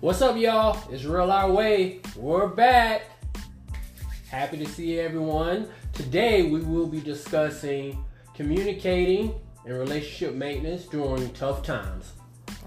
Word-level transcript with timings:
What's 0.00 0.20
up, 0.20 0.36
y'all? 0.36 0.78
It's 0.92 1.04
Real 1.04 1.32
Our 1.32 1.50
Way. 1.50 2.00
We're 2.16 2.48
back. 2.48 3.04
Happy 4.28 4.58
to 4.58 4.66
see 4.66 5.00
everyone. 5.00 5.70
Today 5.94 6.42
we 6.42 6.60
will 6.60 6.86
be 6.86 7.00
discussing 7.00 8.04
communicating 8.34 9.34
and 9.64 9.78
relationship 9.78 10.34
maintenance 10.34 10.84
during 10.84 11.32
tough 11.32 11.62
times. 11.62 12.12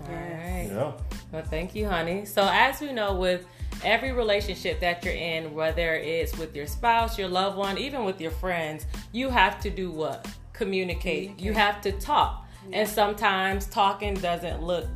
All 0.07 0.15
right. 0.15 0.69
Yeah. 0.71 0.93
Well, 1.31 1.43
thank 1.43 1.75
you, 1.75 1.87
honey. 1.87 2.25
So, 2.25 2.49
as 2.51 2.81
we 2.81 2.91
know, 2.93 3.13
with 3.13 3.45
every 3.83 4.11
relationship 4.11 4.79
that 4.79 5.05
you're 5.05 5.13
in, 5.13 5.53
whether 5.53 5.93
it's 5.97 6.35
with 6.35 6.55
your 6.55 6.65
spouse, 6.65 7.19
your 7.19 7.29
loved 7.29 7.57
one, 7.57 7.77
even 7.77 8.05
with 8.05 8.19
your 8.19 8.31
friends, 8.31 8.87
you 9.11 9.29
have 9.29 9.59
to 9.61 9.69
do 9.69 9.91
what? 9.91 10.27
Communicate. 10.51 11.39
You 11.39 11.53
have 11.53 11.79
to 11.81 11.91
talk. 11.91 12.47
And 12.73 12.89
sometimes 12.89 13.67
talking 13.67 14.15
doesn't 14.15 14.63
look 14.63 14.87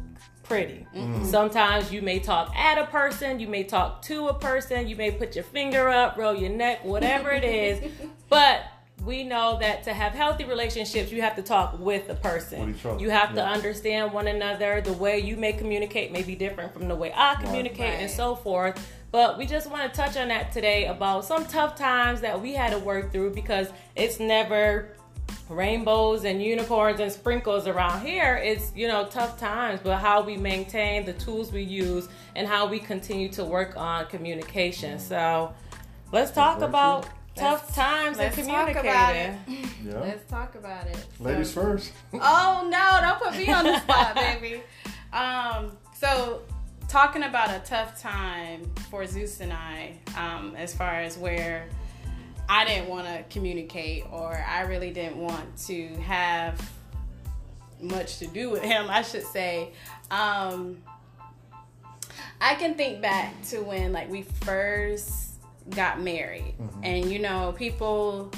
pretty. 0.43 0.85
Mm-hmm. 0.95 1.25
Sometimes 1.25 1.91
you 1.91 2.01
may 2.01 2.19
talk 2.19 2.55
at 2.55 2.77
a 2.77 2.85
person, 2.85 3.39
you 3.39 3.47
may 3.47 3.63
talk 3.63 4.01
to 4.03 4.27
a 4.27 4.33
person, 4.33 4.87
you 4.87 4.95
may 4.95 5.11
put 5.11 5.35
your 5.35 5.43
finger 5.43 5.89
up, 5.89 6.17
roll 6.17 6.35
your 6.35 6.51
neck, 6.51 6.83
whatever 6.83 7.31
it 7.31 7.43
is. 7.43 7.91
But 8.29 8.63
we 9.05 9.23
know 9.23 9.59
that 9.59 9.83
to 9.83 9.93
have 9.93 10.13
healthy 10.13 10.43
relationships, 10.43 11.11
you 11.11 11.21
have 11.21 11.35
to 11.35 11.43
talk 11.43 11.77
with 11.77 12.07
the 12.07 12.15
person. 12.15 12.67
With 12.67 12.77
each 12.77 12.85
other, 12.85 12.99
You 12.99 13.09
have 13.11 13.35
to 13.35 13.45
understand 13.45 14.11
one 14.11 14.27
another. 14.27 14.81
The 14.81 14.93
way 14.93 15.19
you 15.19 15.35
may 15.35 15.53
communicate 15.53 16.11
may 16.11 16.23
be 16.23 16.35
different 16.35 16.73
from 16.73 16.87
the 16.87 16.95
way 16.95 17.11
I 17.15 17.35
communicate 17.35 17.99
and 17.99 18.09
so 18.09 18.35
forth. 18.35 18.83
But 19.11 19.37
we 19.37 19.45
just 19.45 19.69
want 19.69 19.91
to 19.91 19.95
touch 19.95 20.17
on 20.17 20.29
that 20.29 20.51
today 20.51 20.87
about 20.87 21.25
some 21.25 21.45
tough 21.45 21.75
times 21.75 22.21
that 22.21 22.41
we 22.41 22.53
had 22.53 22.71
to 22.71 22.79
work 22.79 23.11
through 23.11 23.35
because 23.35 23.67
it's 23.95 24.19
never 24.19 24.89
rainbows 25.49 26.23
and 26.25 26.41
unicorns 26.41 26.99
and 26.99 27.11
sprinkles 27.11 27.67
around 27.67 28.05
here. 28.05 28.35
It's, 28.37 28.71
you 28.75 28.87
know, 28.87 29.05
tough 29.05 29.39
times, 29.39 29.79
but 29.83 29.97
how 29.97 30.21
we 30.23 30.37
maintain 30.37 31.05
the 31.05 31.13
tools 31.13 31.51
we 31.51 31.61
use 31.63 32.07
and 32.35 32.47
how 32.47 32.67
we 32.67 32.79
continue 32.79 33.29
to 33.29 33.43
work 33.43 33.75
on 33.77 34.05
communication. 34.07 34.99
So 34.99 35.53
let's 36.11 36.31
talk 36.31 36.61
about 36.61 37.07
tough 37.35 37.63
Let's- 37.65 37.75
times 37.75 38.17
and 38.19 38.35
let's 38.35 38.35
talk 38.35 38.45
communicating. 38.67 38.89
about 38.91 39.15
it. 39.15 39.35
Yeah. 39.85 39.99
Let's 39.99 40.29
talk 40.29 40.55
about 40.55 40.87
it. 40.87 40.97
Ladies 41.19 41.51
first. 41.53 41.91
Oh 42.13 42.67
no! 42.69 42.99
Don't 43.01 43.19
put 43.19 43.37
me 43.37 43.51
on 43.51 43.63
the 43.65 43.79
spot, 43.79 44.15
baby. 44.41 44.61
Um, 45.11 45.75
so 45.95 46.41
talking 46.87 47.23
about 47.23 47.49
a 47.49 47.59
tough 47.65 47.99
time 48.01 48.61
for 48.91 49.05
Zeus 49.07 49.39
and 49.41 49.51
I, 49.51 49.97
um, 50.17 50.55
as 50.55 50.73
far 50.75 50.95
as 51.01 51.17
where 51.17 51.67
I 52.49 52.65
didn't 52.65 52.89
want 52.89 53.07
to 53.07 53.23
communicate 53.29 54.05
or 54.11 54.33
I 54.33 54.61
really 54.61 54.91
didn't 54.91 55.17
want 55.17 55.57
to 55.67 55.87
have 56.01 56.69
much 57.81 58.19
to 58.19 58.27
do 58.27 58.49
with 58.49 58.61
him, 58.63 58.87
I 58.89 59.01
should 59.01 59.23
say. 59.23 59.71
Um, 60.11 60.77
I 62.41 62.55
can 62.55 62.75
think 62.75 63.01
back 63.01 63.41
to 63.49 63.59
when 63.61 63.93
like 63.93 64.09
we 64.09 64.23
first 64.23 65.35
got 65.69 66.01
married, 66.01 66.55
and 66.83 67.09
you 67.09 67.19
know 67.19 67.53
people 67.57 68.31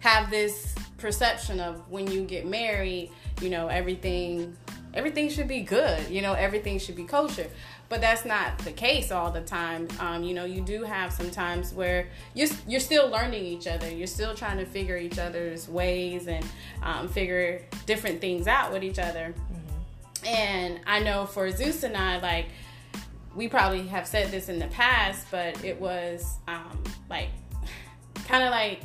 have 0.00 0.30
this 0.30 0.74
perception 0.98 1.60
of 1.60 1.90
when 1.90 2.10
you 2.10 2.22
get 2.24 2.46
married, 2.46 3.10
you 3.40 3.48
know 3.48 3.68
everything 3.68 4.56
everything 4.92 5.28
should 5.28 5.48
be 5.48 5.60
good, 5.60 6.08
you 6.10 6.22
know 6.22 6.34
everything 6.34 6.78
should 6.78 6.96
be 6.96 7.04
kosher. 7.04 7.46
But 7.88 8.00
that's 8.00 8.24
not 8.24 8.58
the 8.58 8.72
case 8.72 9.12
all 9.12 9.30
the 9.30 9.42
time. 9.42 9.88
Um, 10.00 10.24
you 10.24 10.34
know, 10.34 10.44
you 10.44 10.60
do 10.60 10.82
have 10.82 11.12
some 11.12 11.30
times 11.30 11.72
where 11.72 12.08
you're 12.34 12.48
you're 12.66 12.80
still 12.80 13.08
learning 13.08 13.44
each 13.44 13.66
other. 13.66 13.88
You're 13.88 14.08
still 14.08 14.34
trying 14.34 14.58
to 14.58 14.66
figure 14.66 14.96
each 14.96 15.18
other's 15.18 15.68
ways 15.68 16.26
and 16.26 16.44
um, 16.82 17.08
figure 17.08 17.62
different 17.86 18.20
things 18.20 18.48
out 18.48 18.72
with 18.72 18.82
each 18.82 18.98
other. 18.98 19.34
And 20.26 20.80
I 20.86 21.00
know 21.00 21.26
for 21.26 21.50
Zeus 21.50 21.84
and 21.84 21.96
I, 21.96 22.18
like 22.18 22.46
we 23.36 23.48
probably 23.48 23.86
have 23.86 24.06
said 24.06 24.30
this 24.30 24.48
in 24.48 24.58
the 24.58 24.66
past, 24.68 25.26
but 25.30 25.62
it 25.62 25.78
was 25.80 26.38
um, 26.48 26.82
like 27.08 27.28
kind 28.26 28.42
of 28.42 28.50
like 28.50 28.80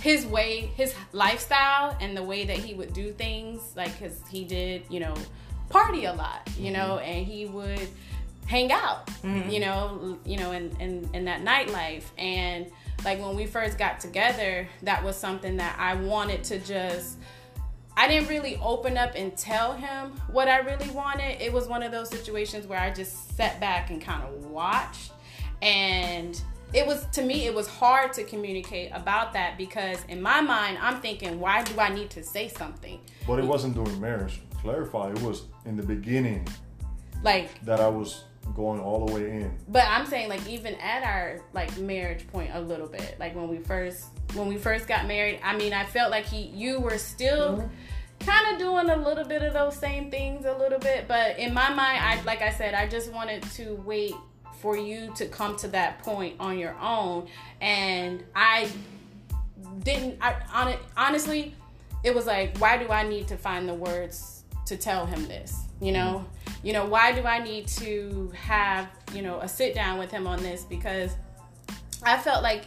his 0.00 0.26
way, 0.26 0.70
his 0.74 0.94
lifestyle, 1.12 1.96
and 2.00 2.16
the 2.16 2.22
way 2.22 2.44
that 2.44 2.56
he 2.56 2.74
would 2.74 2.92
do 2.92 3.12
things. 3.12 3.60
Like, 3.76 3.98
cause 4.00 4.20
he 4.30 4.44
did, 4.44 4.82
you 4.88 5.00
know, 5.00 5.14
party 5.68 6.06
a 6.06 6.12
lot, 6.14 6.48
you 6.58 6.72
know, 6.72 6.98
and 6.98 7.26
he 7.26 7.46
would 7.46 7.88
hang 8.46 8.72
out, 8.72 9.06
mm-hmm. 9.06 9.48
you 9.48 9.60
know, 9.60 10.18
you 10.24 10.36
know, 10.36 10.52
in, 10.52 10.74
in 10.80 11.08
in 11.14 11.24
that 11.24 11.42
nightlife. 11.42 12.04
And 12.18 12.70
like 13.04 13.20
when 13.20 13.36
we 13.36 13.46
first 13.46 13.78
got 13.78 14.00
together, 14.00 14.68
that 14.82 15.02
was 15.02 15.16
something 15.16 15.56
that 15.56 15.76
I 15.78 15.94
wanted 15.94 16.44
to 16.44 16.58
just. 16.60 17.18
I 17.96 18.08
didn't 18.08 18.28
really 18.28 18.56
open 18.56 18.96
up 18.96 19.12
and 19.14 19.36
tell 19.36 19.72
him 19.72 20.10
what 20.28 20.48
I 20.48 20.58
really 20.58 20.90
wanted. 20.90 21.40
It 21.40 21.52
was 21.52 21.68
one 21.68 21.80
of 21.80 21.92
those 21.92 22.10
situations 22.10 22.66
where 22.66 22.80
I 22.80 22.90
just 22.90 23.36
sat 23.36 23.60
back 23.60 23.90
and 23.90 24.02
kind 24.02 24.24
of 24.24 24.46
watched. 24.46 25.12
And 25.62 26.40
it 26.72 26.84
was, 26.84 27.06
to 27.12 27.22
me, 27.22 27.46
it 27.46 27.54
was 27.54 27.68
hard 27.68 28.12
to 28.14 28.24
communicate 28.24 28.90
about 28.92 29.32
that 29.34 29.56
because 29.56 30.04
in 30.08 30.20
my 30.20 30.40
mind, 30.40 30.78
I'm 30.80 31.00
thinking, 31.00 31.38
why 31.38 31.62
do 31.62 31.78
I 31.78 31.88
need 31.94 32.10
to 32.10 32.24
say 32.24 32.48
something? 32.48 32.98
But 33.28 33.38
it 33.38 33.44
wasn't 33.44 33.76
during 33.76 34.00
marriage. 34.00 34.40
Clarify, 34.60 35.10
it 35.10 35.22
was 35.22 35.44
in 35.64 35.76
the 35.76 35.84
beginning 35.84 36.48
Like, 37.22 37.64
that 37.64 37.78
I 37.78 37.86
was 37.86 38.24
going 38.54 38.80
all 38.80 39.06
the 39.06 39.12
way 39.12 39.30
in. 39.30 39.58
but 39.68 39.84
I'm 39.88 40.06
saying 40.06 40.28
like 40.28 40.46
even 40.48 40.74
at 40.76 41.02
our 41.02 41.40
like 41.52 41.76
marriage 41.78 42.26
point 42.28 42.50
a 42.54 42.60
little 42.60 42.86
bit, 42.86 43.16
like 43.18 43.34
when 43.34 43.48
we 43.48 43.58
first 43.58 44.06
when 44.34 44.48
we 44.48 44.56
first 44.56 44.86
got 44.88 45.06
married, 45.06 45.40
I 45.42 45.56
mean, 45.56 45.72
I 45.72 45.84
felt 45.84 46.10
like 46.10 46.26
he 46.26 46.42
you 46.42 46.80
were 46.80 46.98
still 46.98 47.68
kind 48.20 48.52
of 48.52 48.58
doing 48.58 48.90
a 48.90 48.96
little 48.96 49.24
bit 49.24 49.42
of 49.42 49.52
those 49.52 49.76
same 49.76 50.10
things 50.10 50.46
a 50.46 50.56
little 50.56 50.78
bit, 50.78 51.06
but 51.08 51.38
in 51.38 51.52
my 51.52 51.68
mind, 51.68 52.00
I 52.02 52.22
like 52.22 52.42
I 52.42 52.50
said, 52.50 52.74
I 52.74 52.86
just 52.88 53.12
wanted 53.12 53.42
to 53.54 53.74
wait 53.84 54.14
for 54.60 54.76
you 54.76 55.12
to 55.16 55.26
come 55.26 55.56
to 55.58 55.68
that 55.68 55.98
point 55.98 56.36
on 56.40 56.58
your 56.58 56.74
own, 56.80 57.26
and 57.60 58.24
I 58.34 58.70
didn't. 59.80 60.18
I 60.20 60.32
hon- 60.46 60.78
honestly, 60.96 61.54
it 62.02 62.14
was 62.14 62.26
like, 62.26 62.56
why 62.58 62.78
do 62.78 62.88
I 62.88 63.06
need 63.06 63.28
to 63.28 63.36
find 63.36 63.68
the 63.68 63.74
words 63.74 64.44
to 64.66 64.76
tell 64.76 65.06
him 65.06 65.26
this? 65.26 65.64
You 65.84 65.92
know, 65.92 66.24
you 66.62 66.72
know, 66.72 66.86
why 66.86 67.12
do 67.12 67.22
I 67.24 67.38
need 67.42 67.66
to 67.82 68.32
have 68.36 68.88
you 69.12 69.22
know 69.22 69.40
a 69.40 69.48
sit 69.48 69.74
down 69.74 69.98
with 69.98 70.10
him 70.10 70.26
on 70.26 70.42
this? 70.42 70.62
Because 70.64 71.10
I 72.02 72.16
felt 72.18 72.42
like 72.42 72.64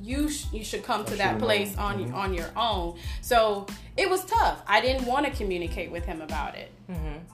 you 0.00 0.28
sh- 0.28 0.46
you 0.52 0.64
should 0.64 0.82
come 0.84 1.04
to 1.06 1.16
that 1.16 1.38
place 1.38 1.76
known. 1.76 1.84
on 1.84 2.04
Mhm. 2.10 2.14
on 2.14 2.34
your 2.34 2.50
own. 2.56 2.96
So 3.20 3.66
it 3.96 4.08
was 4.08 4.24
tough. 4.24 4.62
I 4.66 4.80
didn't 4.80 5.06
want 5.06 5.26
to 5.26 5.32
communicate 5.32 5.90
with 5.90 6.04
him 6.04 6.20
about 6.20 6.54
it. 6.56 6.70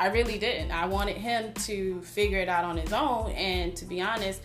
I 0.01 0.07
really 0.09 0.39
didn't. 0.39 0.71
I 0.71 0.87
wanted 0.87 1.17
him 1.17 1.53
to 1.67 2.01
figure 2.03 2.39
it 2.39 2.49
out 2.49 2.65
on 2.65 2.77
his 2.77 2.93
own. 2.93 3.33
And 3.33 3.75
to 3.77 3.85
be 3.85 4.01
honest, 4.01 4.41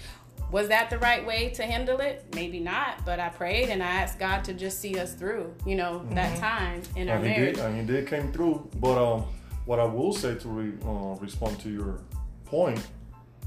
was 0.52 0.68
that 0.70 0.90
the 0.90 0.98
right 0.98 1.24
way 1.26 1.50
to 1.50 1.64
handle 1.64 2.00
it? 2.00 2.26
Maybe 2.34 2.60
not. 2.60 3.06
But 3.06 3.20
I 3.20 3.30
prayed 3.30 3.70
and 3.70 3.84
I 3.84 3.88
asked 4.02 4.18
God 4.18 4.44
to 4.46 4.54
just 4.54 4.80
see 4.82 4.98
us 5.00 5.14
through. 5.14 5.54
You 5.68 5.76
know 5.76 6.04
that 6.12 6.38
time 6.40 6.82
in 6.96 7.10
our 7.10 7.18
And 7.18 7.26
he 7.28 7.32
marriage. 7.32 7.56
did, 7.58 7.64
and 7.66 7.76
he 7.80 7.86
did 7.86 8.08
came 8.08 8.32
through. 8.32 8.68
But 8.80 8.98
um, 8.98 9.26
what 9.66 9.80
I 9.80 9.86
will 9.86 10.14
say 10.14 10.36
to 10.36 10.48
re, 10.50 10.74
uh, 10.86 11.16
respond 11.20 11.60
to 11.62 11.70
your 11.70 12.00
point 12.46 12.82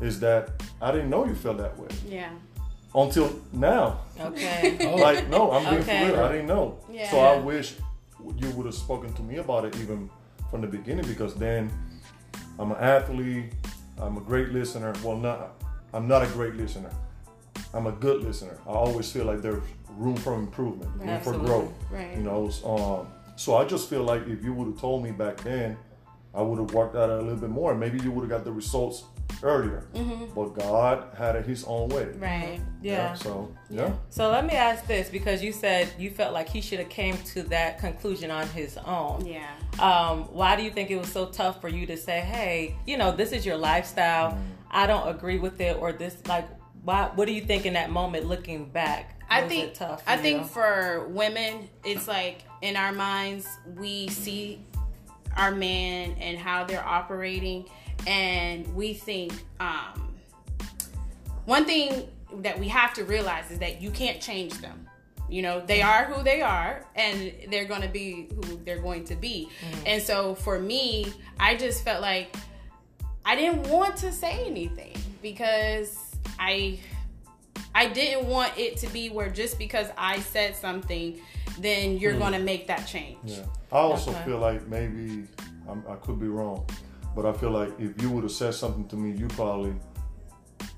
is 0.01 0.21
that 0.21 0.51
I 0.81 0.91
didn't 0.93 1.11
know 1.11 1.25
you 1.27 1.35
felt 1.35 1.59
that 1.59 1.79
way 1.79 1.89
Yeah. 2.09 2.31
until 2.95 3.31
now. 3.53 4.01
Okay. 4.21 4.77
Oh. 4.87 4.97
Like, 4.97 5.29
no, 5.29 5.51
I'm 5.53 5.65
being 5.65 5.83
Okay. 5.83 6.07
for 6.07 6.13
real. 6.13 6.25
I 6.25 6.33
didn't 6.33 6.47
know. 6.47 6.79
Yeah. 6.91 7.11
So 7.11 7.19
I 7.21 7.37
wish 7.39 7.75
you 8.39 8.51
would 8.51 8.67
have 8.67 8.75
spoken 8.75 9.13
to 9.15 9.23
me 9.23 9.37
about 9.37 9.65
it 9.65 9.77
even 9.81 10.11
from 10.51 10.61
the 10.61 10.67
beginning 10.67 11.07
because 11.07 11.35
then 11.35 11.71
I'm 12.59 12.71
an 12.73 12.79
athlete. 12.79 13.53
I'm 13.99 14.17
a 14.17 14.21
great 14.21 14.49
listener. 14.51 14.93
Well, 15.03 15.17
not. 15.17 15.63
I'm 15.93 16.07
not 16.09 16.23
a 16.23 16.27
great 16.29 16.55
listener. 16.55 16.91
I'm 17.73 17.87
a 17.87 17.93
good 17.93 18.23
listener. 18.23 18.59
I 18.67 18.71
always 18.71 19.11
feel 19.11 19.25
like 19.25 19.41
there's 19.43 19.63
room 19.97 20.17
for 20.17 20.35
improvement, 20.35 20.91
room 20.99 21.09
Absolutely. 21.09 21.47
for 21.47 21.53
growth. 21.53 21.73
Right. 21.91 22.17
You 22.17 22.23
know. 22.23 22.51
Um, 22.65 23.07
so 23.37 23.57
I 23.57 23.65
just 23.65 23.89
feel 23.89 24.03
like 24.03 24.27
if 24.27 24.43
you 24.45 24.53
would 24.55 24.67
have 24.69 24.81
told 24.81 25.03
me 25.03 25.11
back 25.11 25.37
then, 25.43 25.77
I 26.37 26.43
would 26.43 26.59
have 26.59 26.73
worked 26.75 26.95
at 26.95 27.09
it 27.09 27.19
a 27.19 27.23
little 27.23 27.37
bit 27.37 27.51
more. 27.51 27.75
Maybe 27.75 27.99
you 28.01 28.13
would 28.13 28.23
have 28.23 28.31
got 28.31 28.45
the 28.45 28.53
results 28.53 29.05
earlier. 29.43 29.89
But 30.35 30.55
God 30.55 31.09
had 31.17 31.37
it 31.37 31.47
His 31.47 31.65
own 31.65 31.89
way. 31.89 32.05
Mm-hmm. 32.05 32.21
Right. 32.23 32.61
Yeah. 32.83 33.15
So 33.15 33.55
yeah. 33.71 33.93
So 34.11 34.31
let 34.31 34.47
me 34.47 34.53
ask 34.53 34.87
this 34.87 35.09
because 35.09 35.43
you 35.43 35.53
said 35.53 35.89
you 35.99 36.11
felt 36.11 36.33
like 36.33 36.49
he 36.49 36.61
should 36.61 36.79
have 36.79 36.89
came 36.89 37.17
to 37.19 37.43
that 37.45 37.79
conclusion 37.79 38.31
on 38.31 38.47
his 38.49 38.77
own. 38.79 39.25
Yeah. 39.27 39.49
Um, 39.79 40.25
why 40.25 40.57
do 40.57 40.63
you 40.63 40.71
think 40.71 40.91
it 40.91 40.97
was 40.97 41.11
so 41.11 41.27
tough 41.27 41.61
for 41.61 41.69
you 41.69 41.87
to 41.87 41.97
say, 41.97 42.21
"Hey, 42.21 42.77
you 42.87 42.97
know, 42.97 43.13
this 43.13 43.33
is 43.33 43.45
your 43.45 43.57
lifestyle. 43.57 44.39
I 44.71 44.87
don't 44.87 45.09
agree 45.09 45.39
with 45.39 45.61
it," 45.61 45.77
or 45.79 45.93
this 45.93 46.17
like, 46.29 46.47
why? 46.83 47.11
What 47.15 47.27
do 47.27 47.33
you 47.33 47.43
think 47.43 47.67
in 47.67 47.73
that 47.75 47.91
moment, 47.91 48.27
looking 48.27 48.71
back? 48.71 49.21
I 49.29 49.43
Was 49.43 49.51
think 49.51 49.65
it 49.65 49.75
tough. 49.75 50.05
For 50.05 50.11
I 50.11 50.17
you? 50.17 50.23
think 50.23 50.47
for 50.47 51.09
women, 51.09 51.69
it's 51.85 52.07
like 52.07 52.45
in 52.63 52.77
our 52.77 52.93
minds 52.93 53.49
we 53.75 54.09
see 54.09 54.65
our 55.37 55.51
man 55.51 56.17
and 56.21 56.39
how 56.39 56.65
they're 56.65 56.85
operating, 56.85 57.67
and 58.07 58.67
we 58.75 58.95
think 58.95 59.33
um, 59.61 60.15
one 61.45 61.65
thing 61.65 62.09
that 62.43 62.59
we 62.59 62.69
have 62.69 62.93
to 62.95 63.05
realize 63.05 63.51
is 63.51 63.59
that 63.59 63.81
you 63.81 63.91
can't 63.91 64.21
change 64.21 64.55
them. 64.61 64.89
You 65.29 65.43
know, 65.43 65.65
they 65.65 65.83
are 65.83 66.05
who 66.05 66.23
they 66.23 66.41
are, 66.41 66.85
and 66.95 67.33
they're 67.51 67.65
going 67.65 67.83
to 67.83 67.89
be 67.89 68.29
who 68.35 68.61
they're 68.65 68.81
going 68.81 69.05
to 69.05 69.17
be. 69.17 69.49
And 69.85 70.01
so 70.01 70.35
for 70.37 70.59
me, 70.59 71.13
I 71.41 71.57
just 71.57 71.85
felt 71.85 72.01
like 72.01 72.37
I 73.25 73.35
didn't 73.35 73.69
want 73.69 73.97
to 73.99 74.13
say 74.13 74.45
anything 74.47 74.97
because 75.23 76.17
I 76.39 76.79
I 77.81 77.89
didn't 77.89 78.27
want 78.27 78.53
it 78.57 78.73
to 78.79 78.87
be 78.89 79.11
where 79.11 79.29
just 79.43 79.59
because 79.59 79.89
I 79.99 80.21
said 80.21 80.57
something, 80.57 81.21
then 81.59 81.99
you're 81.99 82.19
gonna 82.19 82.39
make 82.53 82.67
that 82.69 82.87
change. 82.87 83.19
Yeah. 83.25 83.43
I 83.71 83.79
also 83.79 84.11
Okay. 84.13 84.25
feel 84.27 84.39
like 84.39 84.67
maybe 84.67 85.25
I'm, 85.69 85.83
I 85.89 85.97
could 85.97 86.19
be 86.19 86.29
wrong, 86.29 86.65
but 87.15 87.27
I 87.27 87.33
feel 87.41 87.51
like 87.51 87.71
if 87.79 88.01
you 88.01 88.09
would 88.13 88.23
have 88.29 88.33
said 88.33 88.55
something 88.55 88.87
to 88.89 88.97
me, 88.97 89.09
you 89.21 89.27
probably, 89.29 89.75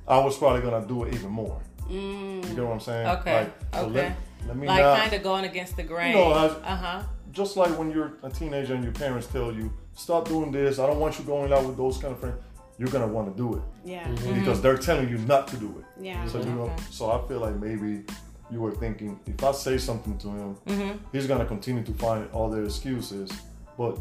I 0.06 0.18
was 0.18 0.36
probably 0.36 0.62
gonna 0.62 0.86
do 0.86 1.04
it 1.04 1.14
even 1.14 1.30
more. 1.30 1.60
You 1.88 2.42
get 2.42 2.64
what 2.64 2.72
I'm 2.72 2.80
saying? 2.80 3.06
Okay, 3.18 3.34
Like, 3.40 3.52
so 3.74 3.80
okay. 3.86 3.92
Let, 3.94 4.16
let 4.48 4.56
me 4.56 4.66
Like 4.66 4.82
not. 4.82 4.98
kind 4.98 5.12
of 5.14 5.22
going 5.22 5.44
against 5.44 5.76
the 5.76 5.82
grain. 5.84 6.12
know, 6.14 6.32
uh 6.32 6.76
huh. 6.76 7.02
just 7.32 7.56
like 7.56 7.70
when 7.78 7.90
you're 7.90 8.12
a 8.22 8.30
teenager 8.30 8.74
and 8.74 8.82
your 8.84 8.92
parents 8.92 9.26
tell 9.28 9.52
you, 9.52 9.72
stop 9.94 10.28
doing 10.28 10.50
this. 10.52 10.78
I 10.78 10.86
don't 10.86 11.00
want 11.00 11.18
you 11.18 11.24
going 11.24 11.52
out 11.52 11.64
with 11.64 11.76
those 11.76 11.96
kind 11.98 12.12
of 12.12 12.20
friends. 12.20 12.38
You're 12.78 12.88
gonna 12.90 13.08
want 13.08 13.26
to 13.30 13.36
do 13.36 13.56
it 13.56 13.62
Yeah. 13.84 14.08
because 14.34 14.60
they're 14.60 14.78
telling 14.78 15.08
you 15.08 15.18
not 15.18 15.48
to 15.48 15.56
do 15.56 15.74
it. 15.80 15.84
Yeah. 16.04 16.24
So 16.26 16.38
you 16.38 16.44
know, 16.46 16.62
Okay. 16.62 16.82
so 16.90 17.10
I 17.10 17.26
feel 17.28 17.40
like 17.40 17.56
maybe 17.56 18.04
you 18.50 18.60
were 18.60 18.72
thinking 18.72 19.18
if 19.26 19.42
I 19.42 19.52
say 19.52 19.78
something 19.78 20.16
to 20.18 20.28
him, 20.28 20.56
Mm-hmm. 20.66 20.92
he's 21.12 21.26
gonna 21.26 21.44
continue 21.46 21.82
to 21.84 21.92
find 21.94 22.28
all 22.32 22.48
the 22.50 22.62
excuses. 22.64 23.30
But 23.76 23.98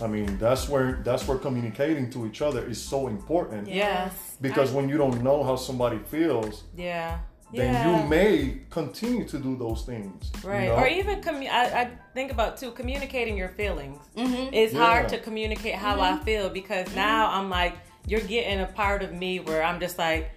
I 0.00 0.06
mean, 0.06 0.38
that's 0.38 0.68
where 0.68 1.00
that's 1.04 1.28
where 1.28 1.38
communicating 1.38 2.10
to 2.10 2.26
each 2.26 2.40
other 2.42 2.62
is 2.66 2.80
so 2.80 3.08
important. 3.08 3.68
Yes. 3.68 4.12
Because 4.40 4.72
when 4.72 4.88
you 4.88 4.96
don't 4.96 5.22
know 5.22 5.42
how 5.44 5.56
somebody 5.56 5.98
feels, 6.10 6.64
Yeah. 6.76 7.18
then 7.52 7.72
yeah. 7.74 7.86
you 8.02 8.08
may 8.08 8.60
continue 8.70 9.24
to 9.28 9.38
do 9.38 9.56
those 9.56 9.82
things. 9.84 10.30
you 10.42 10.48
Right. 10.50 10.68
know? 10.68 10.76
Or 10.76 10.86
even 10.86 11.20
commu- 11.20 11.50
I, 11.50 11.64
I 11.82 11.90
think 12.14 12.30
about 12.32 12.56
too 12.58 12.70
communicating 12.72 13.36
your 13.36 13.48
feelings. 13.60 13.98
Mm-hmm. 14.16 14.54
It's 14.54 14.72
Yeah. 14.74 14.84
hard 14.86 15.08
to 15.10 15.18
communicate 15.18 15.74
how 15.74 16.00
I 16.00 16.18
feel 16.24 16.48
because 16.50 16.86
now 16.94 17.30
I'm 17.36 17.48
like 17.50 17.74
you're 18.08 18.20
getting 18.20 18.60
a 18.60 18.66
part 18.66 19.02
of 19.02 19.12
me 19.12 19.40
where 19.40 19.62
I'm 19.62 19.80
just 19.80 19.98
like 19.98 20.30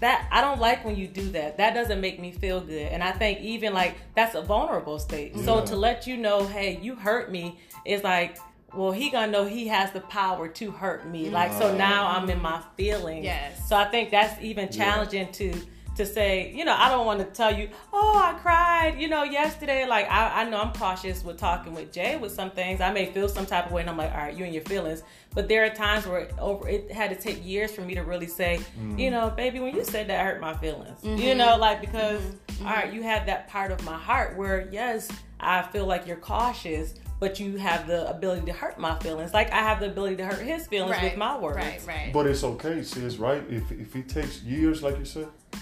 that 0.00 0.28
I 0.30 0.40
don't 0.40 0.60
like 0.60 0.84
when 0.84 0.96
you 0.96 1.08
do 1.08 1.30
that. 1.30 1.56
That 1.56 1.74
doesn't 1.74 2.00
make 2.00 2.20
me 2.20 2.30
feel 2.32 2.60
good. 2.60 2.92
And 2.92 3.02
I 3.02 3.12
think 3.12 3.40
even 3.40 3.74
like 3.74 3.96
that's 4.14 4.34
a 4.34 4.42
vulnerable 4.42 4.98
state. 4.98 5.36
So 5.38 5.64
to 5.64 5.76
let 5.76 6.06
you 6.06 6.16
know, 6.16 6.46
hey, 6.46 6.78
you 6.80 6.94
hurt 6.94 7.30
me 7.30 7.58
is 7.84 8.02
like 8.02 8.38
well, 8.74 8.92
he 8.92 9.10
gonna 9.10 9.32
know 9.32 9.46
he 9.46 9.66
has 9.68 9.92
the 9.92 10.00
power 10.02 10.46
to 10.46 10.70
hurt 10.70 11.08
me. 11.08 11.30
Like 11.30 11.52
so 11.52 11.74
now 11.76 12.08
I'm 12.08 12.28
in 12.28 12.40
my 12.40 12.62
feelings. 12.76 13.24
Yes. 13.24 13.68
So 13.68 13.76
I 13.76 13.86
think 13.86 14.10
that's 14.10 14.40
even 14.42 14.70
challenging 14.70 15.32
to 15.32 15.54
to 15.98 16.06
say, 16.06 16.52
you 16.54 16.64
know, 16.64 16.74
I 16.74 16.88
don't 16.88 17.04
want 17.04 17.18
to 17.20 17.26
tell 17.26 17.54
you, 17.54 17.68
oh, 17.92 18.18
I 18.18 18.38
cried, 18.38 18.98
you 18.98 19.08
know, 19.08 19.24
yesterday. 19.24 19.86
Like 19.86 20.10
I, 20.10 20.42
I 20.42 20.48
know 20.48 20.60
I'm 20.60 20.72
cautious 20.72 21.22
with 21.22 21.36
talking 21.36 21.74
with 21.74 21.92
Jay 21.92 22.16
with 22.16 22.32
some 22.32 22.50
things. 22.50 22.80
I 22.80 22.90
may 22.92 23.12
feel 23.12 23.28
some 23.28 23.46
type 23.46 23.66
of 23.66 23.72
way, 23.72 23.82
and 23.82 23.90
I'm 23.90 23.96
like, 23.96 24.12
all 24.12 24.18
right, 24.18 24.34
you 24.34 24.44
and 24.44 24.54
your 24.54 24.64
feelings. 24.64 25.02
But 25.34 25.48
there 25.48 25.64
are 25.64 25.70
times 25.70 26.06
where 26.06 26.20
it, 26.20 26.34
over 26.38 26.66
it 26.68 26.90
had 26.90 27.10
to 27.10 27.16
take 27.16 27.44
years 27.44 27.72
for 27.72 27.82
me 27.82 27.94
to 27.94 28.02
really 28.02 28.26
say, 28.26 28.60
mm. 28.80 28.98
you 28.98 29.10
know, 29.10 29.30
baby, 29.30 29.60
when 29.60 29.74
you 29.74 29.84
said 29.84 30.08
that, 30.08 30.24
hurt 30.24 30.40
my 30.40 30.56
feelings. 30.56 30.98
You 31.02 31.10
mm-hmm. 31.10 31.38
know, 31.38 31.56
like 31.56 31.80
because 31.80 32.22
mm-hmm. 32.22 32.52
Mm-hmm. 32.54 32.66
all 32.66 32.72
right, 32.72 32.92
you 32.92 33.02
have 33.02 33.26
that 33.26 33.48
part 33.48 33.70
of 33.70 33.84
my 33.84 33.98
heart 33.98 34.36
where 34.36 34.68
yes, 34.72 35.10
I 35.38 35.62
feel 35.62 35.86
like 35.86 36.06
you're 36.06 36.16
cautious. 36.16 36.94
But 37.20 37.40
you 37.40 37.56
have 37.56 37.88
the 37.88 38.08
ability 38.08 38.46
to 38.46 38.52
hurt 38.52 38.78
my 38.78 38.96
feelings, 39.00 39.34
like 39.34 39.50
I 39.50 39.56
have 39.56 39.80
the 39.80 39.86
ability 39.86 40.14
to 40.18 40.24
hurt 40.24 40.38
his 40.38 40.68
feelings 40.68 40.92
Right. 40.92 41.02
with 41.02 41.16
my 41.16 41.36
words. 41.36 41.56
Right. 41.56 41.84
Right. 41.84 42.10
But 42.12 42.28
it's 42.28 42.44
okay, 42.44 42.84
sis, 42.84 43.16
right? 43.16 43.42
If 43.50 43.72
if 43.72 43.96
it 43.96 44.08
takes 44.08 44.40
years, 44.44 44.84
like 44.84 44.96
you 45.00 45.04
said, 45.04 45.26
it- 45.52 45.58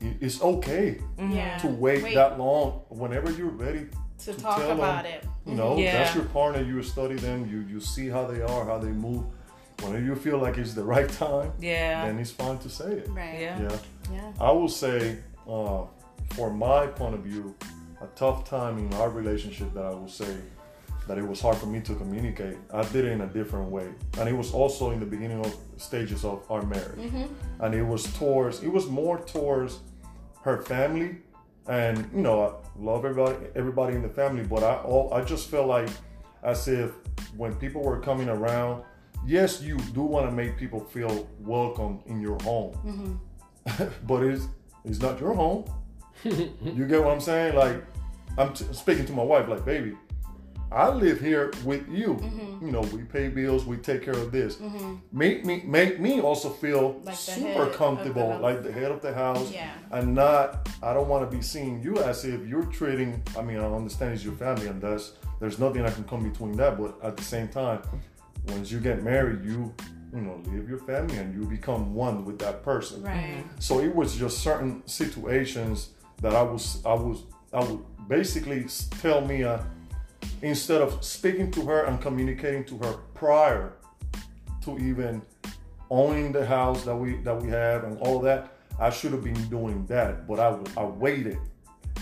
it's 0.00 0.40
okay 0.42 0.98
mm-hmm. 1.18 1.32
yeah. 1.32 1.58
to 1.58 1.68
wait, 1.68 2.14
that 2.14 2.38
long. 2.38 2.82
Whenever 2.88 3.30
you're 3.30 3.48
ready 3.48 3.86
to 4.24 4.34
talk 4.34 4.58
tell 4.58 4.72
about 4.72 5.04
them, 5.04 5.12
it. 5.12 5.24
You 5.24 5.52
mm-hmm. 5.52 5.56
know, 5.56 5.76
Yeah. 5.76 5.92
that's 5.92 6.14
your 6.14 6.24
partner. 6.26 6.62
You 6.62 6.82
study 6.82 7.16
them. 7.16 7.48
You 7.50 7.60
you 7.72 7.80
see 7.80 8.08
how 8.08 8.26
they 8.26 8.42
are, 8.42 8.64
how 8.64 8.78
they 8.78 8.92
move. 8.92 9.24
Whenever 9.82 10.04
you 10.04 10.14
feel 10.14 10.38
like 10.38 10.58
it's 10.58 10.74
the 10.74 10.84
right 10.84 11.08
time, 11.26 11.52
Yeah. 11.58 12.06
then 12.06 12.18
it's 12.18 12.30
fine 12.30 12.58
to 12.58 12.68
say 12.68 12.92
it. 12.92 13.08
Right. 13.08 13.40
Yeah. 13.40 13.62
Yeah. 13.62 13.76
Yeah. 14.12 14.32
I 14.40 14.52
will 14.52 14.68
say, 14.68 15.18
uh, 15.48 15.84
for 16.30 16.50
my 16.50 16.86
point 16.86 17.14
of 17.14 17.22
view, 17.22 17.54
a 18.00 18.06
tough 18.16 18.48
time 18.48 18.78
in 18.78 18.92
our 18.94 19.10
relationship 19.10 19.72
that 19.74 19.84
I 19.84 19.90
will 19.90 20.08
say 20.08 20.36
that 21.06 21.18
it 21.18 21.26
was 21.26 21.40
hard 21.40 21.56
for 21.56 21.66
me 21.66 21.80
to 21.80 21.94
communicate. 21.94 22.56
I 22.72 22.82
did 22.84 23.04
it 23.04 23.12
in 23.12 23.22
a 23.22 23.26
different 23.26 23.68
way, 23.70 23.88
and 24.18 24.28
it 24.28 24.32
was 24.32 24.52
also 24.52 24.90
in 24.90 25.00
the 25.00 25.06
beginning 25.06 25.44
of 25.44 25.54
stages 25.76 26.24
of 26.24 26.48
our 26.50 26.62
marriage, 26.62 26.98
mm-hmm. 26.98 27.24
and 27.64 27.74
it 27.74 27.82
was 27.82 28.04
towards. 28.14 28.62
It 28.62 28.68
was 28.68 28.86
more 28.86 29.18
towards 29.18 29.80
her 30.42 30.62
family, 30.62 31.16
and 31.66 32.08
you 32.14 32.22
know, 32.22 32.42
I 32.42 32.52
love 32.78 33.04
everybody, 33.04 33.46
everybody 33.54 33.94
in 33.94 34.02
the 34.02 34.08
family, 34.08 34.44
but 34.44 34.62
I 34.62 34.76
all 34.82 35.12
I 35.12 35.22
just 35.24 35.48
felt 35.50 35.66
like 35.66 35.88
as 36.42 36.66
if 36.68 36.92
when 37.36 37.54
people 37.54 37.82
were 37.82 38.00
coming 38.00 38.28
around. 38.28 38.84
Yes, 39.26 39.60
you 39.60 39.76
do 39.92 40.00
want 40.00 40.26
to 40.26 40.32
make 40.32 40.56
people 40.56 40.80
feel 40.80 41.28
welcome 41.40 42.00
in 42.06 42.22
your 42.22 42.38
home, 42.42 43.20
mm-hmm. 43.66 43.84
but 44.06 44.22
it's 44.22 44.48
it's 44.84 45.00
not 45.00 45.20
your 45.20 45.34
home. 45.34 45.64
you 46.24 46.86
get 46.86 47.04
what 47.04 47.12
I'm 47.12 47.20
saying? 47.20 47.54
Like 47.54 47.84
I'm 48.38 48.52
t- 48.54 48.64
speaking 48.72 49.04
to 49.06 49.12
my 49.12 49.22
wife, 49.22 49.48
like, 49.48 49.64
baby, 49.64 49.96
I 50.72 50.88
live 50.88 51.20
here 51.20 51.52
with 51.64 51.88
you. 51.88 52.14
Mm-hmm. 52.14 52.66
You 52.66 52.72
know, 52.72 52.80
we 52.80 53.02
pay 53.02 53.28
bills, 53.28 53.64
we 53.64 53.76
take 53.76 54.02
care 54.04 54.14
of 54.14 54.30
this. 54.30 54.58
Make 55.12 55.44
me 55.44 55.62
make 55.64 55.98
me 55.98 56.20
also 56.20 56.50
feel 56.50 57.00
Like 57.02 57.16
super 57.16 57.62
of 57.62 57.72
the 57.72 57.76
comfortable, 57.76 58.38
like 58.40 58.62
the 58.62 58.70
head 58.72 58.90
of 58.92 59.02
the 59.02 59.12
house. 59.12 59.50
Yeah. 59.50 59.72
And 59.90 60.14
not 60.14 60.68
I 60.82 60.92
don't 60.94 61.08
want 61.08 61.28
to 61.28 61.36
be 61.36 61.42
seeing 61.42 61.82
you 61.82 61.98
as 61.98 62.24
if 62.24 62.46
you're 62.46 62.66
treating 62.66 63.22
I 63.36 63.42
mean, 63.42 63.58
I 63.58 63.64
understand 63.64 64.14
it's 64.14 64.24
your 64.24 64.34
family 64.34 64.68
and 64.68 64.80
that's 64.80 65.12
there's 65.40 65.58
nothing 65.58 65.82
that 65.82 65.94
can 65.94 66.04
come 66.04 66.22
between 66.28 66.52
that, 66.58 66.78
but 66.78 66.98
at 67.02 67.16
the 67.16 67.24
same 67.24 67.48
time, 67.48 67.80
once 68.48 68.70
you 68.70 68.78
get 68.78 69.02
married, 69.02 69.44
you 69.44 69.74
you 70.14 70.20
know, 70.20 70.40
leave 70.46 70.68
your 70.68 70.78
family 70.78 71.16
and 71.18 71.34
you 71.34 71.48
become 71.48 71.94
one 71.94 72.24
with 72.24 72.38
that 72.40 72.62
person. 72.64 73.02
Right. 73.02 73.44
So 73.58 73.80
it 73.80 73.94
was 73.94 74.16
just 74.16 74.38
certain 74.40 74.86
situations 74.86 75.90
that 76.20 76.34
I 76.34 76.42
was 76.42 76.80
I 76.84 76.94
was 76.94 77.24
I 77.52 77.64
would 77.64 77.82
basically 78.08 78.64
s- 78.64 78.88
tell 79.00 79.20
Mia 79.20 79.64
instead 80.42 80.80
of 80.80 81.04
speaking 81.04 81.50
to 81.52 81.62
her 81.62 81.84
and 81.84 82.00
communicating 82.00 82.64
to 82.64 82.78
her 82.78 82.94
prior 83.14 83.72
to 84.64 84.78
even 84.78 85.22
owning 85.90 86.32
the 86.32 86.44
house 86.46 86.84
that 86.84 86.94
we 86.96 87.16
that 87.18 87.40
we 87.40 87.48
have 87.50 87.84
and 87.84 87.98
all 87.98 88.20
that, 88.20 88.52
I 88.78 88.90
should 88.90 89.12
have 89.12 89.24
been 89.24 89.48
doing 89.48 89.86
that. 89.86 90.26
But 90.26 90.40
I 90.40 90.56
I 90.80 90.84
waited 90.84 91.38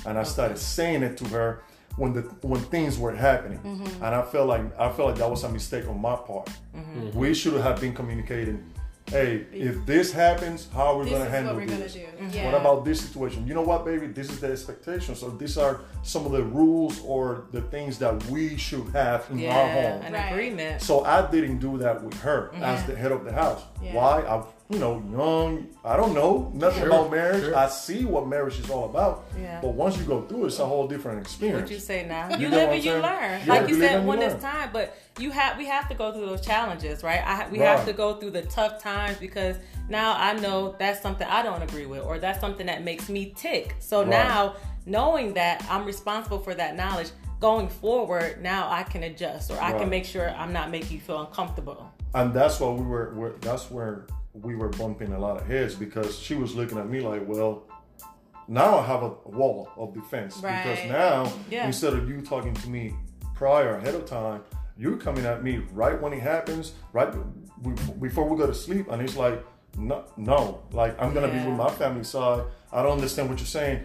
and 0.06 0.18
I 0.18 0.22
started 0.22 0.58
saying 0.58 1.02
it 1.02 1.16
to 1.18 1.24
her 1.28 1.62
when 1.96 2.12
the 2.12 2.22
when 2.42 2.60
things 2.60 2.98
were 2.98 3.14
happening, 3.14 3.58
Mm-hmm. 3.58 4.04
and 4.04 4.14
I 4.14 4.22
felt 4.22 4.46
like 4.48 4.62
I 4.78 4.88
felt 4.92 5.08
like 5.10 5.18
that 5.18 5.30
was 5.30 5.42
a 5.44 5.48
mistake 5.48 5.88
on 5.88 6.00
my 6.00 6.14
part. 6.16 6.48
Mm-hmm. 6.76 7.18
We 7.18 7.34
should 7.34 7.54
have 7.60 7.80
been 7.80 7.92
communicating. 7.94 8.64
Hey, 9.10 9.46
if 9.52 9.84
this 9.86 10.12
happens, 10.12 10.68
how 10.74 10.94
are 10.94 10.98
we 11.04 11.08
going 11.10 11.22
to 11.24 11.30
handle 11.30 11.54
what 11.54 11.62
we're 11.62 11.68
gonna 11.68 11.82
this? 11.84 11.94
do. 11.94 12.00
Mm-hmm. 12.00 12.30
Yeah. 12.30 12.44
What 12.46 12.54
about 12.60 12.84
this 12.84 13.00
situation? 13.00 13.46
You 13.46 13.54
know 13.54 13.62
what, 13.62 13.84
baby? 13.84 14.06
This 14.08 14.28
is 14.30 14.38
the 14.40 14.52
expectation. 14.52 15.14
So 15.14 15.30
these 15.30 15.56
are 15.56 15.80
some 16.02 16.26
of 16.26 16.32
the 16.32 16.42
rules 16.42 17.00
or 17.04 17.46
the 17.52 17.62
things 17.62 17.98
that 18.00 18.22
we 18.26 18.56
should 18.56 18.86
have 18.90 19.26
in 19.30 19.38
our 19.38 19.42
Yeah, 19.42 19.72
home. 19.92 20.02
an 20.02 20.12
Right. 20.12 20.30
agreement. 20.32 20.82
So 20.82 21.04
I 21.04 21.28
didn't 21.30 21.58
do 21.58 21.78
that 21.78 22.02
with 22.04 22.20
her 22.20 22.50
as 22.56 22.84
the 22.86 22.94
head 22.94 23.12
of 23.12 23.24
the 23.24 23.32
house. 23.32 23.62
Yeah. 23.82 23.94
Why? 23.94 24.20
I, 24.22 24.44
you 24.70 24.78
know, 24.78 25.02
young. 25.10 25.66
I 25.84 25.96
don't 25.96 26.12
know 26.14 26.50
nothing 26.54 26.80
Sure, 26.80 26.88
about 26.88 27.10
marriage. 27.10 27.42
sure. 27.42 27.56
I 27.56 27.68
see 27.68 28.04
what 28.04 28.26
marriage 28.28 28.58
is 28.58 28.68
all 28.68 28.84
about. 28.84 29.24
Yeah. 29.40 29.60
But 29.62 29.70
once 29.72 29.96
you 29.96 30.04
go 30.04 30.22
through, 30.22 30.44
it, 30.44 30.48
it's 30.48 30.58
a 30.58 30.66
whole 30.66 30.86
different 30.86 31.20
experience. 31.22 31.62
What 31.62 31.70
you 31.70 31.78
say 31.78 32.06
now? 32.06 32.28
You 32.36 32.48
You 32.48 32.50
live 32.50 32.70
and 32.70 32.84
you 32.84 32.92
learn. 32.92 33.40
Yeah, 33.46 33.54
like 33.54 33.68
you 33.68 33.76
you 33.76 33.80
said, 33.82 33.94
and 33.94 34.02
you 34.04 34.08
when 34.10 34.20
it's 34.22 34.42
time, 34.42 34.68
but 34.72 34.94
you 35.18 35.30
have 35.30 35.56
we 35.56 35.64
have 35.66 35.88
to 35.88 35.94
go 35.94 36.12
through 36.12 36.26
those 36.26 36.44
challenges, 36.44 37.02
right? 37.02 37.22
I, 37.26 37.48
we 37.48 37.60
Right. 37.60 37.68
have 37.68 37.86
to 37.86 37.92
go 37.94 38.16
through 38.18 38.32
the 38.32 38.42
tough 38.42 38.82
times 38.82 39.16
because 39.18 39.56
now 39.88 40.14
I 40.18 40.34
know 40.34 40.76
that's 40.78 41.00
something 41.00 41.26
I 41.26 41.42
don't 41.42 41.62
agree 41.62 41.86
with, 41.86 42.02
or 42.02 42.18
that's 42.18 42.38
something 42.40 42.66
that 42.66 42.82
makes 42.84 43.08
me 43.08 43.32
tick. 43.36 43.74
So 43.80 44.00
Right. 44.00 44.10
now 44.10 44.54
knowing 44.84 45.32
that 45.34 45.64
I'm 45.70 45.84
responsible 45.86 46.38
for 46.40 46.54
that 46.54 46.76
knowledge. 46.76 47.08
Going 47.40 47.68
forward, 47.68 48.42
now 48.42 48.68
I 48.68 48.82
can 48.82 49.04
adjust, 49.04 49.52
or 49.52 49.54
I 49.60 49.70
Right. 49.70 49.78
can 49.78 49.88
make 49.88 50.04
sure 50.04 50.28
I'm 50.30 50.52
not 50.52 50.70
making 50.72 50.94
you 50.94 51.00
feel 51.00 51.20
uncomfortable. 51.20 51.88
and 52.14 52.34
that's 52.34 52.58
why 52.58 52.68
we 52.70 52.82
were, 52.84 53.14
were 53.14 53.34
that's 53.42 53.70
where 53.70 54.06
we 54.42 54.54
were 54.54 54.68
bumping 54.70 55.12
a 55.12 55.18
lot 55.18 55.36
of 55.40 55.46
heads 55.46 55.74
because 55.74 56.18
she 56.18 56.34
was 56.34 56.54
looking 56.54 56.78
at 56.78 56.88
me 56.88 57.00
like 57.00 57.22
well 57.26 57.64
now 58.46 58.78
i 58.78 58.82
have 58.86 59.02
a 59.02 59.08
wall 59.26 59.68
of 59.76 59.92
defense 59.94 60.36
because 60.36 60.78
now 60.88 61.30
Yeah. 61.50 61.66
instead 61.66 61.92
of 61.94 62.08
you 62.08 62.20
talking 62.22 62.54
to 62.54 62.68
me 62.68 62.94
prior 63.34 63.76
ahead 63.76 63.94
of 63.94 64.04
time 64.06 64.42
you're 64.76 64.96
coming 64.96 65.24
at 65.26 65.42
me 65.42 65.62
right 65.72 66.00
when 66.00 66.12
it 66.12 66.20
happens 66.20 66.72
right 66.92 67.12
before 68.00 68.28
we 68.28 68.36
go 68.36 68.46
to 68.46 68.54
sleep 68.54 68.88
and 68.90 69.02
it's 69.02 69.16
like 69.16 69.44
no 69.76 70.04
no 70.16 70.62
like 70.72 71.00
i'm 71.00 71.12
gonna 71.14 71.28
Yeah. 71.28 71.42
be 71.44 71.48
with 71.50 71.58
my 71.58 71.70
family 71.70 72.04
side 72.04 72.42
i 72.72 72.82
don't 72.82 72.92
understand 72.92 73.28
what 73.28 73.38
you're 73.38 73.46
saying 73.46 73.80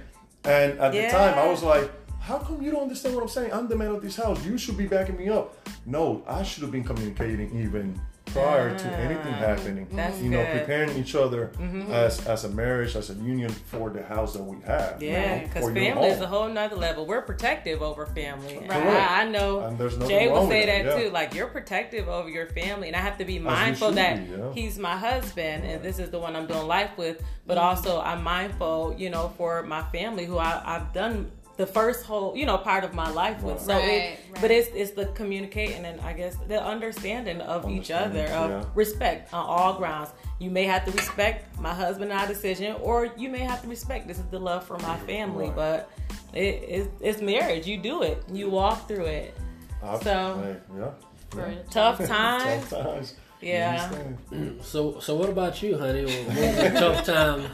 and 0.46 0.80
at 0.80 0.92
the 0.92 1.10
time 1.10 1.38
i 1.38 1.48
was 1.48 1.64
like 1.64 1.90
how 2.20 2.38
come 2.38 2.62
you 2.62 2.72
don't 2.72 2.84
understand 2.84 3.16
what 3.16 3.22
I'm 3.22 3.28
saying? 3.28 3.52
I'm 3.52 3.68
the 3.68 3.76
man 3.76 3.90
of 3.90 4.02
this 4.02 4.16
house. 4.16 4.46
You 4.46 4.58
should 4.58 4.78
be 4.78 4.88
backing 4.88 5.18
me 5.18 5.28
up. 5.28 5.68
No, 5.86 6.24
I 6.26 6.42
should 6.42 6.64
have 6.64 6.72
been 6.72 6.86
communicating 6.86 7.54
even 7.60 8.00
prior 8.34 8.78
to 8.78 8.88
Ah, 8.90 9.06
anything 9.08 9.34
happening. 9.34 9.88
that's 9.92 10.20
you 10.20 10.30
know, 10.30 10.38
good. 10.38 10.48
Mm-hmm. 10.48 10.58
preparing 10.60 10.98
each 10.98 11.16
other 11.16 11.52
as 11.92 12.25
as 12.28 12.44
a 12.44 12.50
marriage, 12.50 12.96
as 12.96 13.10
a 13.10 13.13
union 13.13 13.50
for 13.52 13.90
the 13.90 14.04
house 14.04 14.34
that 14.34 14.44
we 14.44 14.58
have. 14.66 15.02
Yeah, 15.02 15.40
because 15.44 15.63
for 15.63 15.72
your 15.72 15.84
family 15.94 16.08
is 16.10 16.20
a 16.22 16.28
whole 16.28 16.50
nother 16.50 16.75
level. 16.75 17.06
We're 17.06 17.22
protective 17.22 17.82
over 17.82 18.06
family. 18.06 18.56
Correct. 18.56 18.72
I, 18.74 19.22
I 19.22 19.30
know 19.30 19.62
And 19.62 19.78
there's 19.78 19.98
Jay 19.98 20.28
would 20.32 20.48
say 20.50 20.66
that 20.66 20.84
that, 20.86 20.98
yeah. 20.98 21.04
too. 21.06 21.10
Like 21.12 21.34
you're 21.34 21.48
protective 21.48 22.08
over 22.10 22.30
your 22.30 22.48
family, 22.48 22.88
and 22.88 22.96
I 22.96 23.00
have 23.00 23.18
to 23.20 23.25
be 23.25 23.40
mindful 23.40 23.92
that 23.94 24.16
be, 24.28 24.32
yeah. 24.36 24.52
he's 24.54 24.78
my 24.80 24.98
husband, 24.98 25.63
and 25.66 25.82
this 25.84 26.00
is 26.00 26.10
the 26.10 26.20
one 26.20 26.36
I'm 26.36 26.48
doing 26.48 26.68
life 26.68 26.92
with. 26.98 27.22
But 27.46 27.58
Mm-hmm. 27.58 27.68
also, 27.68 28.02
I'm 28.02 28.24
mindful, 28.24 28.96
you 28.98 29.10
know, 29.10 29.32
for 29.38 29.63
my 29.63 29.84
family 29.92 30.25
who 30.25 30.38
I, 30.38 30.62
I've 30.66 30.92
done 30.94 31.30
the 31.56 31.66
first 31.68 32.06
whole, 32.06 32.36
you 32.36 32.46
know, 32.46 32.58
part 32.58 32.84
of 32.84 32.94
my 32.94 33.10
life 33.12 33.42
with. 33.44 33.62
So, 33.62 33.74
Right, 33.74 33.84
it, 33.84 34.20
right. 34.32 34.42
but 34.42 34.50
it's 34.52 34.70
it's 34.74 34.92
the 34.92 35.06
communicating 35.08 35.86
and 35.86 36.02
I 36.02 36.14
guess 36.14 36.36
the 36.48 36.62
understanding 36.64 37.42
of 37.42 37.70
each 37.70 37.92
other 37.92 38.26
of 38.28 38.50
yeah. 38.50 38.64
respect 38.76 39.34
on 39.34 39.46
all 39.46 39.76
grounds. 39.76 40.10
You 40.40 40.50
may 40.50 40.64
have 40.64 40.84
to 40.86 40.92
respect 40.92 41.58
my 41.60 41.74
husband 41.74 42.12
and 42.12 42.20
our 42.20 42.28
decision, 42.28 42.76
or 42.82 43.10
you 43.18 43.30
may 43.30 43.40
have 43.40 43.62
to 43.62 43.68
respect 43.68 44.08
this 44.08 44.18
is 44.18 44.26
the 44.26 44.40
love 44.40 44.66
for 44.66 44.78
my 44.80 44.98
family. 45.00 45.46
Right. 45.48 45.56
But 45.56 45.92
it, 46.34 46.64
it's, 46.68 46.90
it's 47.02 47.22
marriage. 47.22 47.68
You 47.68 47.78
do 47.78 48.02
it. 48.04 48.24
You 48.32 48.50
walk 48.50 48.88
through 48.88 49.06
it. 49.06 49.38
I- 49.84 50.00
So- 50.00 50.42
hey, 50.44 50.80
yeah. 50.80 50.90
For 51.30 51.42
a 51.46 51.56
Tough 51.72 52.06
times. 52.06 53.14
Yeah. 53.42 53.92
So, 54.62 55.00
so 55.02 55.16
what 55.16 55.28
about 55.30 55.62
you, 55.62 55.78
honey? 55.78 56.06
What 56.06 56.28
was 56.28 56.80
tough 56.80 57.06
time? 57.14 57.50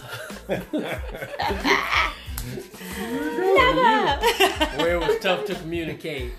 Where 4.78 4.96
it 4.96 5.00
was 5.00 5.20
tough 5.20 5.46
to 5.46 5.56
communicate? 5.56 6.32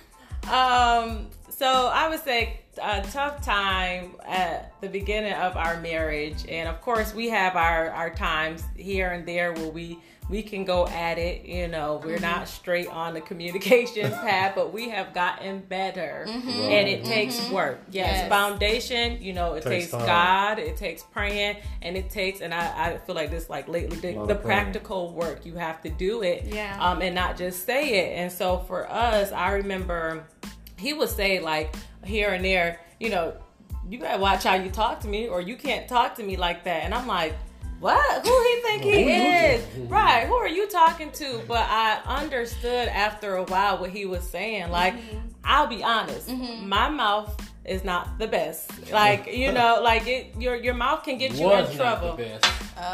Um, 0.44 1.28
so 1.50 1.90
I 1.92 2.08
would 2.08 2.22
say 2.24 2.60
a 2.82 3.02
tough 3.10 3.44
time 3.44 4.16
at 4.26 4.72
the 4.80 4.88
beginning 4.88 5.32
of 5.32 5.56
our 5.56 5.80
marriage, 5.80 6.44
and 6.48 6.68
of 6.68 6.80
course 6.80 7.14
we 7.14 7.28
have 7.28 7.56
our 7.56 7.90
our 7.90 8.10
times 8.10 8.64
here 8.76 9.10
and 9.10 9.26
there 9.26 9.52
where 9.52 9.70
we 9.70 9.98
we 10.30 10.42
can 10.42 10.64
go 10.64 10.86
at 10.86 11.18
it. 11.18 11.44
You 11.44 11.68
know, 11.68 12.00
we're 12.04 12.14
mm-hmm. 12.14 12.22
not 12.22 12.48
straight 12.48 12.86
on 12.86 13.14
the 13.14 13.20
communication 13.20 14.10
path, 14.10 14.52
but 14.54 14.72
we 14.72 14.88
have 14.88 15.12
gotten 15.12 15.60
better, 15.60 16.24
mm-hmm. 16.28 16.48
and 16.48 16.88
it 16.88 17.04
takes 17.04 17.36
mm-hmm. 17.36 17.54
work. 17.54 17.80
Yes, 17.90 18.06
Yes. 18.06 18.28
foundation. 18.28 19.20
You 19.20 19.32
know, 19.32 19.54
it 19.54 19.64
Takes 19.64 19.90
takes. 19.90 20.04
God, 20.04 20.58
it 20.58 20.76
takes 20.76 21.02
praying, 21.02 21.56
and 21.82 21.96
it 21.96 22.10
takes. 22.10 22.40
And 22.40 22.54
I, 22.54 22.92
I 22.92 22.98
feel 22.98 23.14
like 23.14 23.30
this 23.30 23.50
like 23.50 23.68
lately 23.68 23.96
the, 23.96 24.26
the 24.26 24.34
practical 24.36 25.12
work. 25.12 25.44
You 25.44 25.54
have 25.54 25.82
to 25.82 25.90
do 25.90 26.22
it 26.22 26.44
Yeah. 26.44 26.76
um, 26.80 27.02
and 27.02 27.14
not 27.14 27.36
just 27.36 27.66
say 27.66 28.06
it. 28.06 28.18
And 28.18 28.30
so 28.30 28.58
for 28.58 28.90
us, 28.90 29.32
I 29.32 29.52
remember 29.52 30.24
he 30.76 30.92
would 30.92 31.10
say 31.10 31.40
like 31.40 31.74
here 32.04 32.30
and 32.30 32.44
there, 32.44 32.80
you 32.98 33.10
know, 33.10 33.34
you 33.88 33.98
gotta 33.98 34.20
watch 34.20 34.44
how 34.44 34.54
you 34.54 34.70
talk 34.70 35.00
to 35.00 35.08
me, 35.08 35.28
or 35.28 35.40
you 35.40 35.56
can't 35.56 35.88
talk 35.88 36.14
to 36.16 36.22
me 36.22 36.36
like 36.36 36.64
that. 36.64 36.84
And 36.84 36.94
I'm 36.94 37.06
like, 37.06 37.34
what? 37.80 38.26
Who 38.26 38.42
he 38.42 38.60
think 38.62 38.82
he 38.82 39.10
is? 39.10 39.64
Right? 39.88 40.26
Who 40.26 40.34
are 40.34 40.48
you 40.48 40.68
talking 40.68 41.10
to? 41.12 41.40
But 41.48 41.66
I 41.68 42.00
understood 42.04 42.88
after 42.88 43.36
a 43.36 43.44
while 43.44 43.78
what 43.78 43.90
he 43.90 44.04
was 44.04 44.28
saying. 44.28 44.70
Like, 44.70 44.94
I'll 45.42 45.66
be 45.66 45.82
honest, 45.82 46.28
my 46.30 46.90
mouth 46.90 47.49
is 47.70 47.84
not 47.84 48.18
the 48.18 48.26
best. 48.26 48.90
Like, 48.92 49.32
you 49.32 49.52
know, 49.58 49.80
like 49.82 50.06
it, 50.06 50.34
your 50.38 50.56
your 50.56 50.74
mouth 50.74 51.04
can 51.04 51.16
get 51.18 51.32
you 51.34 51.46
was 51.46 51.70
in 51.70 51.78
not 51.78 51.84
trouble 52.00 52.16
the 52.16 52.24
best. 52.24 52.46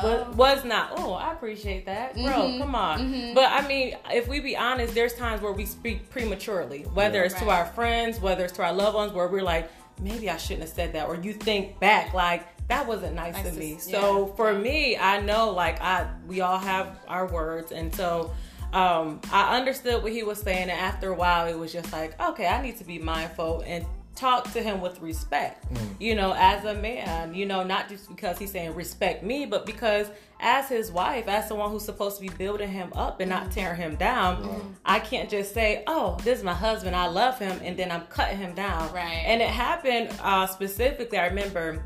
was, 0.05 0.37
was 0.37 0.65
not. 0.65 0.93
Oh, 0.97 1.15
I 1.15 1.33
appreciate 1.33 1.87
that, 1.87 2.15
bro. 2.15 2.23
Mm-hmm. 2.25 2.61
Come 2.61 2.75
on. 2.75 3.35
But 3.35 3.51
I 3.53 3.67
mean, 3.67 3.97
if 4.13 4.29
we 4.29 4.41
be 4.41 4.57
honest, 4.57 4.95
there's 4.95 5.15
times 5.15 5.41
where 5.41 5.53
we 5.53 5.65
speak 5.65 6.11
prematurely, 6.11 6.83
whether 6.83 7.25
it's 7.25 7.35
to 7.41 7.49
our 7.49 7.67
friends, 7.67 8.21
whether 8.21 8.45
it's 8.45 8.53
to 8.55 8.63
our 8.65 8.73
loved 8.73 8.95
ones, 8.97 9.13
where 9.13 9.29
we're 9.29 9.43
like, 9.43 9.71
maybe 10.01 10.29
I 10.29 10.37
shouldn't 10.37 10.61
have 10.63 10.75
said 10.75 10.93
that, 10.93 11.09
or 11.09 11.17
you 11.17 11.33
think 11.33 11.81
back 11.81 12.13
like 12.13 12.45
that 12.69 12.87
wasn't 12.87 13.15
nice 13.15 13.35
Nice 13.35 13.47
of 13.47 13.53
to- 13.55 13.59
me. 13.59 13.71
yeah. 13.87 14.01
So 14.01 14.27
for 14.37 14.53
me, 14.53 14.97
I 14.99 15.21
know 15.23 15.53
like 15.53 15.81
I 15.81 16.07
we 16.27 16.43
all 16.43 16.59
have 16.59 16.99
our 17.09 17.27
words, 17.27 17.73
and 17.73 17.95
so. 17.95 18.33
Um, 18.73 19.21
I 19.33 19.57
understood 19.57 20.03
what 20.03 20.13
he 20.13 20.23
was 20.25 20.41
saying, 20.43 20.65
and 20.69 20.73
after 20.73 21.11
a 21.11 21.15
while, 21.15 21.47
it 21.47 21.57
was 21.57 21.73
just 21.73 21.93
like, 21.93 22.21
okay, 22.21 22.47
I 22.47 22.61
need 22.61 22.77
to 22.79 22.85
be 22.85 22.99
mindful 22.99 23.63
and 23.65 23.87
talk 24.17 24.53
to 24.53 24.63
him 24.63 24.81
with 24.81 25.01
respect. 25.01 25.73
Mm. 25.73 25.89
You 26.01 26.15
know, 26.15 26.35
as 26.37 26.65
a 26.65 26.75
man, 26.75 27.35
you 27.35 27.47
know, 27.47 27.63
not 27.63 27.89
just 27.89 28.09
because 28.09 28.39
he's 28.39 28.51
saying 28.51 28.75
respect 28.75 29.23
me, 29.23 29.47
but 29.47 29.67
because 29.67 30.09
as 30.41 30.69
his 30.69 30.91
wife, 30.91 31.29
as 31.29 31.49
someone 31.49 31.71
who's 31.71 31.85
supposed 31.85 32.17
to 32.17 32.23
be 32.23 32.29
building 32.29 32.71
him 32.71 32.93
up 32.95 33.21
and 33.21 33.31
not 33.31 33.47
mm. 33.47 33.53
tearing 33.53 33.77
him 33.81 33.97
down, 33.97 34.43
mm-hmm. 34.43 34.69
I 34.85 34.99
can't 34.99 35.31
just 35.31 35.55
say, 35.55 35.85
"Oh, 35.87 36.19
this 36.25 36.39
is 36.39 36.45
my 36.45 36.55
husband, 36.55 36.97
I 36.97 37.07
love 37.07 37.39
him," 37.39 37.61
and 37.63 37.77
then 37.77 37.91
I'm 37.91 38.07
cutting 38.07 38.39
him 38.39 38.55
down. 38.55 38.93
Right. 38.93 39.23
And 39.27 39.41
it 39.41 39.49
happened 39.49 40.11
uh, 40.21 40.47
specifically. 40.47 41.19
I 41.19 41.27
remember, 41.27 41.85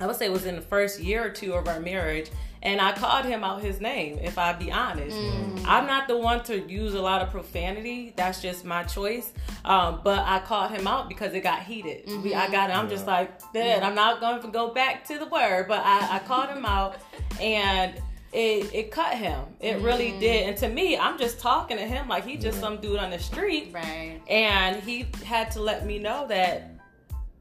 I 0.00 0.06
would 0.06 0.16
say 0.16 0.26
it 0.26 0.32
was 0.32 0.46
in 0.46 0.56
the 0.56 0.62
first 0.62 0.98
year 1.00 1.24
or 1.24 1.30
two 1.30 1.52
of 1.52 1.68
our 1.68 1.80
marriage. 1.80 2.30
And 2.62 2.78
I 2.78 2.92
called 2.92 3.24
him 3.24 3.42
out 3.42 3.62
his 3.62 3.80
name, 3.80 4.18
if 4.18 4.36
I 4.36 4.52
be 4.52 4.70
honest. 4.70 5.16
Mm. 5.16 5.64
I'm 5.66 5.86
not 5.86 6.08
the 6.08 6.18
one 6.18 6.42
to 6.44 6.60
use 6.70 6.92
a 6.92 7.00
lot 7.00 7.22
of 7.22 7.30
profanity. 7.30 8.12
That's 8.16 8.42
just 8.42 8.66
my 8.66 8.82
choice. 8.82 9.32
Um, 9.64 10.00
but 10.04 10.18
I 10.18 10.40
called 10.40 10.70
him 10.70 10.86
out 10.86 11.08
because 11.08 11.32
it 11.32 11.40
got 11.40 11.62
heated. 11.62 12.06
We, 12.06 12.34
I 12.34 12.42
mm-hmm. 12.42 12.52
got. 12.52 12.70
I'm 12.70 12.90
just 12.90 13.06
like, 13.06 13.40
Dad, 13.54 13.82
I'm 13.82 13.94
not 13.94 14.20
going 14.20 14.42
to 14.42 14.48
go 14.48 14.74
back 14.74 15.06
to 15.06 15.18
the 15.18 15.26
word, 15.26 15.68
but 15.68 15.80
I, 15.84 16.16
I 16.16 16.18
called 16.18 16.50
him 16.50 16.66
out, 16.66 16.96
and 17.40 17.94
it 18.32 18.74
it 18.74 18.90
cut 18.90 19.14
him. 19.16 19.42
It 19.60 19.80
really 19.80 20.12
mm. 20.12 20.20
did. 20.20 20.48
And 20.50 20.56
to 20.58 20.68
me, 20.68 20.98
I'm 20.98 21.18
just 21.18 21.40
talking 21.40 21.78
to 21.78 21.84
him 21.86 22.08
like 22.08 22.26
he 22.26 22.36
just 22.36 22.60
some 22.60 22.78
dude 22.78 22.98
on 22.98 23.10
the 23.10 23.18
street, 23.18 23.70
Right. 23.72 24.20
and 24.28 24.82
he 24.82 25.06
had 25.24 25.50
to 25.52 25.62
let 25.62 25.86
me 25.86 25.98
know 25.98 26.26
that 26.28 26.79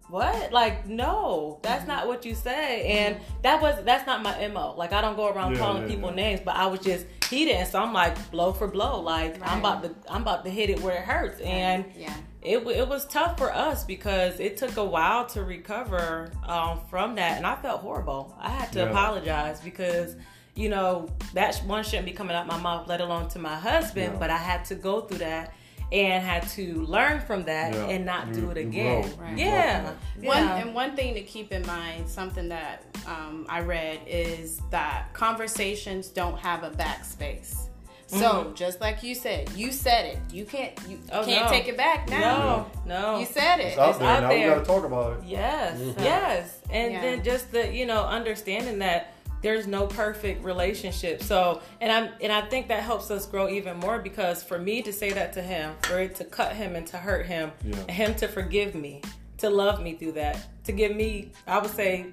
what? 0.10 0.52
Like 0.52 0.88
no 0.88 1.60
that's 1.62 1.88
not 1.88 2.08
what 2.08 2.26
you 2.26 2.34
say 2.36 2.88
and 2.88 3.18
that 3.44 3.62
was 3.62 3.84
that's 3.86 4.06
not 4.08 4.24
my 4.24 4.48
mo 4.48 4.74
like 4.78 4.92
i 4.94 5.02
don't 5.02 5.16
go 5.16 5.30
around 5.30 5.54
Yeah, 5.54 5.60
calling 5.60 5.84
yeah, 5.84 5.90
people 5.90 6.10
yeah. 6.10 6.16
names 6.16 6.42
but 6.44 6.56
i 6.56 6.66
was 6.68 6.80
just 6.80 7.06
heated. 7.30 7.68
So 7.68 7.80
i'm 7.80 7.94
like 7.94 8.32
blow 8.32 8.52
for 8.54 8.68
blow. 8.68 9.02
Like 9.02 9.36
i'm 9.48 9.60
about 9.60 9.84
to 9.84 9.96
i'm 10.12 10.22
about 10.24 10.44
to 10.46 10.50
hit 10.52 10.70
it 10.70 10.80
where 10.82 10.96
it 10.98 11.04
hurts. 11.04 11.40
And 11.42 11.86
Yeah. 11.96 12.14
it, 12.42 12.58
it 12.66 12.88
was 12.88 13.06
tough 13.06 13.38
for 13.38 13.54
us 13.54 13.84
because 13.84 14.40
it 14.40 14.58
took 14.58 14.78
a 14.78 14.86
while 14.86 15.26
to 15.28 15.44
recover 15.44 16.32
um, 16.48 16.80
from 16.90 17.16
that. 17.16 17.38
And 17.38 17.46
i 17.46 17.56
felt 17.56 17.82
horrible. 17.82 18.36
I 18.40 18.50
had 18.50 18.72
to 18.74 18.90
apologize 18.90 19.62
because 19.62 20.16
you 20.56 20.70
know 20.70 21.08
that 21.36 21.56
one 21.68 21.84
shouldn't 21.84 22.06
be 22.08 22.12
coming 22.14 22.36
out 22.36 22.48
my 22.48 22.60
mouth 22.60 22.88
let 22.88 23.00
alone 23.00 23.30
to 23.30 23.40
my 23.40 23.56
husband 23.56 24.20
but 24.20 24.30
i 24.30 24.36
had 24.38 24.66
to 24.66 24.76
go 24.76 25.02
through 25.02 25.20
that 25.20 25.54
and 25.92 26.24
had 26.24 26.48
to 26.50 26.84
learn 26.86 27.20
from 27.22 27.46
that 27.46 27.74
Yeah. 27.74 27.88
and 27.88 28.06
not 28.06 28.28
You- 28.28 28.34
do 28.42 28.52
it 28.52 28.58
again. 28.58 29.12
Right. 29.20 29.38
You 29.38 29.46
yeah, 29.46 29.92
One 30.22 30.38
and 30.48 30.76
one 30.76 30.96
thing 30.96 31.16
to 31.16 31.22
keep 31.22 31.52
in 31.52 31.66
mind, 31.66 32.08
something 32.08 32.50
that 32.50 32.84
um, 33.08 33.46
I 33.50 33.62
read 33.62 34.00
is 34.06 34.62
that 34.70 35.12
conversations 35.14 36.10
don't 36.10 36.38
have 36.40 36.64
a 36.64 36.70
backspace. 36.70 37.66
So 38.08 38.52
just 38.56 38.82
like 38.82 39.04
you 39.04 39.14
said, 39.14 39.52
you 39.56 39.72
said 39.72 40.06
it. 40.06 40.18
You 40.32 40.44
can't 40.44 40.72
you 40.88 40.98
Mm-hmm. 40.98 41.10
Oh, 41.12 41.24
can't 41.26 41.46
no. 41.46 41.52
take 41.52 41.68
it 41.68 41.78
back 41.78 42.10
now. 42.10 42.66
no 42.86 42.96
no 43.14 43.20
You 43.20 43.26
said 43.28 43.60
it. 43.60 43.66
It's 43.68 43.78
out 43.78 43.90
It's 43.92 44.00
there. 44.00 44.08
out 44.10 44.22
now 44.24 44.30
there. 44.30 44.50
we 44.50 44.56
got 44.56 44.60
to 44.60 44.66
talk 44.66 44.84
about 44.84 45.18
it. 45.20 45.24
Yes, 45.28 45.78
Mhm. 45.80 46.04
yes. 46.04 46.60
And 46.72 46.94
Yeah. 46.94 47.02
then 47.02 47.24
just 47.24 47.52
the, 47.52 47.72
you 47.72 47.86
know, 47.86 48.04
understanding 48.06 48.80
that 48.80 49.14
there's 49.42 49.68
no 49.68 49.88
perfect 49.88 50.44
relationship. 50.44 51.24
So, 51.24 51.62
and 51.82 51.92
I'm 51.92 52.10
and 52.22 52.32
I 52.32 52.42
think 52.42 52.68
that 52.70 52.84
helps 52.84 53.10
us 53.12 53.26
grow 53.26 53.50
even 53.50 53.78
more 53.78 54.00
because 54.00 54.44
for 54.44 54.58
me 54.60 54.82
to 54.82 54.92
say 54.94 55.12
that 55.12 55.34
to 55.34 55.42
him, 55.42 55.76
for 55.84 56.00
it 56.00 56.16
to 56.16 56.26
cut 56.26 56.54
him 56.56 56.76
and 56.76 56.86
to 56.88 56.98
hurt 56.98 57.26
him, 57.26 57.52
Yeah. 57.64 57.76
and 57.80 57.92
him 57.92 58.16
to 58.16 58.28
forgive 58.28 58.76
me, 58.76 59.02
to 59.38 59.50
love 59.50 59.82
me 59.82 59.94
through 59.94 60.14
that, 60.14 60.38
to 60.66 60.72
give 60.72 60.96
me, 60.96 61.32
I 61.48 61.60
would 61.60 61.72
say, 61.72 62.08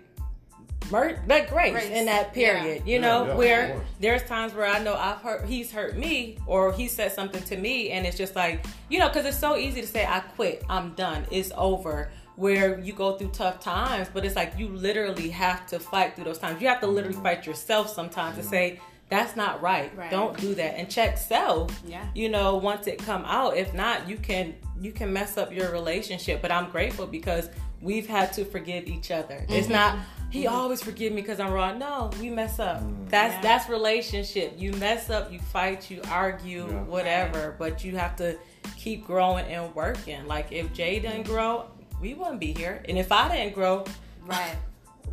mer- 0.90 1.20
that 1.26 1.50
grace, 1.50 1.72
Grace. 1.72 1.90
in 1.90 2.06
that 2.06 2.32
period. 2.32 2.82
You 2.86 3.00
know, 3.00 3.24
yeah, 3.24 3.30
of 3.32 3.36
where 3.38 3.80
there's 4.00 4.22
times 4.24 4.54
where 4.54 4.66
I 4.66 4.78
know 4.78 4.94
I've 4.94 5.18
hurt, 5.18 5.46
he's 5.46 5.72
hurt 5.72 5.96
me, 5.96 6.38
or 6.46 6.72
he 6.72 6.86
said 6.88 7.12
something 7.12 7.42
to 7.44 7.56
me, 7.56 7.90
and 7.90 8.06
it's 8.06 8.16
just 8.16 8.36
like, 8.36 8.64
you 8.88 8.98
know, 9.00 9.08
because 9.08 9.26
it's 9.26 9.38
so 9.38 9.56
easy 9.56 9.80
to 9.80 9.86
say, 9.86 10.06
I 10.06 10.20
quit, 10.20 10.62
I'm 10.68 10.90
done, 10.94 11.26
it's 11.32 11.50
over. 11.56 12.10
Where 12.36 12.78
you 12.78 12.92
go 12.92 13.16
through 13.16 13.30
tough 13.30 13.60
times, 13.60 14.08
but 14.12 14.24
it's 14.24 14.36
like 14.36 14.52
you 14.58 14.68
literally 14.68 15.30
have 15.30 15.66
to 15.68 15.78
fight 15.78 16.14
through 16.14 16.24
those 16.24 16.38
times. 16.38 16.60
You 16.60 16.68
have 16.68 16.80
to 16.80 16.86
literally 16.86 17.16
fight 17.16 17.46
yourself 17.46 17.88
sometimes 17.88 18.36
to 18.36 18.42
say, 18.42 18.78
that's 19.08 19.36
not 19.36 19.62
right. 19.62 19.96
Right. 19.96 20.10
Don't 20.10 20.36
do 20.38 20.54
that. 20.56 20.76
And 20.78 20.90
check 20.90 21.16
self. 21.16 21.80
Yeah. 21.86 22.04
You 22.14 22.28
know, 22.28 22.56
once 22.56 22.86
it 22.86 22.98
come 22.98 23.24
out. 23.24 23.56
If 23.56 23.72
not, 23.72 24.08
you 24.08 24.16
can 24.16 24.54
you 24.80 24.92
can 24.92 25.12
mess 25.12 25.38
up 25.38 25.52
your 25.52 25.70
relationship. 25.72 26.42
But 26.42 26.50
I'm 26.52 26.70
grateful 26.70 27.06
because 27.06 27.48
we've 27.80 28.06
had 28.06 28.32
to 28.34 28.44
forgive 28.44 28.86
each 28.86 29.10
other. 29.10 29.36
Mm-hmm. 29.36 29.52
It's 29.52 29.68
not 29.68 29.96
he 30.28 30.48
always 30.48 30.82
forgive 30.82 31.12
me 31.12 31.22
because 31.22 31.38
I'm 31.38 31.52
wrong. 31.52 31.78
No, 31.78 32.10
we 32.20 32.30
mess 32.30 32.58
up. 32.58 32.82
That's 33.08 33.34
Yeah. 33.34 33.42
that's 33.42 33.68
relationship. 33.70 34.54
You 34.58 34.72
mess 34.72 35.08
up, 35.08 35.32
you 35.32 35.38
fight, 35.38 35.88
you 35.88 36.02
argue, 36.10 36.66
Yeah. 36.68 36.82
whatever. 36.82 37.54
But 37.58 37.84
you 37.84 37.96
have 37.96 38.16
to 38.16 38.36
keep 38.76 39.06
growing 39.06 39.46
and 39.46 39.72
working. 39.74 40.26
Like 40.26 40.50
if 40.50 40.72
Jay 40.72 40.98
didn't 40.98 41.22
grow, 41.26 41.66
we 42.00 42.14
wouldn't 42.14 42.40
be 42.40 42.52
here. 42.52 42.82
And 42.88 42.98
if 42.98 43.12
I 43.12 43.34
didn't 43.34 43.54
grow, 43.54 43.84
Right. 44.22 44.56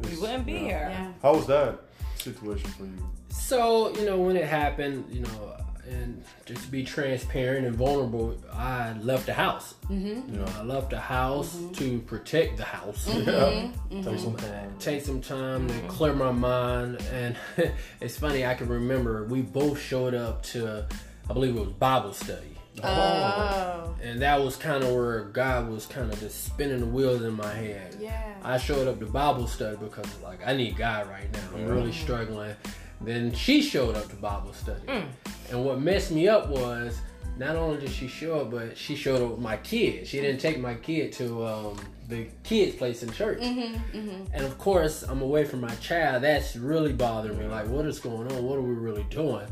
we 0.04 0.16
wouldn't 0.18 0.46
be 0.46 0.54
yeah. 0.54 0.60
here. 0.60 0.88
Yeah. 0.92 1.12
How 1.22 1.36
was 1.36 1.48
that 1.48 1.80
situation 2.18 2.70
for 2.72 2.86
you? 2.86 2.98
So 3.30 3.96
you 3.98 4.06
know 4.06 4.18
when 4.20 4.36
it 4.36 4.46
happened, 4.46 5.06
you 5.12 5.22
know 5.22 5.54
and 5.90 6.24
just 6.46 6.64
to 6.64 6.72
be 6.72 6.84
transparent 6.84 7.66
and 7.66 7.76
vulnerable, 7.76 8.38
I 8.52 8.94
left 9.00 9.26
the 9.26 9.34
house. 9.34 9.76
Mm-hmm. 9.90 10.34
You 10.34 10.40
know, 10.40 10.46
I 10.58 10.64
left 10.64 10.92
the 10.92 11.00
house 11.00 11.58
to 11.74 12.00
protect 12.02 12.58
the 12.58 12.64
house. 12.64 13.08
Yeah. 13.08 13.24
Mm-hmm. 13.24 14.02
Take 14.02 14.20
some 14.20 14.36
time. 14.36 14.76
Take 14.80 15.02
some 15.04 15.22
time 15.22 15.68
to 15.68 15.80
clear 15.88 16.14
my 16.14 16.32
mind, 16.32 17.02
and 17.12 17.36
it's 18.02 18.18
funny. 18.18 18.46
I 18.46 18.54
can 18.54 18.68
remember 18.68 19.26
we 19.26 19.42
both 19.42 19.80
showed 19.80 20.14
up 20.14 20.44
to, 20.44 20.86
I 21.30 21.34
believe 21.34 21.56
it 21.56 21.60
was 21.60 21.70
Bible 21.70 22.14
study. 22.14 22.53
Oh, 22.82 23.96
And 24.02 24.22
that 24.22 24.42
was 24.42 24.56
kind 24.56 24.84
of 24.84 24.94
where 24.94 25.26
God 25.26 25.70
was 25.70 25.86
kind 25.86 26.12
of 26.12 26.20
just 26.20 26.46
spinning 26.46 26.80
the 26.80 26.86
wheels 26.86 27.22
in 27.22 27.34
my 27.34 27.54
head. 27.54 27.96
yeah. 28.00 28.34
I 28.44 28.58
showed 28.58 28.88
up 28.88 29.00
to 29.00 29.06
Bible 29.06 29.48
study 29.48 29.78
because 29.78 30.08
like 30.22 30.46
I 30.46 30.56
need 30.56 30.76
God 30.76 31.08
right 31.10 31.32
now. 31.32 31.50
I'm 31.56 31.68
really 31.68 31.92
mm. 31.92 32.02
struggling. 32.02 32.56
Then 33.00 33.34
she 33.34 33.62
showed 33.62 33.96
up 33.96 34.10
to 34.10 34.16
Bible 34.16 34.54
study. 34.54 34.86
Mm. 34.88 35.06
And 35.52 35.66
what 35.66 35.80
messed 35.80 36.12
me 36.12 36.28
up 36.28 36.50
was 36.50 37.00
not 37.38 37.56
only 37.56 37.80
did 37.80 37.90
she 37.90 38.08
show 38.08 38.42
up, 38.42 38.52
but 38.52 38.78
she 38.78 38.96
showed 38.96 39.22
up 39.22 39.32
with 39.32 39.40
my 39.40 39.58
kid. 39.58 40.08
She 40.08 40.20
didn't 40.20 40.40
take 40.40 40.60
my 40.60 40.76
kid 40.76 41.12
to 41.14 41.46
um, 41.46 41.80
the 42.08 42.28
kids' 42.44 42.76
place 42.76 43.04
in 43.04 43.12
church. 43.12 43.40
Mm-hmm, 43.40 43.98
mm-hmm. 43.98 44.24
And 44.34 44.46
of 44.46 44.58
course, 44.58 45.04
I'm 45.04 45.22
away 45.22 45.46
from 45.46 45.62
my 45.62 45.74
child. 45.76 46.24
That's 46.24 46.56
really 46.56 46.94
bothering 46.94 47.38
me. 47.40 47.46
Like, 47.46 47.68
what 47.68 47.86
is 47.86 48.00
going 48.00 48.32
on? 48.32 48.44
What 48.44 48.58
are 48.58 48.62
we 48.62 48.74
really 48.74 49.06
doing? 49.10 49.48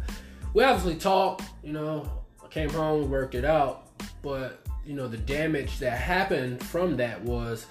We 0.54 0.64
obviously 0.64 0.96
talked, 0.96 1.44
you 1.64 1.74
know, 1.74 2.10
came 2.52 2.70
home, 2.70 3.10
worked 3.10 3.34
it 3.36 3.46
out, 3.46 3.88
but 4.22 4.60
you 4.86 4.94
know, 4.94 5.08
the 5.08 5.18
damage 5.18 5.80
that 5.80 5.98
happened 5.98 6.62
from 6.64 6.98
that 6.98 7.22
was 7.24 7.66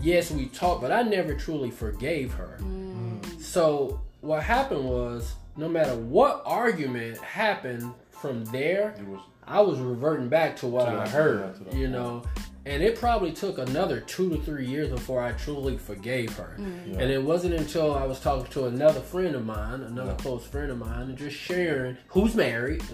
yes, 0.00 0.30
we 0.30 0.46
talked, 0.46 0.80
but 0.80 0.90
I 0.90 1.02
never 1.02 1.34
truly 1.34 1.70
forgave 1.70 2.32
her. 2.34 2.58
Mm. 2.62 3.40
So 3.40 4.00
what 4.20 4.42
happened 4.42 4.84
was, 4.84 5.34
no 5.56 5.68
matter 5.68 5.94
what 5.94 6.42
argument 6.44 7.18
happened 7.18 7.92
from 8.10 8.44
there, 8.46 8.94
It 8.98 9.06
was 9.06 9.20
I 9.46 9.60
was 9.60 9.78
reverting 9.80 10.28
back 10.28 10.56
to 10.58 10.66
what 10.68 10.86
To 10.86 10.92
I 10.92 10.94
that- 11.04 11.08
heard, 11.08 11.54
yeah, 11.58 11.64
that 11.70 11.74
you 11.78 11.88
know. 11.88 12.22
And 12.64 12.80
it 12.80 12.96
probably 12.96 13.32
took 13.32 13.58
another 13.58 13.98
two 13.98 14.30
to 14.30 14.40
three 14.40 14.66
years 14.66 14.88
before 14.88 15.20
I 15.20 15.32
truly 15.32 15.76
forgave 15.76 16.32
her. 16.36 16.56
Mm. 16.60 16.92
Yeah. 16.94 17.00
And 17.00 17.10
it 17.10 17.20
wasn't 17.20 17.54
until 17.54 17.92
I 17.92 18.04
was 18.06 18.20
talking 18.20 18.46
to 18.52 18.66
another 18.66 19.00
friend 19.00 19.34
of 19.34 19.44
mine, 19.44 19.80
another 19.82 20.12
Yeah. 20.12 20.16
close 20.18 20.44
friend 20.44 20.70
of 20.70 20.78
mine, 20.78 21.02
and 21.08 21.18
just 21.18 21.34
sharing 21.36 21.96
who's 22.06 22.36
married. 22.36 22.84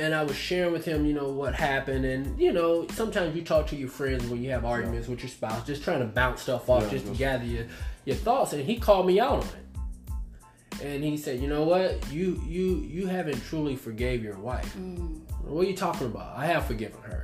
And 0.00 0.14
I 0.14 0.22
was 0.22 0.34
sharing 0.34 0.72
with 0.72 0.86
him, 0.86 1.04
you 1.04 1.12
know, 1.12 1.28
what 1.28 1.54
happened. 1.54 2.06
And, 2.06 2.40
you 2.40 2.54
know, 2.54 2.86
sometimes 2.92 3.36
you 3.36 3.42
talk 3.42 3.66
to 3.66 3.76
your 3.76 3.90
friends 3.90 4.26
when 4.26 4.42
you 4.42 4.48
have 4.48 4.64
arguments 4.64 5.08
with 5.08 5.20
your 5.20 5.28
spouse, 5.28 5.66
just 5.66 5.84
trying 5.84 6.00
to 6.00 6.06
bounce 6.06 6.40
stuff 6.40 6.70
off 6.70 6.84
Yeah, 6.84 6.88
just 6.88 7.04
to 7.04 7.10
just- 7.10 7.18
gather 7.18 7.44
your, 7.44 7.66
your 8.06 8.16
thoughts. 8.16 8.54
And 8.54 8.64
he 8.64 8.78
called 8.78 9.06
me 9.06 9.20
out 9.20 9.42
on 9.42 9.48
it. 9.48 10.82
And 10.82 11.04
he 11.04 11.18
said, 11.18 11.40
you 11.40 11.48
know 11.48 11.64
what? 11.64 12.10
You 12.10 12.42
you 12.48 12.76
you 12.88 13.06
haven't 13.06 13.44
truly 13.44 13.76
forgave 13.76 14.24
your 14.24 14.38
wife. 14.38 14.74
Mm. 14.74 15.20
What 15.42 15.66
are 15.66 15.68
you 15.68 15.76
talking 15.76 16.06
about? 16.06 16.34
I 16.34 16.46
have 16.46 16.64
forgiven 16.64 17.02
her. 17.02 17.22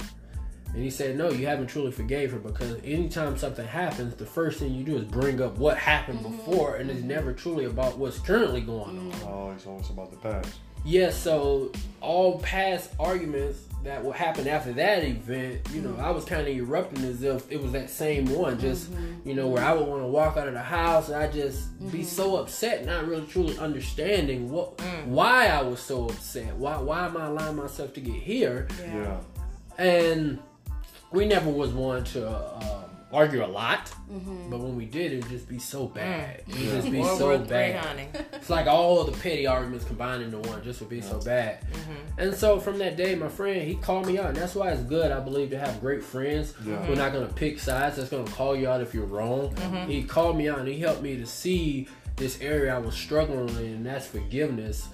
And 0.74 0.84
he 0.84 0.90
said, 0.90 1.16
No, 1.16 1.30
you 1.30 1.46
haven't 1.46 1.68
truly 1.68 1.90
forgave 1.90 2.32
her 2.32 2.38
because 2.38 2.78
anytime 2.84 3.38
something 3.38 3.66
happens, 3.66 4.14
the 4.16 4.26
first 4.26 4.58
thing 4.58 4.74
you 4.74 4.84
do 4.84 4.98
is 4.98 5.04
bring 5.04 5.40
up 5.40 5.56
what 5.56 5.78
happened 5.78 6.18
mm-hmm. 6.18 6.36
before, 6.36 6.76
and 6.76 6.90
it's 6.90 6.98
mm-hmm. 6.98 7.08
never 7.08 7.32
truly 7.32 7.64
about 7.64 7.96
what's 7.96 8.18
currently 8.18 8.60
going 8.60 8.98
on. 8.98 9.12
Mm. 9.12 9.26
oh, 9.26 9.52
it's 9.52 9.66
always 9.66 9.88
about 9.88 10.10
the 10.10 10.18
past. 10.18 10.56
Yes, 10.86 11.20
so 11.20 11.72
all 12.00 12.38
past 12.38 12.92
arguments 13.00 13.58
that 13.82 14.04
will 14.04 14.12
happen 14.12 14.46
after 14.46 14.72
that 14.74 15.02
event, 15.02 15.68
you 15.72 15.80
know, 15.80 15.96
I 16.00 16.10
was 16.10 16.24
kind 16.24 16.42
of 16.42 16.48
erupting 16.48 17.04
as 17.04 17.24
if 17.24 17.50
it 17.50 17.60
was 17.60 17.72
that 17.72 17.90
same 17.90 18.26
one, 18.26 18.58
just, 18.60 18.92
mm-hmm. 18.92 19.28
you 19.28 19.34
know, 19.34 19.48
where 19.48 19.64
I 19.64 19.72
would 19.72 19.86
want 19.86 20.02
to 20.02 20.06
walk 20.06 20.36
out 20.36 20.46
of 20.46 20.54
the 20.54 20.62
house 20.62 21.08
and 21.08 21.16
I 21.16 21.28
just 21.28 21.76
be 21.78 21.98
mm-hmm. 21.98 22.02
so 22.02 22.36
upset, 22.36 22.86
not 22.86 23.06
really 23.06 23.26
truly 23.26 23.58
understanding 23.58 24.48
what, 24.48 24.76
mm. 24.78 25.06
why 25.06 25.48
I 25.48 25.62
was 25.62 25.80
so 25.80 26.08
upset. 26.08 26.54
Why, 26.56 26.78
why 26.78 27.06
am 27.06 27.16
I 27.16 27.26
allowing 27.26 27.56
myself 27.56 27.92
to 27.94 28.00
get 28.00 28.14
here? 28.14 28.68
Yeah. 28.80 29.18
and 29.78 30.38
we 31.10 31.26
never 31.26 31.50
was 31.50 31.72
one 31.72 32.04
to 32.04 32.28
um, 32.28 32.85
argue 33.16 33.44
a 33.44 33.46
lot, 33.46 33.86
mm-hmm. 34.10 34.50
but 34.50 34.60
when 34.60 34.76
we 34.76 34.84
did, 34.84 35.12
it 35.12 35.22
would 35.22 35.30
just 35.30 35.48
be 35.48 35.58
so 35.58 35.86
bad. 35.86 36.42
It 36.46 36.54
would 36.54 36.58
just 36.58 36.90
be 36.90 37.00
World 37.00 37.18
so 37.18 37.28
War 37.30 37.38
bad. 37.38 37.84
honey. 37.84 38.08
It's 38.34 38.50
like 38.50 38.66
all 38.66 39.04
the 39.04 39.12
petty 39.12 39.46
arguments 39.46 39.84
combined 39.86 40.22
into 40.22 40.38
one 40.48 40.62
just 40.62 40.80
would 40.80 40.90
be 40.90 41.00
so 41.00 41.18
bad. 41.20 41.64
And 42.18 42.34
so 42.34 42.60
from 42.60 42.78
that 42.78 42.96
day, 42.96 43.14
my 43.14 43.28
friend, 43.28 43.62
he 43.62 43.74
called 43.76 44.06
me 44.06 44.18
out, 44.18 44.26
and 44.26 44.36
that's 44.36 44.54
why 44.54 44.70
it's 44.70 44.82
good, 44.82 45.10
I 45.10 45.20
believe, 45.20 45.50
to 45.50 45.58
have 45.58 45.80
great 45.80 46.02
friends 46.02 46.52
Yeah. 46.64 46.76
who 46.84 46.92
are 46.92 46.96
not 46.96 47.12
going 47.12 47.26
to 47.26 47.32
pick 47.34 47.58
sides. 47.58 47.96
That's 47.96 48.10
going 48.10 48.24
to 48.26 48.32
call 48.32 48.54
you 48.54 48.68
out 48.68 48.80
if 48.82 48.92
you're 48.92 49.06
wrong. 49.06 49.56
He 49.88 50.02
called 50.04 50.36
me 50.36 50.48
out, 50.48 50.58
and 50.58 50.68
he 50.68 50.78
helped 50.78 51.02
me 51.02 51.16
to 51.16 51.26
see 51.26 51.88
this 52.16 52.40
area 52.40 52.74
I 52.74 52.78
was 52.78 52.94
struggling 52.94 53.48
in, 53.56 53.74
and 53.76 53.86
that's 53.86 54.06
forgiveness. 54.06 54.88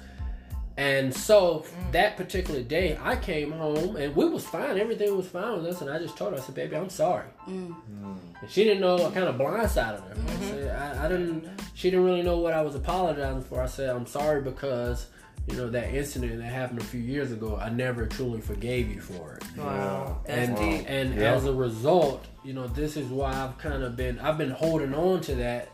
And 0.76 1.14
so 1.14 1.64
that 1.90 2.16
particular 2.16 2.62
day, 2.62 2.98
I 3.00 3.16
came 3.16 3.52
home 3.52 3.96
and 3.96 4.16
we 4.16 4.26
was 4.28 4.44
fine. 4.44 4.78
Everything 4.78 5.16
was 5.16 5.26
fine 5.26 5.56
with 5.56 5.66
us. 5.66 5.80
And 5.82 5.90
I 5.90 5.98
just 5.98 6.16
told 6.16 6.32
her, 6.32 6.38
I 6.38 6.42
said, 6.42 6.54
"Baby, 6.54 6.76
I'm 6.76 6.88
sorry." 6.88 7.28
Mm. 7.48 7.74
And 8.40 8.50
she 8.50 8.64
didn't 8.64 8.80
know. 8.80 8.96
I 8.96 9.10
kind 9.10 9.26
of 9.26 9.36
blindsided 9.36 10.02
her. 10.02 10.12
I 10.12 10.16
mm-hmm. 10.16 10.48
said, 10.48 10.76
I, 10.76 11.04
"I 11.04 11.08
didn't." 11.08 11.48
She 11.74 11.90
didn't 11.90 12.04
really 12.04 12.22
know 12.22 12.38
what 12.38 12.54
I 12.54 12.62
was 12.62 12.74
apologizing 12.74 13.42
for. 13.42 13.62
I 13.62 13.66
said, 13.66 13.90
"I'm 13.90 14.06
sorry 14.06 14.42
because." 14.42 15.06
You 15.48 15.56
know 15.56 15.68
that 15.70 15.92
incident 15.92 16.38
that 16.38 16.44
happened 16.44 16.80
a 16.80 16.84
few 16.84 17.00
years 17.00 17.32
ago. 17.32 17.58
I 17.60 17.68
never 17.68 18.06
truly 18.06 18.40
forgave 18.40 18.88
you 18.88 19.00
for 19.00 19.34
it, 19.34 19.58
Wow, 19.58 20.20
that's 20.24 20.50
and 20.50 20.56
deep. 20.56 20.84
and 20.88 21.14
Yeah. 21.16 21.34
as 21.34 21.46
a 21.46 21.52
result, 21.52 22.24
you 22.44 22.52
know 22.52 22.68
this 22.68 22.96
is 22.96 23.08
why 23.08 23.32
I've 23.32 23.58
kind 23.58 23.82
of 23.82 23.96
been 23.96 24.20
I've 24.20 24.38
been 24.38 24.52
holding 24.52 24.94
on 24.94 25.20
to 25.22 25.34
that 25.34 25.68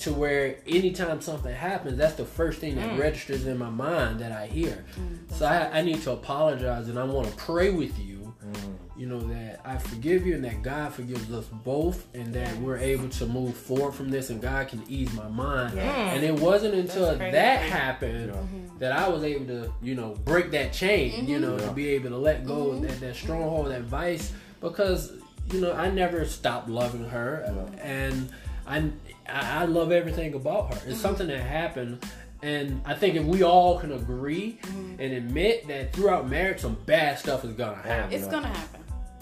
to 0.00 0.12
where 0.12 0.56
anytime 0.66 1.20
something 1.20 1.54
happens, 1.54 1.98
that's 1.98 2.14
the 2.14 2.24
first 2.24 2.58
thing 2.58 2.76
that 2.76 2.90
mm. 2.90 2.98
registers 2.98 3.46
in 3.46 3.58
my 3.58 3.70
mind 3.70 4.20
that 4.20 4.32
I 4.32 4.46
hear. 4.46 4.84
Mm. 4.98 5.32
so 5.32 5.46
I, 5.46 5.78
I 5.78 5.82
need 5.82 6.02
to 6.02 6.12
apologize 6.12 6.88
and 6.88 6.98
I 6.98 7.04
want 7.04 7.28
to 7.28 7.36
pray 7.36 7.70
with 7.70 7.98
you, 7.98 8.34
mm. 8.44 8.74
you 8.96 9.06
know, 9.06 9.20
that 9.20 9.60
I 9.64 9.76
forgive 9.76 10.26
you 10.26 10.34
and 10.34 10.44
that 10.44 10.62
God 10.62 10.94
forgives 10.94 11.30
us 11.32 11.44
both 11.46 12.06
and 12.14 12.32
that 12.34 12.56
we're 12.58 12.78
able 12.78 13.08
to 13.10 13.26
move 13.26 13.54
forward 13.54 13.92
from 13.92 14.10
this 14.10 14.30
and 14.30 14.40
God 14.40 14.68
can 14.68 14.82
ease 14.88 15.12
my 15.12 15.28
mind. 15.28 15.78
And 15.78 16.24
it 16.24 16.34
wasn't 16.34 16.74
until 16.74 17.16
that 17.16 17.60
happened 17.60 18.28
Yeah. 18.28 18.40
Mm-hmm. 18.40 18.78
that 18.78 18.92
I 18.92 19.08
was 19.08 19.22
able 19.22 19.46
to, 19.46 19.72
you 19.82 19.94
know, 19.94 20.16
break 20.24 20.50
that 20.52 20.72
chain, 20.72 21.26
you 21.28 21.38
mm-hmm. 21.38 21.42
know, 21.42 21.58
Yeah. 21.58 21.66
to 21.66 21.72
be 21.72 21.88
able 21.90 22.10
to 22.10 22.18
let 22.18 22.46
go 22.46 22.70
of 22.70 22.76
mm-hmm. 22.76 22.86
that, 22.86 23.00
that 23.00 23.16
stronghold, 23.16 23.70
that 23.70 23.82
vice, 23.82 24.32
because, 24.60 25.12
you 25.52 25.60
know, 25.60 25.72
I 25.72 25.90
never 25.90 26.24
stopped 26.24 26.68
loving 26.68 27.04
her. 27.04 27.44
Yeah. 27.76 27.82
And 27.82 28.30
I, 28.66 28.90
I 29.32 29.62
I 29.62 29.64
love 29.64 29.92
everything 29.92 30.34
about 30.34 30.74
her. 30.74 30.80
It's 30.80 30.84
mm-hmm. 30.84 30.94
something 30.94 31.26
that 31.28 31.40
happened. 31.40 32.04
And 32.42 32.80
I 32.86 32.94
think 32.94 33.16
if 33.16 33.24
we 33.24 33.42
all 33.42 33.78
can 33.78 33.92
agree 33.92 34.58
mm-hmm. 34.62 35.00
and 35.00 35.12
admit 35.12 35.68
that 35.68 35.92
throughout 35.92 36.28
marriage, 36.28 36.60
some 36.60 36.76
bad 36.86 37.18
stuff 37.18 37.44
is 37.44 37.52
gonna 37.52 37.76
happen. 37.76 38.12
It's 38.12 38.26
gonna 38.26 38.48
happen. 38.48 38.79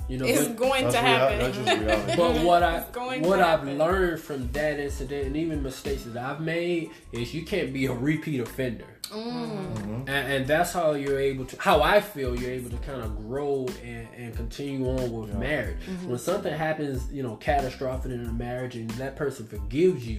You 0.08 0.18
know, 0.18 0.24
It's 0.24 0.48
but- 0.48 0.56
going 0.56 0.82
to 0.84 0.88
rea- 0.90 0.96
happen. 0.96 1.38
that's 1.38 1.56
just 1.56 1.78
reality. 1.80 2.16
but 2.16 2.40
what 2.44 2.62
I 2.62 2.84
going 2.92 3.22
what 3.22 3.40
I've 3.40 3.60
happen. 3.60 3.78
learned 3.78 4.20
from 4.20 4.50
that 4.52 4.80
incident 4.80 5.26
and 5.26 5.36
even 5.36 5.62
mistakes 5.62 6.04
that 6.04 6.16
I've 6.16 6.40
made 6.40 6.90
is 7.12 7.34
you 7.34 7.44
can't 7.44 7.72
be 7.72 7.86
a 7.86 7.92
repeat 7.92 8.40
offender. 8.40 8.86
Mm. 9.10 9.74
Mm-hmm. 9.74 9.94
And, 10.08 10.08
and 10.08 10.46
that's 10.46 10.72
how 10.72 10.92
you're 10.92 11.18
able 11.18 11.44
to 11.46 11.60
how 11.60 11.82
I 11.82 12.00
feel 12.00 12.38
you're 12.38 12.50
able 12.50 12.70
to 12.70 12.76
kind 12.78 13.02
of 13.02 13.16
grow 13.16 13.66
and, 13.84 14.06
and 14.16 14.34
continue 14.36 14.86
on 14.88 15.10
with 15.12 15.30
Yeah. 15.30 15.38
marriage. 15.38 15.78
Mm-hmm. 15.86 16.08
When 16.10 16.18
something 16.18 16.52
happens, 16.54 17.10
you 17.12 17.22
know, 17.22 17.36
catastrophic 17.36 18.12
in 18.12 18.24
a 18.24 18.32
marriage 18.32 18.76
and 18.76 18.88
that 18.92 19.16
person 19.16 19.46
forgives 19.46 20.06
you, 20.06 20.18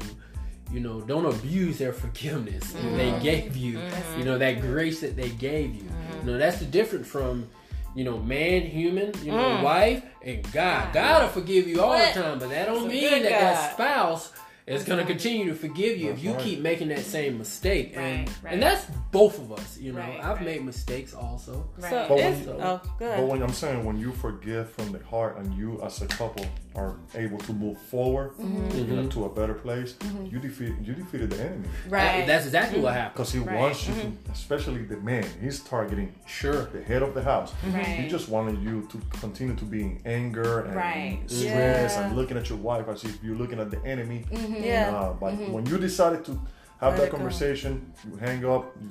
you 0.71 0.79
know, 0.79 1.01
don't 1.01 1.25
abuse 1.25 1.79
their 1.79 1.93
forgiveness 1.93 2.71
that 2.73 2.95
they 2.95 3.11
mm. 3.11 3.21
gave 3.23 3.55
you. 3.57 3.77
Mm-hmm. 3.79 4.19
You 4.19 4.25
know, 4.25 4.37
that 4.37 4.61
grace 4.61 5.01
that 5.01 5.15
they 5.15 5.29
gave 5.29 5.73
you. 5.75 5.89
You 6.21 6.31
know, 6.31 6.37
that's 6.37 6.59
the 6.59 6.65
difference 6.65 7.07
from 7.07 7.47
you 7.95 8.03
know, 8.03 8.17
man, 8.19 8.61
human, 8.61 9.11
you 9.23 9.31
know, 9.31 9.37
mm. 9.57 9.63
wife, 9.63 10.03
and 10.23 10.49
God. 10.51 10.93
God 10.93 11.23
will 11.23 11.29
forgive 11.29 11.67
you 11.67 11.81
all 11.81 11.89
What? 11.89 12.13
the 12.13 12.21
time, 12.21 12.39
but 12.39 12.49
that 12.49 12.65
don't 12.67 12.85
It's 12.85 12.93
mean 12.93 13.09
good 13.09 13.23
that 13.23 13.29
that 13.31 13.73
spouse 13.73 14.31
is 14.67 14.83
going 14.83 14.99
to 14.99 15.05
continue 15.05 15.47
to 15.47 15.55
forgive 15.55 15.97
you 15.97 16.11
if 16.11 16.21
you 16.23 16.31
right. 16.33 16.41
keep 16.41 16.59
making 16.59 16.89
that 16.89 16.99
same 16.99 17.39
mistake. 17.39 17.93
and 17.95 18.27
Right, 18.27 18.37
right. 18.43 18.53
and 18.53 18.61
that's 18.61 18.85
both 19.11 19.39
of 19.39 19.51
us, 19.51 19.79
you 19.79 19.91
know. 19.93 19.99
Right, 19.99 20.19
I've 20.19 20.35
right. 20.37 20.45
made 20.45 20.63
mistakes 20.63 21.15
also. 21.15 21.67
Right. 21.79 21.89
So 21.89 22.05
But 22.07 22.17
when 22.17 22.43
you- 22.43 22.55
oh, 22.61 22.81
But 22.99 23.23
when 23.27 23.41
I'm 23.41 23.53
saying 23.53 23.83
when 23.83 23.97
you 23.99 24.11
forgive 24.11 24.69
from 24.69 24.91
the 24.91 24.99
heart 25.05 25.37
and 25.39 25.51
you 25.55 25.81
as 25.83 26.01
a 26.03 26.07
couple 26.07 26.45
are 26.75 26.97
able 27.15 27.37
to 27.39 27.51
move 27.53 27.77
forward 27.77 28.31
mm-hmm. 28.33 28.77
you 28.77 28.83
know, 28.85 29.01
mm-hmm. 29.01 29.09
to 29.09 29.25
a 29.25 29.29
better 29.29 29.53
place, 29.55 29.93
mm-hmm. 29.93 30.25
you 30.27 30.39
defeat 30.39 30.73
you 30.83 30.93
defeated 30.93 31.29
the 31.31 31.41
enemy 31.43 31.67
right. 31.89 32.27
That's 32.27 32.45
exactly 32.45 32.79
what 32.79 32.93
happened. 32.93 33.13
because 33.15 33.31
he 33.33 33.39
Right. 33.39 33.57
wants 33.57 33.87
you 33.87 33.93
to, 33.95 34.11
especially 34.31 34.83
the 34.83 34.97
man. 34.97 35.25
He's 35.41 35.59
targeting 35.61 36.13
Sure. 36.27 36.65
the 36.75 36.81
head 36.83 37.01
of 37.01 37.13
the 37.13 37.23
house. 37.23 37.53
Right. 37.73 37.85
He 37.85 38.07
just 38.07 38.29
wanted 38.29 38.61
you 38.61 38.87
to 38.91 38.97
continue 39.19 39.55
to 39.55 39.65
be 39.65 39.81
in 39.81 40.01
anger 40.05 40.61
and 40.61 40.75
Right. 40.75 41.19
stress 41.27 41.93
Yeah. 41.95 42.05
and 42.05 42.15
looking 42.15 42.37
at 42.37 42.49
your 42.49 42.59
wife 42.59 42.87
as 42.87 43.03
if 43.03 43.23
you're 43.23 43.35
looking 43.35 43.59
at 43.59 43.71
the 43.71 43.83
enemy. 43.85 44.25
Yeah. 44.31 44.95
Uh, 44.95 45.13
but 45.13 45.33
when 45.49 45.65
you 45.65 45.77
decided 45.77 46.23
to 46.25 46.33
have 46.81 46.93
Let 46.93 46.97
that 46.97 47.03
it 47.07 47.11
go. 47.11 47.17
conversation, 47.17 47.91
you 48.05 48.15
hang 48.17 48.45
up, 48.45 48.75
you 48.81 48.89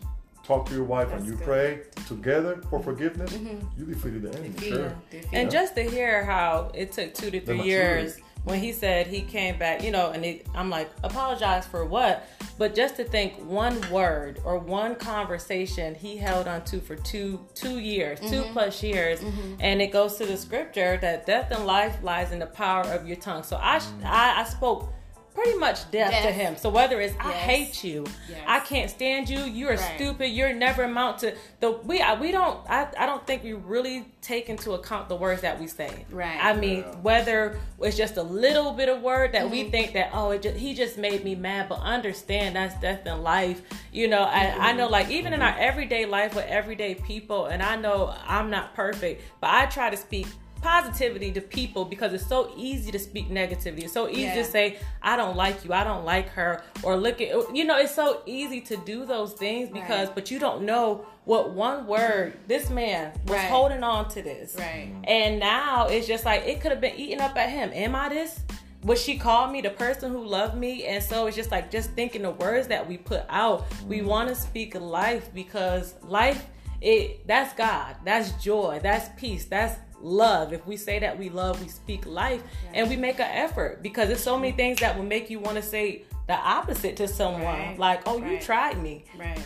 talk 0.49 0.67
to 0.67 0.75
your 0.75 0.85
wife, 0.85 1.13
and 1.13 1.27
you 1.27 1.35
good. 1.35 1.45
pray 1.45 1.81
together 2.07 2.57
for 2.71 2.79
mm-hmm. 2.79 2.91
forgiveness, 2.91 3.33
mm-hmm. 3.35 3.67
you 3.79 3.85
defeated 3.85 4.23
the 4.23 4.31
enemy. 4.31 4.49
Defeat, 4.49 4.69
Sure. 4.69 4.97
defeat. 5.11 5.29
And 5.33 5.51
just 5.51 5.75
to 5.75 5.83
hear 5.83 6.25
how 6.25 6.73
it 6.75 6.93
took 6.93 7.13
two 7.13 7.31
to 7.31 7.41
three 7.41 7.61
years 7.61 8.19
when 8.45 8.59
he 8.59 8.73
said 8.73 9.07
he 9.07 9.21
came 9.21 9.59
back, 9.59 9.85
you 9.85 9.91
know, 9.91 10.11
and 10.11 10.25
it, 10.25 10.47
I'm 10.55 10.71
like, 10.71 10.91
apologize 11.05 11.67
for 11.67 11.85
what? 11.85 12.27
But 12.57 12.75
just 12.75 12.97
to 12.97 13.05
think 13.05 13.35
one 13.45 13.79
word 13.91 14.41
or 14.43 14.59
one 14.59 14.95
conversation 14.95 15.95
he 15.95 16.17
held 16.17 16.49
on 16.49 16.65
to 16.65 16.81
for 16.81 16.97
two 16.97 17.45
two 17.55 17.79
years, 17.79 18.19
two 18.19 18.27
mm-hmm. 18.27 18.53
plus 18.53 18.83
years, 18.83 19.21
and 19.61 19.83
it 19.83 19.93
goes 19.93 20.17
to 20.17 20.27
the 20.27 20.37
scripture 20.37 20.99
that 21.03 21.27
death 21.27 21.51
and 21.51 21.67
life 21.67 22.03
lies 22.03 22.33
in 22.33 22.39
the 22.39 22.47
power 22.47 22.85
of 22.85 23.07
your 23.07 23.17
tongue. 23.17 23.43
So 23.43 23.59
I 23.61 23.79
mm. 23.79 24.05
I, 24.05 24.41
I 24.41 24.45
spoke 24.45 24.93
pretty 25.39 25.59
much 25.59 25.89
death 25.93 26.11
to 26.23 26.33
him. 26.33 26.57
So 26.57 26.69
whether 26.69 27.01
it's 27.01 27.15
I 27.21 27.31
hate 27.33 27.85
you, 27.85 28.05
Yes. 28.29 28.41
I 28.47 28.61
can't 28.61 28.91
stand 28.91 29.29
you, 29.29 29.39
you're 29.41 29.71
Right. 29.77 29.95
stupid, 29.95 30.29
you're 30.29 30.53
never 30.53 30.83
amount 30.85 31.19
to 31.21 31.35
the 31.61 31.71
we 31.71 32.01
I, 32.01 32.19
we 32.19 32.33
don't 32.33 32.59
I, 32.69 32.89
I 32.99 33.07
don't 33.07 33.25
think 33.27 33.45
we 33.45 33.53
really 33.53 34.05
take 34.21 34.49
into 34.49 34.73
account 34.73 35.09
the 35.09 35.15
words 35.17 35.43
that 35.43 35.61
we 35.61 35.67
say. 35.69 36.05
Right. 36.11 36.39
I 36.43 36.55
mean, 36.55 36.79
Yeah. 36.79 36.95
whether 36.97 37.59
it's 37.81 37.97
just 37.97 38.17
a 38.17 38.23
little 38.23 38.73
bit 38.73 38.89
of 38.89 39.01
word 39.03 39.33
that 39.33 39.43
Mm-hmm. 39.43 39.51
we 39.53 39.71
think 39.71 39.93
that 39.93 40.11
oh 40.13 40.31
it 40.33 40.43
just, 40.43 40.57
he 40.57 40.75
just 40.75 40.99
made 40.99 41.23
me 41.25 41.35
mad, 41.37 41.69
but 41.69 41.79
understand 41.81 42.57
that's 42.57 42.75
death 42.81 43.07
in 43.07 43.23
life. 43.23 43.63
You 43.93 44.09
know, 44.09 44.23
I, 44.23 44.71
I 44.71 44.73
know 44.73 44.89
like 44.89 45.09
even 45.11 45.33
in 45.33 45.41
our 45.43 45.57
everyday 45.59 46.05
life 46.05 46.35
with 46.35 46.47
everyday 46.47 46.95
people, 46.97 47.47
and 47.47 47.63
I 47.63 47.77
know 47.77 48.13
I'm 48.27 48.51
not 48.51 48.75
perfect, 48.75 49.23
but 49.41 49.51
I 49.51 49.67
try 49.67 49.89
to 49.91 49.97
speak 49.97 50.27
positivity 50.61 51.33
to 51.33 51.41
people 51.41 51.85
because 51.85 52.13
it's 52.13 52.27
so 52.27 52.53
easy 52.57 52.91
to 52.93 52.99
speak 52.99 53.31
negativity. 53.31 53.85
It's 53.85 53.93
so 53.93 54.09
easy 54.09 54.23
Yeah. 54.23 54.35
to 54.37 54.45
say 54.45 54.79
I 55.03 55.17
don't 55.17 55.37
like 55.37 55.65
you, 55.65 55.73
I 55.73 55.85
don't 55.85 56.05
like 56.05 56.29
her, 56.31 56.63
or 56.83 56.97
look 56.97 57.21
at 57.21 57.29
you 57.57 57.65
know 57.65 57.77
it's 57.79 57.95
so 57.95 58.23
easy 58.27 58.61
to 58.63 58.77
do 58.79 59.07
those 59.07 59.33
things 59.33 59.69
because 59.71 60.07
Right. 60.09 60.15
but 60.15 60.31
you 60.31 60.39
don't 60.39 60.63
know 60.63 61.07
what 61.25 61.51
one 61.51 61.87
word 61.87 62.39
this 62.47 62.71
man 62.71 63.13
was 63.27 63.37
Right. 63.37 63.49
holding 63.51 63.83
on 63.83 64.09
to 64.11 64.23
this. 64.23 64.57
Right. 64.59 64.91
And 65.05 65.39
now 65.39 65.87
it's 65.89 66.07
just 66.07 66.25
like 66.25 66.47
it 66.47 66.61
could 66.61 66.71
have 66.71 66.81
been 66.81 66.97
eating 66.97 67.21
up 67.21 67.37
at 67.37 67.51
him. 67.51 67.71
Am 67.75 67.95
I 67.95 68.09
this? 68.09 68.41
Would 68.85 68.99
she 68.99 69.19
called 69.19 69.51
me 69.51 69.61
the 69.61 69.71
person 69.71 70.13
who 70.13 70.25
loved 70.25 70.55
me? 70.57 70.85
And 70.85 71.03
so 71.03 71.27
it's 71.27 71.37
just 71.37 71.51
like 71.51 71.69
just 71.71 71.91
thinking 71.93 72.23
the 72.23 72.31
words 72.31 72.69
that 72.69 72.89
we 72.89 72.97
put 72.97 73.25
out. 73.29 73.67
We 73.87 74.03
want 74.03 74.29
to 74.29 74.35
speak 74.37 74.75
life 74.81 75.31
because 75.35 75.95
life 76.03 76.47
it 76.81 77.27
that's 77.27 77.53
God. 77.55 77.97
That's 78.05 78.31
joy. 78.43 78.79
That's 78.81 79.09
peace. 79.21 79.47
That's 79.47 79.75
love. 80.01 80.53
If 80.53 80.67
we 80.67 80.77
say 80.77 80.99
that 80.99 81.19
we 81.19 81.29
love, 81.31 81.61
we 81.63 81.69
speak 81.69 82.07
life 82.07 82.43
and 82.75 82.89
we 82.89 82.97
make 82.97 83.17
an 83.21 83.31
effort 83.31 83.83
because 83.83 84.09
there's 84.09 84.23
so 84.23 84.39
many 84.39 84.53
things 84.53 84.81
that 84.81 84.97
will 84.97 85.05
make 85.05 85.31
you 85.31 85.39
want 85.41 85.57
to 85.57 85.63
say 85.63 86.05
the 86.27 86.35
opposite 86.35 86.97
to 86.97 87.09
someone. 87.09 87.43
Right. 87.43 87.79
Like, 87.79 88.03
oh, 88.07 88.19
you 88.25 88.39
tried 88.39 88.83
me. 88.83 89.05
Right. 89.19 89.41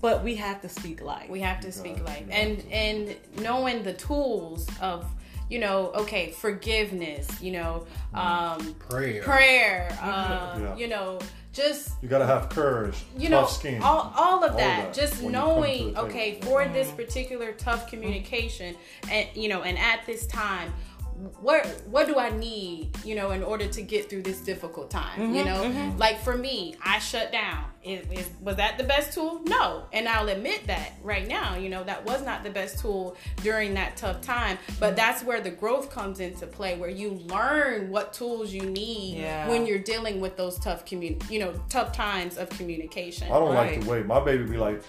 But 0.00 0.22
we 0.22 0.36
have 0.36 0.60
to 0.62 0.68
speak 0.68 1.02
life. 1.02 1.28
We 1.28 1.40
have 1.40 1.60
to 1.60 1.72
speak 1.72 1.96
God, 1.96 2.06
life, 2.06 2.24
you 2.26 2.32
and 2.32 2.64
and 2.70 3.16
knowing 3.40 3.82
the 3.82 3.94
tools 3.94 4.68
of 4.80 5.04
you 5.50 5.58
know 5.58 5.90
okay 5.96 6.30
forgiveness, 6.30 7.26
you 7.42 7.50
know, 7.52 7.86
um, 8.14 8.74
Prayer. 8.74 9.22
prayer, 9.22 9.98
uh, 10.00 10.58
Yeah. 10.60 10.76
you 10.76 10.86
know, 10.88 11.18
just 11.58 11.90
You 12.02 12.08
gotta 12.08 12.24
have 12.26 12.48
courage, 12.48 12.94
you 13.16 13.28
tough 13.28 13.30
know 13.30 13.46
skin. 13.46 13.82
all, 13.82 14.12
all 14.16 14.44
of 14.44 14.52
All 14.52 14.58
that 14.58 14.94
that 14.94 14.94
just 14.94 15.20
when 15.22 15.34
you 15.34 15.38
come 15.40 15.54
to 15.54 15.60
knowing 15.60 15.96
okay 15.98 16.40
for 16.42 16.64
this 16.68 16.90
particular 16.92 17.52
tough 17.52 17.90
communication 17.90 18.76
and 19.10 19.28
you 19.34 19.48
know 19.48 19.62
and 19.62 19.76
at 19.76 20.06
this 20.06 20.26
time 20.26 20.72
what 21.40 21.66
what 21.86 22.06
do 22.06 22.16
I 22.16 22.30
need, 22.30 22.90
you 23.04 23.16
know, 23.16 23.32
in 23.32 23.42
order 23.42 23.66
to 23.66 23.82
get 23.82 24.08
through 24.08 24.22
this 24.22 24.40
difficult 24.40 24.90
time? 24.90 25.34
you 25.34 25.42
mm-hmm, 25.42 25.48
know, 25.48 25.62
mm-hmm. 25.62 25.98
like 25.98 26.20
for 26.20 26.36
me, 26.36 26.76
I 26.84 27.00
shut 27.00 27.32
down. 27.32 27.64
Is, 27.82 28.06
is 28.12 28.30
was 28.40 28.56
that 28.56 28.78
the 28.78 28.84
best 28.84 29.14
tool? 29.14 29.40
No, 29.46 29.86
and 29.92 30.08
I'll 30.08 30.28
admit 30.28 30.66
that 30.68 30.92
right 31.02 31.26
now. 31.26 31.56
You 31.56 31.70
know, 31.70 31.82
that 31.84 32.04
was 32.04 32.24
not 32.24 32.44
the 32.44 32.50
best 32.50 32.78
tool 32.78 33.16
during 33.42 33.74
that 33.74 33.96
tough 33.96 34.20
time. 34.20 34.58
But 34.78 34.94
that's 34.94 35.24
where 35.24 35.40
the 35.40 35.50
growth 35.50 35.90
comes 35.90 36.20
into 36.20 36.46
play, 36.46 36.76
where 36.76 36.90
you 36.90 37.10
learn 37.10 37.90
what 37.90 38.12
tools 38.12 38.52
you 38.52 38.62
need 38.62 39.18
Yeah. 39.18 39.48
when 39.48 39.66
you're 39.66 39.78
dealing 39.80 40.20
with 40.20 40.36
those 40.36 40.58
tough 40.60 40.84
commun, 40.84 41.18
you 41.28 41.40
know, 41.40 41.52
tough 41.68 41.92
times 41.92 42.36
of 42.36 42.48
communication. 42.50 43.26
I 43.26 43.38
don't 43.38 43.54
like 43.54 43.80
the 43.80 43.90
way. 43.90 44.02
My 44.02 44.20
baby 44.20 44.44
be 44.44 44.56
like, 44.56 44.82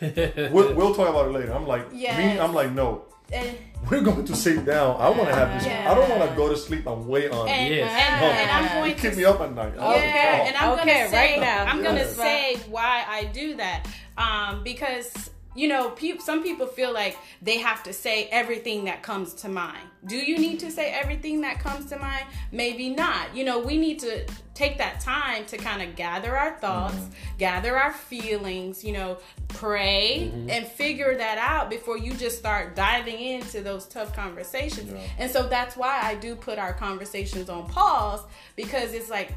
we'll, 0.00 0.74
we'll 0.74 0.94
talk 0.94 1.08
about 1.08 1.28
it 1.28 1.32
later. 1.32 1.54
I'm 1.54 1.66
like, 1.66 1.92
me, 1.92 2.08
I'm 2.08 2.52
like, 2.52 2.72
no. 2.72 3.06
And, 3.32 3.56
We're 3.90 4.02
going 4.02 4.24
to 4.24 4.36
sit 4.36 4.64
down. 4.64 4.96
I 5.00 5.08
want 5.10 5.28
to 5.28 5.34
have 5.34 5.60
this. 5.62 5.66
I 5.70 5.94
don't 5.94 6.08
want 6.08 6.28
to 6.30 6.36
go 6.36 6.48
to 6.48 6.56
sleep 6.56 6.86
I'm 6.86 7.06
way 7.08 7.28
on 7.28 7.48
and. 7.48 7.74
Yes. 7.74 7.90
and, 7.90 8.20
No. 8.20 8.26
and 8.28 8.50
I'm 8.50 8.78
going 8.82 8.94
to 8.94 9.00
keep 9.00 9.16
me 9.16 9.24
up 9.24 9.40
at 9.40 9.52
night. 9.54 9.72
I 9.72 9.74
don't 9.76 10.02
Yeah, 10.02 10.36
know. 10.38 10.44
and 10.44 10.56
I'm 10.56 10.72
Okay, 10.78 10.84
gonna 10.94 11.08
say 11.10 11.32
right 11.32 11.40
now. 11.40 11.64
I'm 11.64 11.82
gonna 11.82 12.08
say 12.08 12.56
why 12.68 13.04
I 13.08 13.24
do 13.24 13.56
that. 13.56 13.86
Um, 14.16 14.62
because 14.62 15.30
you 15.56 15.68
know, 15.68 15.90
pe- 15.90 16.18
some 16.18 16.42
people 16.42 16.66
feel 16.66 16.92
like 16.92 17.16
they 17.42 17.58
have 17.58 17.82
to 17.84 17.92
say 17.92 18.28
everything 18.30 18.84
that 18.84 19.02
comes 19.02 19.34
to 19.34 19.48
mind. 19.48 19.88
Do 20.06 20.16
you 20.16 20.38
need 20.38 20.60
to 20.60 20.70
say 20.70 20.92
everything 20.92 21.40
that 21.40 21.58
comes 21.58 21.86
to 21.86 21.98
mind? 21.98 22.26
Maybe 22.52 22.90
not. 22.90 23.34
You 23.34 23.44
know, 23.44 23.58
we 23.58 23.76
need 23.78 23.98
to 24.00 24.26
take 24.54 24.78
that 24.78 25.00
time 25.00 25.44
to 25.46 25.56
kind 25.56 25.82
of 25.82 25.96
gather 25.96 26.36
our 26.36 26.58
thoughts, 26.58 26.94
mm-hmm. 26.94 27.38
gather 27.38 27.76
our 27.76 27.92
feelings, 27.92 28.84
you 28.84 28.92
know, 28.92 29.18
pray 29.48 30.30
mm-hmm. 30.32 30.50
and 30.50 30.66
figure 30.66 31.16
that 31.16 31.38
out 31.38 31.68
before 31.68 31.98
you 31.98 32.12
just 32.14 32.38
start 32.38 32.76
diving 32.76 33.20
into 33.20 33.60
those 33.62 33.86
tough 33.86 34.14
conversations. 34.14 34.92
Yeah. 34.92 35.00
And 35.18 35.30
so 35.30 35.46
that's 35.48 35.76
why 35.76 36.00
I 36.02 36.14
do 36.14 36.36
put 36.36 36.58
our 36.58 36.72
conversations 36.72 37.50
on 37.50 37.66
pause 37.68 38.20
because 38.56 38.94
it's 38.94 39.10
like 39.10 39.32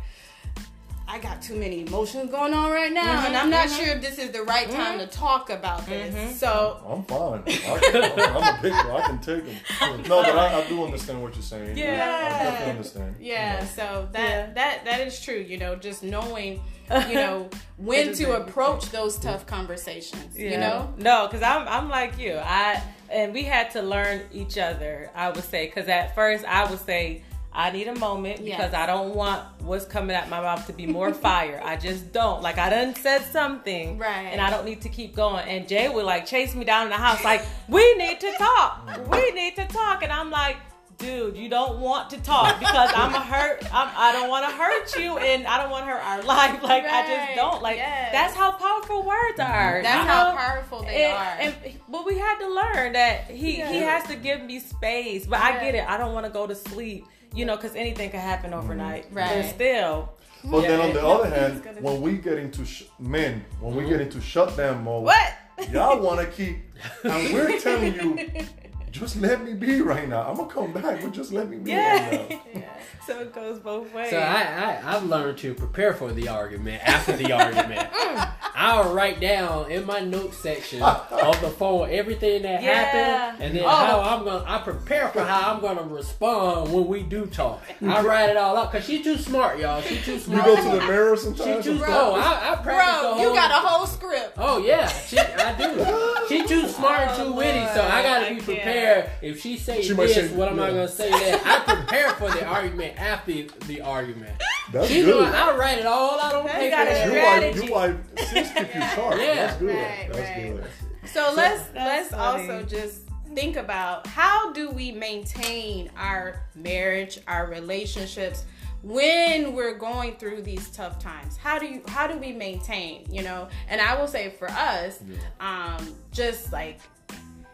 I 1.12 1.18
got 1.18 1.42
too 1.42 1.56
many 1.56 1.82
emotions 1.82 2.30
going 2.30 2.54
on 2.54 2.70
right 2.72 2.94
now, 2.94 3.26
and 3.26 3.34
mm-hmm, 3.34 3.44
I'm 3.44 3.50
not 3.50 3.68
mm-hmm. 3.68 3.84
sure 3.84 3.96
if 3.96 4.02
this 4.02 4.20
is 4.20 4.30
the 4.30 4.44
right 4.44 4.70
time 4.70 5.00
to 5.00 5.06
mm-hmm. 5.06 5.20
talk 5.20 5.50
about 5.50 5.84
this. 5.88 6.40
So, 6.40 6.80
I'm 6.88 7.04
fine. 7.04 7.42
I 7.48 7.80
can, 7.80 8.04
I'm, 8.04 8.38
I'm 8.38 8.60
a 8.60 8.62
big 8.62 8.72
boy. 8.72 8.96
I 8.96 9.02
can 9.08 9.20
take 9.20 9.44
them. 9.44 10.04
No, 10.08 10.22
but 10.22 10.38
I, 10.38 10.62
I 10.62 10.68
do 10.70 10.84
understand 10.84 11.24
what 11.24 11.34
you're 11.34 11.42
saying. 11.42 11.76
Yeah. 11.76 12.20
I 12.40 12.44
definitely 12.44 12.72
understand. 12.72 13.16
yeah, 13.20 13.66
so 13.66 14.08
that 14.12 14.50
Yeah. 14.50 14.54
that 14.54 14.86
that 14.86 15.08
is 15.08 15.20
true. 15.20 15.40
You 15.40 15.58
know, 15.58 15.76
just 15.76 16.04
knowing, 16.04 16.62
you 17.08 17.16
know, 17.16 17.50
when 17.78 18.14
to 18.14 18.38
approach 18.38 18.92
those 18.92 19.18
tough 19.18 19.48
conversations. 19.48 20.38
You 20.38 20.58
know, 20.58 20.94
no 20.98 21.28
because 21.28 21.42
i'm 21.42 21.68
i'm 21.68 21.90
like 21.90 22.18
you 22.18 22.38
i 22.38 22.82
and 23.10 23.34
we 23.34 23.44
had 23.44 23.72
to 23.72 23.82
learn 23.82 24.22
each 24.32 24.58
other 24.58 25.10
i 25.16 25.30
would 25.30 25.44
say 25.44 25.66
because 25.66 25.88
at 25.88 26.16
first 26.16 26.46
i 26.46 26.70
would 26.70 26.80
say 26.80 27.24
I 27.60 27.72
need 27.72 27.90
a 27.90 27.96
moment 27.96 28.38
because 28.38 28.72
Yes. 28.72 28.74
I 28.74 28.86
don't 28.86 29.14
want 29.14 29.42
what's 29.60 29.84
coming 29.84 30.16
out 30.16 30.30
my 30.30 30.40
mouth 30.40 30.66
to 30.68 30.74
be 30.74 30.86
more 30.86 31.14
fire. 31.14 31.62
I 31.62 31.76
just 31.76 32.14
don't. 32.14 32.42
Like 32.42 32.58
I 32.58 32.70
done 32.70 32.96
said 32.96 33.22
something, 33.34 33.98
Right. 33.98 34.30
And 34.32 34.40
I 34.40 34.50
don't 34.50 34.64
need 34.64 34.82
to 34.84 34.90
keep 34.90 35.14
going. 35.14 35.46
And 35.46 35.68
Jay 35.68 35.90
would 35.90 36.06
like 36.06 36.26
chase 36.26 36.56
me 36.56 36.64
down 36.64 36.86
in 36.86 36.90
the 36.90 36.96
house, 36.96 37.22
like 37.22 37.42
we 37.68 37.96
need 37.96 38.22
to 38.22 38.32
talk. 38.38 38.90
We 39.12 39.32
need 39.32 39.58
to 39.58 39.66
talk. 39.66 40.04
And 40.04 40.12
I'm 40.12 40.32
like, 40.32 40.56
dude, 41.00 41.36
you 41.36 41.50
don't 41.50 41.82
want 41.82 42.10
to 42.12 42.22
talk 42.22 42.60
because 42.60 42.92
I'm 42.96 43.14
a 43.14 43.20
hurt. 43.20 43.66
I'm, 43.74 43.90
I 43.94 44.14
don't 44.14 44.30
want 44.30 44.46
to 44.50 44.56
hurt 44.56 44.98
you, 44.98 45.18
and 45.18 45.46
I 45.46 45.58
don't 45.58 45.70
want 45.70 45.84
to 45.86 45.92
hurt 45.92 46.04
our 46.04 46.24
life. 46.36 46.64
Like 46.64 46.86
I 46.86 47.08
just 47.08 47.36
don't. 47.36 47.62
Like 47.62 47.76
Yes. 47.76 48.12
that's 48.14 48.36
how 48.36 48.52
powerful 48.52 49.04
words 49.04 49.38
mm-hmm. 49.38 49.52
are. 49.52 49.82
that's 49.84 50.06
you 50.06 50.12
how 50.12 50.36
powerful 50.36 50.84
they 50.84 51.06
and, 51.06 51.14
are. 51.14 51.36
And, 51.40 51.80
but 51.90 52.06
we 52.06 52.18
had 52.18 52.40
to 52.40 52.48
learn 52.48 52.94
that 52.94 53.26
he 53.26 53.56
he 53.56 53.80
has 53.80 54.06
to 54.08 54.16
give 54.16 54.42
me 54.44 54.60
space. 54.60 55.28
But 55.28 55.42
I 55.42 55.60
get 55.60 55.76
it. 55.76 55.86
I 55.86 55.98
don't 55.98 56.14
want 56.14 56.26
to 56.26 56.32
go 56.32 56.48
to 56.48 56.56
sleep. 56.56 57.06
You 57.34 57.46
know, 57.46 57.56
because 57.56 57.76
anything 57.76 58.10
can 58.10 58.20
happen 58.20 58.52
mm-hmm. 58.52 58.60
overnight. 58.60 59.08
Right. 59.12 59.44
But 59.44 59.50
still, 59.56 60.14
But 60.44 60.62
then 60.62 60.80
on 60.80 60.94
the 60.94 61.06
other 61.06 61.30
hand, 61.30 61.64
when 61.82 62.02
we 62.02 62.14
get 62.14 62.38
into 62.38 62.66
sh- 62.66 62.84
men, 62.98 63.46
when 63.60 63.76
we 63.76 63.84
mm-hmm. 63.84 63.92
get 63.92 64.02
into 64.02 64.22
shutdown 64.22 64.84
mode, 64.84 65.04
what? 65.04 65.34
y'all 65.72 66.00
want 66.00 66.20
to 66.20 66.28
keep, 66.28 66.58
and 67.04 67.34
we're 67.34 67.60
telling 67.60 67.94
you, 67.94 68.28
just 68.92 69.18
let 69.18 69.44
me 69.44 69.54
be 69.54 69.82
right 69.82 70.08
now. 70.08 70.24
I'm 70.30 70.36
gonna 70.38 70.50
come 70.52 70.72
back, 70.74 71.02
but 71.02 71.12
just 71.12 71.32
let 71.32 71.50
me 71.50 71.58
be 71.58 71.74
right 71.76 72.12
now. 72.12 72.38
Yeah. 72.54 72.60
now. 72.62 72.66
so 73.06 73.20
it 73.22 73.34
goes 73.34 73.60
both 73.60 73.94
ways. 73.94 74.10
So 74.10 74.18
I, 74.18 74.80
I 74.84 74.96
I've 74.96 75.04
learned 75.04 75.38
to 75.40 75.54
prepare 75.54 75.94
for 75.94 76.12
the 76.12 76.28
argument 76.30 76.82
after 76.88 77.16
the 77.16 77.32
argument. 77.32 77.88
Mm. 78.10 78.32
I'll 78.56 78.94
write 78.94 79.22
down 79.22 79.72
in 79.72 79.86
my 79.86 80.00
notes 80.02 80.38
section 80.38 80.82
of 80.82 81.40
the 81.42 81.50
phone 81.50 81.90
everything 81.92 82.42
that 82.42 82.62
Yeah. 82.62 82.74
happened, 82.84 83.44
and 83.44 83.56
then 83.56 83.64
Oh. 83.64 83.70
how 83.70 84.02
I'm 84.02 84.26
gonna 84.26 84.44
I 84.46 84.58
prepare 84.60 85.08
for 85.10 85.24
how 85.24 85.54
I'm 85.54 85.62
gonna 85.62 85.84
respond 85.84 86.74
when 86.74 86.88
we 86.88 87.04
do 87.04 87.26
talk. 87.28 87.62
I 87.86 88.02
write 88.02 88.30
it 88.30 88.36
all 88.38 88.58
out 88.58 88.72
because 88.72 88.86
she's 88.86 89.04
too 89.04 89.18
smart, 89.18 89.60
y'all. 89.60 89.82
She's 89.82 90.04
too 90.04 90.18
smart. 90.20 90.46
You 90.48 90.56
go 90.56 90.62
to 90.72 90.78
the 90.80 90.86
mirror 90.88 91.16
She 91.16 91.24
sometimes. 91.24 91.64
too 91.64 91.72
and 91.72 91.80
smart. 91.80 91.92
stuff? 91.92 92.12
Oh, 92.12 92.16
I, 92.16 92.52
I 92.52 92.56
practice 92.56 92.66
the 92.66 93.02
Bro, 93.02 93.14
whole. 93.14 93.30
you 93.30 93.34
got 93.36 93.52
a 93.52 93.68
whole 93.68 93.86
script. 93.88 94.34
Oh 94.38 94.58
yeah, 94.58 94.88
she, 94.88 95.20
I 95.20 95.56
do. 95.56 96.28
She 96.28 96.46
too 96.48 96.68
smart 96.68 97.02
and 97.10 97.16
too 97.28 97.34
witty, 97.34 97.66
so 97.74 97.82
I 97.84 98.02
gotta 98.04 98.26
oh, 98.26 98.30
I 98.30 98.34
be 98.34 98.42
can't. 98.42 98.64
Prepared. 98.80 99.10
If 99.22 99.42
she 99.42 99.58
say 99.58 99.82
She 99.82 99.94
this, 99.94 100.14
say- 100.16 100.28
what 100.36 100.48
am 100.50 100.60
I 100.60 100.70
gonna 100.70 100.88
say 100.88 101.10
then? 101.12 101.40
I 101.46 101.60
prepare 101.76 102.10
for 102.12 102.30
the 102.32 102.46
argument 102.46 103.00
after 103.00 103.44
the 103.68 103.82
argument. 103.82 104.42
That's 104.72 104.88
She 104.88 105.02
good. 105.04 105.32
know 105.32 105.32
I 105.34 105.56
write 105.58 105.80
it 105.80 105.86
all 105.86 106.20
out 106.20 106.36
on 106.36 106.46
That's 106.46 106.58
paper. 106.58 106.76
gotta 106.76 106.92
You 106.92 107.22
like 107.24 107.56
strategy. 107.56 107.66
you 107.68 107.74
like 107.74 107.96
six 108.30 108.50
keep 108.52 108.76
you 108.76 108.82
sharp. 108.96 109.20
Yeah. 109.20 109.36
That's 109.36 109.58
good. 109.58 109.76
Right, 109.76 110.10
That's 110.12 110.20
right. 110.30 110.56
good. 110.56 111.10
So 111.10 111.34
let's 111.36 111.64
let's 111.74 112.10
funny. 112.10 112.50
also 112.52 112.64
just 112.66 113.02
think 113.36 113.56
about 113.58 114.06
how 114.08 114.52
do 114.54 114.70
we 114.72 114.92
maintain 114.92 115.90
our 115.98 116.42
marriage, 116.56 117.20
our 117.28 117.48
relationships 117.48 118.44
when 118.82 119.54
we're 119.54 119.78
going 119.78 120.16
through 120.16 120.42
these 120.42 120.70
tough 120.70 121.00
times. 121.00 121.36
How 121.38 121.58
do 121.60 121.66
you 121.66 121.82
how 121.88 122.08
do 122.08 122.18
we 122.18 122.32
maintain, 122.32 123.06
you 123.12 123.24
know? 123.24 123.48
And 123.70 123.82
I 123.82 124.00
will 124.00 124.08
say 124.08 124.30
for 124.38 124.50
us, 124.52 125.00
um 125.40 125.96
just 126.12 126.52
like 126.54 126.80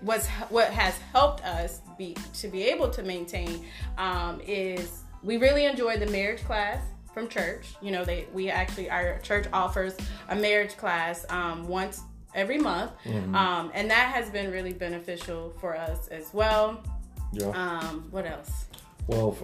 what's 0.05 0.27
what 0.49 0.69
has 0.69 0.95
helped 1.11 1.43
us 1.43 1.81
be 1.97 2.15
to 2.33 2.47
be 2.47 2.63
able 2.63 2.89
to 2.89 3.03
maintain 3.03 3.65
um, 3.97 4.39
is 4.45 5.01
we 5.23 5.37
really 5.37 5.65
enjoy 5.65 5.97
the 5.97 6.05
marriage 6.07 6.43
class 6.43 6.81
from 7.13 7.27
church. 7.27 7.75
You 7.81 7.91
know, 7.91 8.05
they 8.05 8.27
we 8.33 8.49
actually 8.49 8.89
our 8.89 9.19
church 9.19 9.47
offers 9.51 9.97
a 10.29 10.35
marriage 10.35 10.77
class 10.77 11.25
um, 11.29 11.67
once 11.67 12.01
every 12.35 12.57
month, 12.57 12.91
um, 13.33 13.71
and 13.73 13.89
that 13.89 14.13
has 14.13 14.29
been 14.29 14.51
really 14.51 14.73
beneficial 14.73 15.55
for 15.59 15.75
us 15.75 16.07
as 16.09 16.33
well. 16.33 16.83
Yeah. 17.31 17.47
Um, 17.47 18.07
what 18.11 18.25
else? 18.25 18.65
Well, 19.07 19.37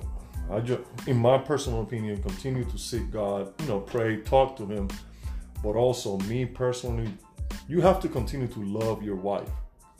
I 0.51 0.59
just, 0.59 0.81
in 1.07 1.17
my 1.17 1.37
personal 1.37 1.81
opinion, 1.81 2.21
continue 2.21 2.65
to 2.65 2.77
seek 2.77 3.09
God. 3.11 3.53
You 3.61 3.67
know, 3.67 3.79
pray, 3.79 4.17
talk 4.17 4.57
to 4.57 4.65
Him, 4.65 4.89
but 5.63 5.75
also 5.75 6.17
me 6.19 6.45
personally, 6.45 7.13
you 7.67 7.81
have 7.81 7.99
to 8.01 8.09
continue 8.09 8.47
to 8.47 8.63
love 8.63 9.01
your 9.01 9.15
wife, 9.15 9.49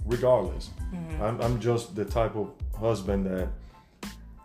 regardless. 0.06 0.70
Mm-hmm. 0.94 1.24
I'm, 1.24 1.42
I'm 1.42 1.60
just 1.60 1.96
the 1.96 2.06
type 2.06 2.36
of 2.36 2.52
husband 2.78 3.26
that 3.28 3.50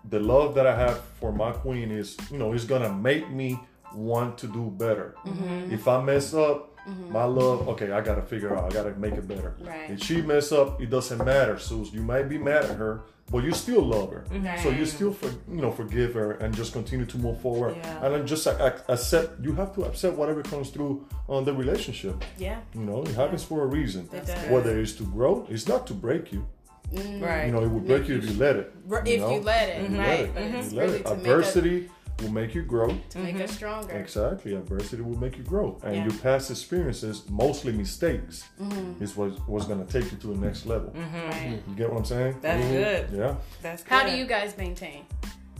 the 0.08 0.20
love 0.20 0.54
that 0.54 0.66
I 0.66 0.76
have 0.76 1.00
for 1.20 1.32
my 1.32 1.52
queen 1.52 1.90
is, 1.90 2.16
you 2.30 2.38
know, 2.38 2.52
is 2.52 2.64
gonna 2.64 2.92
make 2.92 3.30
me 3.30 3.58
want 3.94 4.38
to 4.38 4.46
do 4.46 4.70
better. 4.70 5.14
Mm-hmm. 5.24 5.72
If 5.72 5.88
I 5.88 6.02
mess 6.02 6.34
up, 6.34 6.75
Mm-hmm. 6.88 7.12
my 7.12 7.24
love, 7.24 7.68
okay, 7.70 7.90
I 7.90 8.00
gotta 8.00 8.22
figure 8.22 8.56
out, 8.56 8.64
I 8.64 8.74
gotta 8.74 8.94
make 8.94 9.14
it 9.14 9.26
better. 9.26 9.56
Right. 9.60 9.90
If 9.90 10.02
she 10.02 10.22
mess 10.22 10.52
up, 10.52 10.80
it 10.80 10.88
doesn't 10.88 11.24
matter. 11.24 11.58
So 11.58 11.84
you 11.92 12.02
might 12.02 12.28
be 12.28 12.38
mad 12.38 12.64
at 12.64 12.76
her, 12.76 13.02
but 13.30 13.42
you 13.42 13.52
still 13.52 13.82
love 13.82 14.12
her. 14.12 14.24
So 14.62 14.70
you 14.70 14.86
still, 14.86 15.12
for, 15.12 15.26
you 15.52 15.60
know, 15.62 15.72
forgive 15.72 16.14
her 16.14 16.32
and 16.32 16.54
just 16.54 16.72
continue 16.72 17.06
to 17.06 17.18
move 17.18 17.40
forward. 17.40 17.76
Yeah. 17.76 18.04
And 18.04 18.14
then 18.14 18.26
just 18.26 18.46
accept. 18.46 19.44
You 19.44 19.52
have 19.54 19.74
to 19.74 19.84
accept 19.84 20.16
whatever 20.16 20.42
comes 20.42 20.70
through 20.70 21.06
on 21.28 21.44
the 21.44 21.52
relationship. 21.52 22.22
Yeah. 22.38 22.60
You 22.74 22.82
know, 22.82 23.02
it 23.02 23.14
happens 23.14 23.42
for 23.42 23.62
a 23.62 23.66
reason. 23.66 24.08
It 24.12 24.26
does. 24.26 24.48
Whether 24.48 24.78
it's 24.78 24.92
to 24.94 25.02
grow, 25.04 25.44
it's 25.50 25.66
not 25.66 25.88
to 25.88 25.94
break 25.94 26.32
you. 26.32 26.46
Right. 26.92 27.46
You 27.46 27.52
know, 27.52 27.62
it 27.62 27.68
would 27.68 27.82
mm. 27.82 27.86
break 27.88 28.08
you 28.08 28.18
if 28.18 28.24
you 28.24 28.34
let 28.34 28.56
it. 28.56 28.72
If 28.88 29.20
know? 29.20 29.34
you 29.34 29.40
let 29.40 29.68
it, 29.70 29.90
you 29.90 29.98
right? 29.98 29.98
Mm-hmm. 29.98 29.98
let 29.98 30.20
it. 30.20 30.34
But 30.34 30.42
If 30.42 30.54
it's 30.54 30.72
you 30.72 30.78
let 30.78 30.84
really 30.86 30.98
it. 30.98 31.06
to 31.06 31.10
make 31.10 31.18
us 31.18 31.26
Adversity 31.26 31.90
will 32.22 32.32
make 32.32 32.54
you 32.54 32.62
grow. 32.62 32.96
to 33.10 33.18
make 33.18 33.36
us 33.40 33.52
stronger. 33.52 33.92
Exactly. 33.94 34.54
Adversity 34.54 35.02
will 35.02 35.18
make 35.18 35.36
you 35.36 35.44
grow. 35.44 35.78
And 35.82 35.96
Yeah. 35.96 36.04
your 36.04 36.14
past 36.14 36.50
experiences, 36.50 37.22
mostly 37.30 37.72
mistakes, 37.72 38.44
Mm-hmm. 38.60 39.02
is 39.02 39.16
what 39.16 39.30
what's 39.48 39.66
gonna 39.66 39.84
take 39.84 40.10
you 40.10 40.18
to 40.18 40.26
the 40.28 40.36
next 40.36 40.66
level. 40.66 40.92
Right. 40.94 41.60
You 41.68 41.74
get 41.74 41.90
what 41.90 41.98
I'm 41.98 42.04
saying? 42.04 42.36
That's 42.40 42.66
good. 42.66 43.08
Yeah. 43.12 43.34
That's 43.62 43.82
good. 43.82 43.90
How 43.90 44.06
do 44.06 44.16
you 44.16 44.26
guys 44.26 44.56
maintain? 44.56 45.04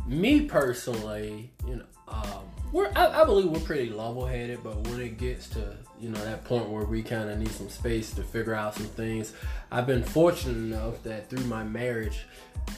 Me 0.06 0.42
personally, 0.42 1.50
you 1.66 1.76
know, 1.76 1.84
um, 2.08 2.22
we're 2.72 2.90
I, 2.96 3.22
I 3.22 3.24
believe 3.24 3.50
we're 3.50 3.60
pretty 3.60 3.90
level-headed, 3.90 4.60
but 4.62 4.76
when 4.88 5.00
it 5.00 5.18
gets 5.18 5.48
to 5.50 5.76
you 6.00 6.10
know 6.10 6.22
that 6.24 6.44
point 6.44 6.68
where 6.68 6.84
we 6.84 7.02
kind 7.02 7.28
of 7.30 7.38
need 7.38 7.50
some 7.50 7.68
space 7.70 8.12
to 8.12 8.22
figure 8.22 8.54
out 8.54 8.74
some 8.74 8.86
things, 8.86 9.32
I've 9.72 9.86
been 9.86 10.02
fortunate 10.04 10.56
enough 10.56 11.02
that 11.04 11.28
through 11.30 11.44
my 11.44 11.64
marriage, 11.64 12.24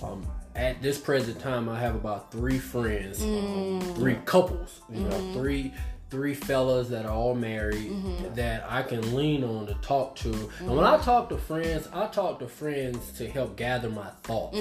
um, 0.03 0.27
at 0.55 0.83
this 0.83 0.99
present 0.99 1.41
time, 1.41 1.69
I 1.69 1.79
have 1.79 1.95
about 1.95 2.33
three 2.33 2.59
friends, 2.59 3.23
um, 3.23 3.29
mm. 3.81 3.95
three 3.97 4.17
couples, 4.25 4.81
you 4.91 5.01
know, 5.01 5.11
mm-hmm. 5.11 5.33
three 5.35 5.73
three 6.11 6.33
fellas 6.33 6.89
that 6.89 7.05
are 7.05 7.13
all 7.13 7.35
married 7.35 7.91
mm-hmm. 7.91 8.35
that 8.35 8.65
I 8.67 8.83
can 8.83 9.15
lean 9.15 9.45
on 9.45 9.67
to 9.67 9.75
talk 9.75 10.17
to. 10.17 10.31
And 10.61 10.75
when 10.75 10.85
I 10.85 10.95
mm-hmm. 10.95 11.05
talk 11.05 11.29
to 11.29 11.37
friends, 11.37 11.87
I 11.93 12.07
talk 12.07 12.39
to 12.39 12.49
friends 12.49 13.13
to 13.19 13.29
help 13.29 13.57
gather 13.57 13.91
my 13.91 14.09
thoughts, 14.23 14.59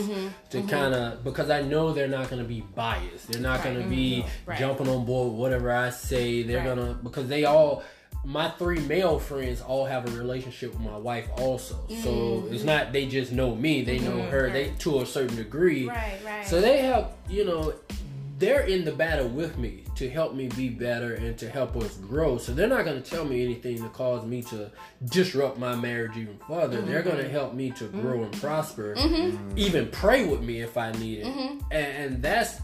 to 0.50 0.62
kind 0.64 0.94
of 0.94 1.24
because 1.24 1.50
I 1.50 1.62
know 1.62 1.94
they're 1.94 2.08
not 2.08 2.30
going 2.30 2.42
to 2.42 2.48
be 2.48 2.62
biased. 2.76 3.32
They're 3.32 3.42
not 3.42 3.64
going 3.64 3.82
to 3.82 3.88
be 3.88 4.26
Right. 4.46 4.60
jumping 4.60 4.90
on 4.90 5.06
board 5.06 5.32
with 5.32 5.40
whatever 5.40 5.72
I 5.72 5.90
say. 5.90 6.44
They're 6.44 6.58
Right. 6.58 6.76
gonna 6.76 7.00
because 7.02 7.28
they 7.28 7.46
all. 7.46 7.84
My 8.28 8.50
three 8.50 8.80
male 8.80 9.20
friends 9.20 9.62
all 9.62 9.86
have 9.86 10.06
a 10.14 10.18
relationship 10.18 10.74
with 10.74 10.82
my 10.82 10.98
wife 10.98 11.30
also, 11.38 11.76
so 11.88 12.12
mm-hmm. 12.12 12.54
it's 12.54 12.66
not 12.66 12.92
they 12.92 13.06
just 13.06 13.32
know 13.32 13.56
me; 13.56 13.86
they 13.86 14.00
know 14.00 14.12
mm-hmm. 14.12 14.32
her. 14.32 14.50
They 14.50 14.74
to 14.80 15.00
a 15.00 15.06
certain 15.06 15.38
degree, 15.38 15.88
Right, 15.88 16.20
right. 16.26 16.46
so 16.46 16.60
they 16.60 16.80
help, 16.80 17.18
you 17.30 17.46
know, 17.46 17.74
they're 18.38 18.66
in 18.66 18.84
the 18.84 18.92
battle 18.92 19.30
with 19.30 19.58
me 19.58 19.86
to 19.96 20.10
help 20.10 20.36
me 20.36 20.50
be 20.50 20.68
better 20.68 21.14
and 21.14 21.38
to 21.38 21.50
help 21.50 21.78
us 21.78 21.96
grow. 21.96 22.38
So 22.38 22.54
they're 22.54 22.68
not 22.68 22.84
going 22.84 23.02
to 23.02 23.10
tell 23.10 23.24
me 23.24 23.46
anything 23.46 23.82
to 23.82 23.88
cause 23.88 24.26
me 24.26 24.42
to 24.44 24.72
disrupt 25.06 25.58
my 25.58 25.78
marriage 25.78 26.18
even 26.18 26.38
further. 26.50 26.82
They're 26.82 27.04
going 27.04 27.18
to 27.18 27.24
mm-hmm. 27.24 27.32
help 27.32 27.54
me 27.54 27.72
to 27.72 27.86
grow 27.86 28.24
and 28.24 28.34
prosper, 28.42 28.96
even 29.56 29.88
pray 29.88 30.28
with 30.28 30.42
me 30.42 30.60
if 30.60 30.78
I 30.78 30.92
need 30.92 31.20
it. 31.20 31.28
And, 31.28 31.64
and 31.72 32.22
that's 32.22 32.60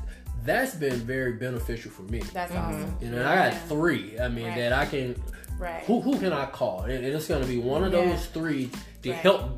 that's 0.45 0.75
been 0.75 0.97
very 0.97 1.33
beneficial 1.33 1.91
for 1.91 2.03
me. 2.03 2.19
That's 2.33 2.53
awesome. 2.53 2.97
You 3.01 3.11
know, 3.11 3.25
I 3.25 3.49
got 3.49 3.67
three. 3.69 4.19
I 4.19 4.27
mean, 4.27 4.47
Right. 4.47 4.57
that 4.57 4.73
I 4.73 4.85
can. 4.85 5.15
Right. 5.59 5.83
Who 5.85 6.01
who 6.01 6.17
can 6.19 6.33
I 6.33 6.45
call? 6.47 6.81
And, 6.83 6.93
and 7.05 7.15
it's 7.15 7.27
going 7.27 7.41
to 7.41 7.47
be 7.47 7.57
one 7.59 7.83
of 7.83 7.93
Yeah. 7.93 8.05
those 8.05 8.25
three 8.27 8.69
to 9.03 9.11
Right. 9.11 9.19
help 9.19 9.51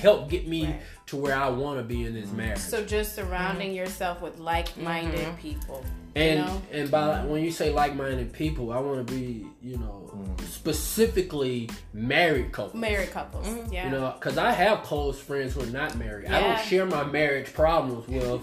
help 0.00 0.28
get 0.28 0.46
me 0.48 0.66
Right. 0.66 0.80
to 1.06 1.16
where 1.16 1.36
I 1.36 1.48
want 1.48 1.78
to 1.78 1.84
be 1.84 2.04
in 2.04 2.14
this 2.14 2.30
marriage. 2.32 2.58
So 2.58 2.84
just 2.84 3.14
surrounding 3.14 3.72
yourself 3.72 4.20
with 4.20 4.38
like-minded 4.38 5.20
Mm-hmm. 5.20 5.36
people. 5.36 5.84
And 6.16 6.38
you 6.38 6.44
know? 6.44 6.62
and 6.72 6.90
by 6.90 7.24
when 7.24 7.42
you 7.42 7.50
say 7.50 7.70
like-minded 7.72 8.32
people, 8.32 8.72
I 8.72 8.78
want 8.78 9.06
to 9.06 9.12
be 9.12 9.46
you 9.60 9.78
know 9.78 10.00
specifically 10.68 11.68
married 11.92 12.52
couples. 12.52 12.74
married 12.80 13.10
couples. 13.10 13.46
Yeah. 13.70 13.84
You 13.86 13.90
know, 13.90 14.14
because 14.18 14.38
I 14.38 14.52
have 14.52 14.82
close 14.82 15.18
friends 15.20 15.54
who 15.54 15.62
are 15.62 15.66
not 15.66 15.96
married. 15.96 16.28
I 16.30 16.40
don't 16.40 16.60
share 16.66 16.86
my 16.86 17.04
marriage 17.04 17.52
problems 17.52 18.06
with 18.08 18.40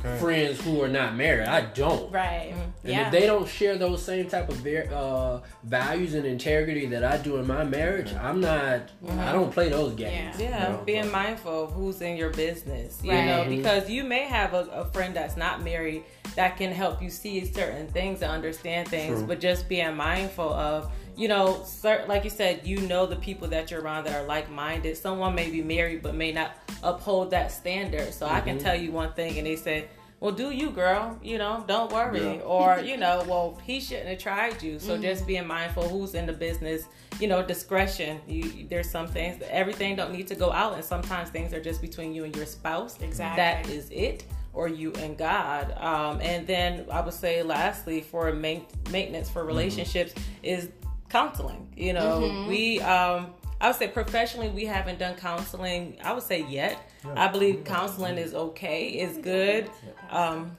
friends 0.20 0.60
who 0.60 0.82
are 0.82 0.88
not 0.88 1.14
married. 1.16 1.46
I 1.48 1.62
don't. 1.62 2.12
right. 2.12 2.52
And 2.84 2.92
Yeah. 2.92 3.06
if 3.06 3.12
they 3.12 3.26
don't 3.26 3.48
share 3.48 3.78
those 3.78 4.02
same 4.02 4.28
type 4.28 4.48
of 4.48 4.56
ver- 4.56 4.88
uh, 4.92 5.40
values 5.64 6.14
and 6.14 6.26
integrity 6.26 6.86
that 6.86 7.04
I 7.04 7.18
do 7.18 7.36
in 7.36 7.46
my 7.46 7.64
marriage, 7.64 8.12
I'm 8.14 8.40
not. 8.40 8.90
I 9.08 9.32
don't 9.32 9.52
play 9.52 9.68
those 9.68 9.94
games. 9.94 10.40
Yeah. 10.40 10.50
Yeah, 10.50 10.68
No, 10.72 10.82
being 10.84 11.04
but- 11.04 11.12
mindful 11.12 11.64
of 11.64 11.72
who's 11.72 12.00
in 12.02 12.16
your 12.16 12.30
business, 12.30 12.98
you 13.02 13.12
Right. 13.12 13.24
know, 13.26 13.44
Mhm. 13.44 13.56
because 13.56 13.88
you 13.88 14.04
may 14.04 14.24
have 14.24 14.54
a, 14.54 14.64
a 14.72 14.84
friend 14.86 15.14
that's 15.14 15.36
not 15.36 15.62
married 15.62 16.02
that 16.34 16.56
can 16.56 16.72
help 16.72 17.02
you 17.02 17.10
see 17.12 17.44
certain 17.44 17.86
things 17.88 18.22
and 18.22 18.30
understand 18.30 18.88
things, 18.88 19.18
True. 19.18 19.26
but 19.28 19.40
just 19.40 19.68
being 19.68 19.94
mindful 19.94 20.52
of, 20.52 20.90
you 21.16 21.28
know, 21.28 21.60
cert, 21.64 22.08
like 22.08 22.24
you 22.24 22.30
said, 22.30 22.66
you 22.66 22.78
know 22.80 23.06
the 23.06 23.16
people 23.16 23.48
that 23.48 23.70
you're 23.70 23.80
around 23.80 24.04
that 24.04 24.20
are 24.20 24.26
like 24.26 24.50
minded. 24.50 24.96
Someone 24.96 25.34
may 25.34 25.50
be 25.50 25.62
married 25.62 26.02
but 26.02 26.14
may 26.14 26.32
not 26.32 26.56
uphold 26.82 27.30
that 27.30 27.52
standard. 27.52 28.12
So 28.12 28.26
I 28.26 28.40
can 28.40 28.56
mm-hmm. 28.56 28.64
tell 28.64 28.76
you 28.76 28.90
one 28.90 29.12
thing, 29.12 29.38
and 29.38 29.46
they 29.46 29.56
say. 29.56 29.88
Well, 30.20 30.30
do 30.30 30.52
you, 30.52 30.70
girl? 30.70 31.18
You 31.20 31.36
know, 31.36 31.64
don't 31.66 31.90
worry. 31.90 32.22
Yeah. 32.22 32.42
Or, 32.44 32.78
you 32.78 32.96
know, 32.96 33.24
well, 33.26 33.58
he 33.64 33.80
shouldn't 33.80 34.06
have 34.06 34.20
tried 34.20 34.62
you. 34.62 34.78
So 34.78 34.92
mm-hmm. 34.92 35.02
just 35.02 35.26
being 35.26 35.48
mindful 35.48 35.88
who's 35.88 36.14
in 36.14 36.26
the 36.26 36.32
business, 36.32 36.84
you 37.18 37.26
know, 37.26 37.44
discretion. 37.44 38.20
You, 38.28 38.68
there's 38.70 38.88
some 38.88 39.08
things, 39.08 39.42
everything 39.50 39.96
don't 39.96 40.12
need 40.12 40.28
to 40.28 40.36
go 40.36 40.52
out, 40.52 40.74
and 40.74 40.84
sometimes 40.84 41.30
things 41.30 41.52
are 41.52 41.60
just 41.60 41.80
between 41.80 42.14
you 42.14 42.22
and 42.22 42.36
your 42.36 42.46
spouse. 42.46 43.00
Exactly. 43.00 43.36
That 43.36 43.68
is 43.68 43.90
it, 43.90 44.24
or 44.52 44.68
you 44.68 44.92
and 44.94 45.16
God. 45.16 45.74
Um, 45.78 46.20
and 46.20 46.46
then 46.46 46.86
I 46.90 47.00
would 47.00 47.14
say, 47.14 47.42
lastly, 47.42 48.00
for 48.00 48.32
main, 48.32 48.66
maintenance 48.90 49.30
for 49.30 49.44
relationships 49.44 50.14
is 50.42 50.68
counseling. 51.08 51.68
You 51.76 51.94
know, 51.94 52.46
we, 52.48 52.80
um, 52.80 53.32
I 53.60 53.68
would 53.68 53.76
say 53.76 53.88
professionally, 53.88 54.48
we 54.48 54.64
haven't 54.64 54.98
done 54.98 55.14
counseling. 55.14 55.98
I 56.02 56.12
would 56.12 56.22
say 56.22 56.44
yet. 56.48 56.90
I 57.16 57.28
believe 57.28 57.64
counseling 57.64 58.18
is 58.18 58.34
okay, 58.34 58.88
is 58.88 59.18
good. 59.18 59.70
Um, 60.10 60.56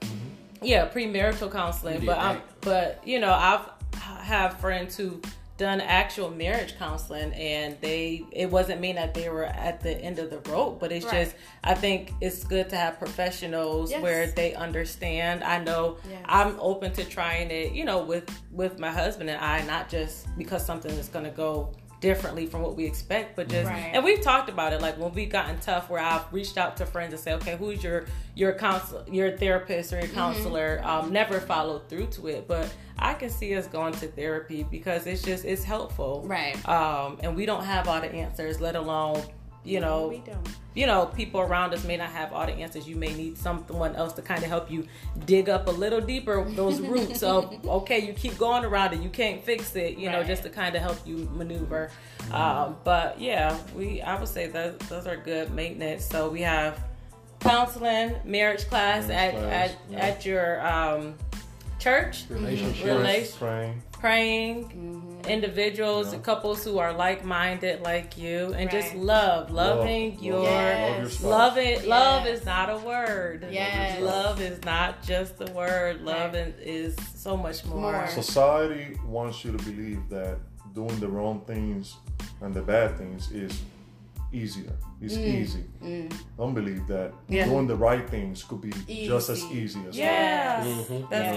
yeah, 0.60 0.88
premarital 0.88 1.52
counseling, 1.52 2.04
but 2.04 2.18
I'm, 2.18 2.40
but 2.60 3.06
you 3.06 3.20
know, 3.20 3.32
I've 3.32 3.68
have 3.94 4.58
friends 4.58 4.96
who 4.96 5.20
done 5.56 5.80
actual 5.80 6.30
marriage 6.30 6.76
counseling 6.78 7.32
and 7.34 7.76
they 7.80 8.24
it 8.32 8.50
wasn't 8.50 8.80
mean 8.80 8.96
that 8.96 9.14
they 9.14 9.28
were 9.28 9.44
at 9.44 9.80
the 9.80 9.96
end 10.00 10.18
of 10.18 10.28
the 10.28 10.38
rope 10.50 10.80
but 10.80 10.90
it's 10.90 11.06
Right. 11.06 11.24
just 11.24 11.36
i 11.62 11.74
think 11.74 12.12
it's 12.20 12.42
good 12.42 12.68
to 12.70 12.76
have 12.76 12.98
professionals 12.98 13.92
Yes. 13.92 14.02
where 14.02 14.26
they 14.26 14.54
understand 14.54 15.44
i 15.44 15.62
know 15.62 15.98
Yes. 16.10 16.22
i'm 16.26 16.56
open 16.58 16.92
to 16.94 17.04
trying 17.04 17.52
it 17.52 17.72
you 17.72 17.84
know 17.84 18.02
with 18.04 18.28
with 18.50 18.80
my 18.80 18.90
husband 18.90 19.30
and 19.30 19.40
i 19.40 19.62
not 19.64 19.88
just 19.88 20.26
because 20.36 20.66
something 20.66 20.90
is 20.90 21.08
going 21.08 21.24
to 21.24 21.30
go 21.30 21.70
differently 22.04 22.44
from 22.46 22.60
what 22.60 22.76
we 22.76 22.84
expect 22.84 23.34
but 23.34 23.48
just 23.48 23.66
Right. 23.66 23.90
and 23.94 24.04
we've 24.04 24.20
talked 24.20 24.50
about 24.50 24.74
it 24.74 24.82
like 24.82 24.98
when 24.98 25.10
we've 25.14 25.30
gotten 25.30 25.58
tough 25.58 25.88
where 25.88 26.02
i've 26.02 26.30
reached 26.32 26.58
out 26.58 26.76
to 26.76 26.84
friends 26.84 27.14
and 27.14 27.20
say 27.22 27.32
okay 27.34 27.56
who's 27.56 27.82
your 27.82 28.04
your 28.34 28.52
counsel 28.52 29.02
your 29.10 29.38
therapist 29.38 29.90
or 29.92 29.96
your 29.96 30.04
Mm-hmm. 30.08 30.14
counselor 30.14 30.82
um, 30.84 31.10
never 31.12 31.40
followed 31.40 31.88
through 31.88 32.08
to 32.08 32.26
it 32.28 32.46
but 32.46 32.68
i 32.98 33.14
can 33.14 33.30
see 33.30 33.56
us 33.56 33.66
going 33.66 33.94
to 33.94 34.06
therapy 34.08 34.66
because 34.70 35.06
it's 35.06 35.22
just 35.22 35.46
it's 35.46 35.64
helpful 35.64 36.22
Right. 36.26 36.56
um, 36.68 37.16
and 37.22 37.34
we 37.34 37.46
don't 37.46 37.64
have 37.64 37.88
all 37.88 38.00
the 38.02 38.12
answers 38.12 38.60
let 38.60 38.76
alone 38.76 39.22
you 39.64 39.80
know 39.80 40.08
we 40.08 40.18
don't. 40.18 40.48
you 40.74 40.86
know 40.86 41.06
people 41.06 41.40
around 41.40 41.72
us 41.72 41.84
may 41.84 41.96
not 41.96 42.10
have 42.10 42.32
all 42.32 42.44
the 42.46 42.52
answers 42.52 42.86
you 42.86 42.96
may 42.96 43.12
need 43.14 43.36
someone 43.38 43.96
else 43.96 44.12
to 44.12 44.20
kind 44.22 44.42
of 44.42 44.48
help 44.50 44.70
you 44.70 44.86
dig 45.24 45.48
up 45.48 45.66
a 45.68 45.70
little 45.70 46.00
deeper 46.00 46.44
those 46.50 46.80
roots 46.92 47.22
of 47.22 47.66
okay 47.66 47.98
you 48.06 48.12
keep 48.12 48.36
going 48.36 48.64
around 48.64 48.92
it 48.92 49.00
you 49.00 49.08
can't 49.08 49.42
fix 49.42 49.74
it 49.74 49.96
you 49.96 50.10
know 50.10 50.22
just 50.22 50.42
to 50.42 50.50
kind 50.50 50.74
of 50.76 50.82
help 50.82 50.98
you 51.06 51.28
maneuver 51.34 51.90
um, 52.32 52.76
but 52.84 53.18
yeah 53.20 53.56
we 53.74 54.02
i 54.02 54.18
would 54.18 54.28
say 54.28 54.46
that 54.48 54.78
those 54.80 55.06
are 55.06 55.16
good 55.16 55.50
maintenance 55.54 56.04
so 56.04 56.28
we 56.28 56.42
have 56.42 56.78
counseling 57.40 58.14
marriage 58.24 58.66
class 58.68 59.08
Marriage 59.08 59.34
at 59.34 59.40
class, 59.40 59.70
at, 59.70 59.76
yeah. 59.90 59.98
at 59.98 60.26
your 60.26 60.66
um, 60.66 61.14
church 61.78 62.24
Relationship. 62.28 62.86
Relation- 62.86 63.38
Praying. 63.38 63.82
praying, 63.92 64.64
Mm-hmm. 64.64 65.13
Individuals, 65.26 66.12
Yeah. 66.12 66.18
couples 66.20 66.64
who 66.64 66.78
are 66.78 66.92
like 66.92 67.24
minded 67.24 67.80
like 67.82 68.16
you, 68.18 68.54
and 68.56 68.70
just 68.70 68.94
love, 68.94 69.50
loving 69.50 70.14
Love, 70.14 70.22
your. 70.22 70.38
love, 70.40 70.44
Yes. 70.44 71.22
love 71.22 71.22
your. 71.22 71.30
Love 71.30 71.58
it. 71.58 71.88
Love 71.88 72.26
Yes. 72.26 72.38
is 72.40 72.46
not 72.46 72.70
a 72.70 72.78
word. 72.78 73.46
Yes. 73.50 74.00
Love 74.00 74.40
is 74.40 74.64
not 74.64 75.02
just 75.02 75.34
a 75.40 75.50
word. 75.52 76.02
Love 76.02 76.34
Right. 76.34 76.54
is 76.60 76.96
so 77.14 77.36
much 77.36 77.64
more. 77.64 77.92
More. 77.92 78.06
Society 78.08 78.96
wants 79.06 79.44
you 79.44 79.52
to 79.56 79.64
believe 79.64 80.08
that 80.10 80.36
doing 80.74 80.98
the 81.00 81.08
wrong 81.08 81.40
things 81.46 81.96
and 82.40 82.52
the 82.52 82.62
bad 82.62 82.96
things 82.98 83.30
is 83.30 83.62
easier. 84.32 84.72
It's 85.00 85.14
easy. 85.16 85.64
Don't 86.36 86.54
believe 86.54 86.86
that 86.88 87.12
Mm. 87.12 87.16
Yeah. 87.28 87.44
doing 87.44 87.66
the 87.68 87.76
right 87.76 88.08
things 88.10 88.42
could 88.42 88.60
be 88.62 88.72
just 89.06 89.28
as 89.30 89.44
Easy. 89.44 89.58
easy 89.60 89.80
as 89.88 89.96
Yeah, 89.96 90.64
Mhm. 90.64 91.08
that's 91.10 91.36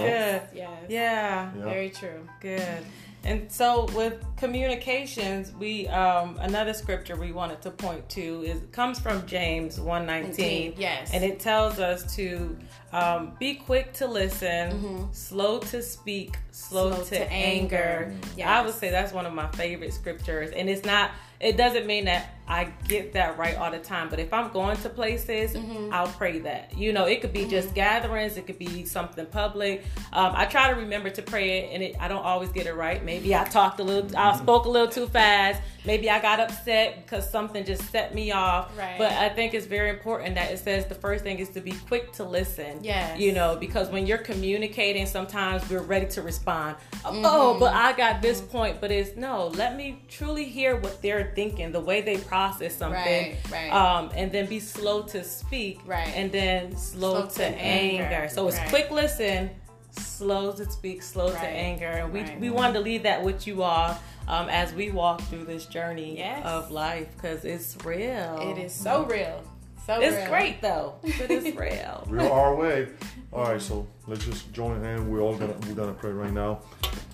good. 0.50 0.58
Yes. 0.58 0.70
Yeah, 0.88 1.50
Yeah. 1.56 1.64
Very 1.64 1.90
true. 1.90 2.26
good. 2.40 2.82
And 3.24 3.50
so 3.50 3.86
with 3.94 4.24
communications, 4.36 5.52
we 5.52 5.86
um, 5.88 6.38
another 6.40 6.72
scripture 6.72 7.16
we 7.16 7.32
wanted 7.32 7.60
to 7.62 7.70
point 7.70 8.08
to 8.10 8.42
is 8.42 8.62
comes 8.72 8.98
from 9.00 9.26
James 9.26 9.80
one 9.80 10.06
nineteen. 10.06 10.74
Yes. 10.76 11.10
and 11.12 11.24
it 11.24 11.40
tells 11.40 11.78
us 11.78 12.14
to 12.16 12.56
um, 12.92 13.32
be 13.38 13.54
quick 13.56 13.92
to 13.94 14.06
listen, 14.06 14.70
Mm-hmm. 14.72 15.04
slow 15.12 15.58
to 15.58 15.82
speak, 15.82 16.38
slow, 16.52 17.02
to, 17.04 17.32
anger. 17.32 18.14
Yes. 18.36 18.48
I 18.48 18.64
would 18.64 18.74
say 18.74 18.90
that's 18.90 19.12
one 19.12 19.26
of 19.26 19.34
my 19.34 19.48
favorite 19.52 19.92
scriptures, 19.92 20.50
and 20.50 20.70
it's 20.70 20.84
not. 20.86 21.10
It 21.40 21.56
doesn't 21.56 21.86
mean 21.86 22.06
that 22.06 22.37
I 22.48 22.72
get 22.86 23.12
that 23.12 23.38
right 23.38 23.56
all 23.56 23.70
the 23.70 23.78
time, 23.78 24.08
but 24.08 24.18
if 24.18 24.32
I'm 24.32 24.50
going 24.50 24.76
to 24.78 24.88
places, 24.88 25.52
Mm-hmm. 25.58 25.92
I'll 25.92 26.08
pray 26.08 26.38
that. 26.40 26.76
You 26.76 26.92
know, 26.92 27.06
it 27.06 27.20
could 27.20 27.32
be 27.32 27.46
just 27.46 27.74
gatherings, 27.74 28.36
it 28.36 28.46
could 28.46 28.58
be 28.58 28.84
something 28.84 29.26
public. 29.26 29.84
Um, 30.12 30.32
I 30.34 30.46
try 30.46 30.68
to 30.72 30.80
remember 30.80 31.10
to 31.10 31.22
pray 31.22 31.58
it, 31.58 31.70
and 31.72 31.82
it, 31.82 31.96
I 32.00 32.08
don't 32.08 32.24
always 32.24 32.50
get 32.50 32.66
it 32.66 32.74
right. 32.74 33.04
Maybe 33.04 33.34
I 33.34 33.44
talked 33.44 33.80
a 33.80 33.84
little, 33.84 34.16
I 34.16 34.36
spoke 34.36 34.64
a 34.66 34.68
little 34.68 34.88
too 34.88 35.06
fast. 35.06 35.60
Maybe 35.84 36.10
I 36.10 36.20
got 36.20 36.38
upset 36.38 37.02
because 37.02 37.28
something 37.30 37.64
just 37.64 37.90
set 37.90 38.14
me 38.14 38.30
off. 38.32 38.76
Right. 38.76 38.96
But 38.98 39.12
I 39.12 39.28
think 39.30 39.54
it's 39.54 39.66
very 39.66 39.90
important 39.90 40.34
that 40.34 40.50
it 40.50 40.58
says 40.58 40.86
the 40.86 40.94
first 40.94 41.24
thing 41.24 41.38
is 41.38 41.48
to 41.50 41.60
be 41.60 41.72
quick 41.72 42.12
to 42.14 42.24
listen. 42.24 42.80
Yeah. 42.82 43.16
You 43.16 43.32
know, 43.32 43.56
because 43.56 43.88
when 43.88 44.06
you're 44.06 44.18
communicating, 44.18 45.06
sometimes 45.06 45.68
we're 45.70 45.82
ready 45.82 46.06
to 46.08 46.22
respond. 46.22 46.76
Mm-hmm. 46.92 47.22
Oh, 47.24 47.58
but 47.58 47.74
I 47.74 47.92
got 47.92 48.20
this 48.20 48.40
point. 48.40 48.80
But 48.80 48.90
it's 48.90 49.16
no, 49.16 49.48
let 49.48 49.76
me 49.76 50.02
truly 50.08 50.44
hear 50.44 50.76
what 50.76 51.00
they're 51.00 51.32
thinking, 51.34 51.72
the 51.72 51.80
way 51.80 52.02
they 52.02 52.18
process 52.18 52.37
something. 52.46 52.90
Right, 52.92 53.36
right. 53.50 53.70
Um, 53.72 54.10
and 54.14 54.30
then 54.32 54.46
be 54.46 54.60
slow 54.60 55.02
to 55.02 55.22
speak. 55.24 55.80
Right. 55.86 56.08
And 56.14 56.30
then 56.32 56.76
slow, 56.76 57.14
Slow 57.14 57.26
to, 57.26 57.34
to 57.36 57.44
anger. 57.44 58.04
anger. 58.04 58.28
So 58.28 58.48
it's 58.48 58.56
Right. 58.58 58.68
quick 58.68 58.90
listen, 58.90 59.50
slow 59.90 60.52
to 60.52 60.70
speak, 60.70 61.02
slow 61.02 61.30
to 61.30 61.38
anger. 61.38 61.86
And 61.86 62.12
we, 62.12 62.20
Right. 62.22 62.40
we 62.40 62.50
wanted 62.50 62.74
to 62.74 62.80
leave 62.80 63.02
that 63.04 63.22
with 63.22 63.46
you 63.46 63.62
all. 63.62 63.98
Um, 64.28 64.48
as 64.50 64.74
we 64.74 64.90
walk 64.90 65.22
through 65.22 65.44
this 65.44 65.64
journey 65.64 66.18
Yes. 66.18 66.44
of 66.44 66.70
life, 66.70 67.08
because 67.16 67.46
it's 67.46 67.76
real. 67.84 68.38
It 68.50 68.58
is 68.58 68.74
so 68.74 69.04
real. 69.04 69.42
So 69.86 70.00
It's 70.02 70.16
real. 70.16 70.26
great 70.28 70.60
though, 70.60 70.96
but 71.00 71.30
it's 71.30 71.56
real. 71.66 72.04
Real 72.10 72.30
our 72.30 72.54
way. 72.54 72.88
All 73.32 73.44
right, 73.44 73.60
so 73.60 73.86
let's 74.06 74.26
just 74.26 74.52
join 74.52 74.82
hand. 74.84 75.10
We're 75.10 75.22
all 75.22 75.34
gonna 75.34 75.54
we're 75.66 75.72
gonna 75.74 75.94
pray 75.94 76.10
right 76.10 76.32
now. 76.32 76.60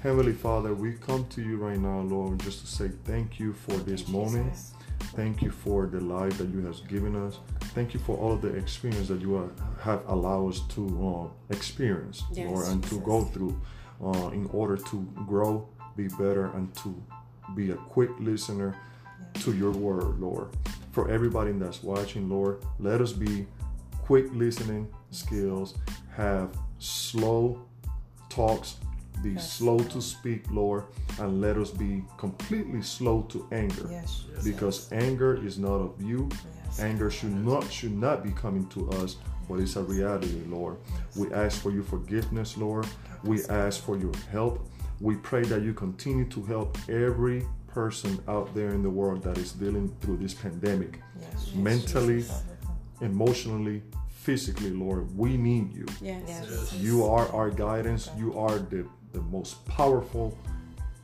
Heavenly 0.03 0.33
Father, 0.33 0.75
we 0.75 0.95
come 0.95 1.25
to 1.29 1.41
you 1.41 1.57
right 1.57 1.79
now, 1.79 2.01
Lord, 2.01 2.41
just 2.41 2.61
to 2.63 2.67
say 2.67 2.91
thank 3.05 3.39
you 3.39 3.53
for 3.53 3.75
this 3.75 4.09
moment. 4.09 4.53
Thank 5.15 5.43
you 5.43 5.51
for 5.51 5.87
the 5.87 6.01
life 6.01 6.39
that 6.39 6.49
you 6.49 6.65
have 6.67 6.87
given 6.89 7.15
us. 7.17 7.39
Thank 7.75 7.95
you 7.95 8.01
for 8.01 8.17
all 8.17 8.33
of 8.33 8.43
the 8.43 8.55
experience 8.55 9.09
that 9.09 9.21
you 9.21 9.37
are, 9.37 9.51
have 9.81 10.03
allowed 10.09 10.51
us 10.51 10.61
to 10.75 11.31
uh, 11.31 11.55
experience, 11.55 12.23
Yes, 12.33 12.51
Lord, 12.51 12.69
and 12.69 12.85
to 12.85 13.01
go 13.01 13.25
through 13.25 13.61
uh, 14.03 14.29
in 14.29 14.47
order 14.53 14.77
to 14.77 15.09
grow, 15.27 15.69
be 15.97 16.09
better, 16.09 16.47
and 16.55 16.75
to 16.77 16.95
be 17.55 17.71
a 17.71 17.77
quick 17.77 18.11
listener 18.19 18.77
to 19.35 19.55
your 19.55 19.71
word, 19.71 20.19
Lord. 20.19 20.49
For 20.93 21.11
everybody 21.11 21.53
that's 21.53 21.83
watching, 21.83 22.29
Lord, 22.29 22.65
let 22.79 23.01
us 23.01 23.13
be 23.13 23.47
quick 24.03 24.27
listening 24.33 24.89
skills, 25.11 25.75
have 26.15 26.57
slow 26.79 27.65
talks, 28.29 28.77
be 29.25 29.39
slow 29.39 29.79
to 29.79 30.01
speak, 30.01 30.43
Lord, 30.51 30.85
and 31.19 31.41
let 31.41 31.57
us 31.57 31.71
be 31.71 32.05
completely 32.19 32.83
slow 32.83 33.23
to 33.31 33.49
anger. 33.51 33.89
Yes. 33.91 34.25
Because 34.45 34.93
anger 34.93 35.45
is 35.45 35.59
not 35.59 35.79
of 35.89 36.01
you. 36.01 36.29
Yes. 36.31 36.81
Anger 36.81 37.11
should 37.11 37.35
not 37.35 37.65
should 37.73 37.97
not 37.97 38.23
be 38.23 38.33
coming 38.33 38.67
to 38.69 38.91
us, 39.01 39.17
but 39.49 39.61
it's 39.61 39.77
a 39.77 39.83
reality, 39.83 40.43
Lord. 40.47 40.77
We 41.17 41.33
ask 41.33 41.61
for 41.63 41.71
your 41.71 41.85
forgiveness, 41.85 42.57
Lord. 42.57 42.87
We 43.25 43.45
ask 43.47 43.83
for 43.83 43.97
your 43.97 44.13
help. 44.31 44.69
We 45.01 45.17
pray 45.17 45.43
that 45.45 45.63
you 45.63 45.73
continue 45.75 46.27
to 46.37 46.43
help 46.45 46.77
every 46.89 47.47
person 47.67 48.23
out 48.29 48.55
there 48.55 48.69
in 48.69 48.83
the 48.83 48.91
world 48.91 49.23
that 49.23 49.39
is 49.39 49.53
dealing 49.53 49.89
through 50.01 50.19
this 50.19 50.35
pandemic. 50.35 51.01
Yes. 51.21 51.53
Mentally, 51.55 52.25
emotionally, 53.01 53.83
physically, 54.09 54.71
Lord, 54.71 55.17
we 55.17 55.37
need 55.37 55.75
you. 55.75 55.87
Yes. 56.01 56.23
Yes. 56.29 56.73
You 56.75 57.05
are 57.05 57.27
our 57.35 57.51
guidance. 57.51 58.11
You 58.17 58.39
are 58.39 58.59
the, 58.59 58.87
the 59.15 59.23
most 59.23 59.65
powerful 59.65 60.37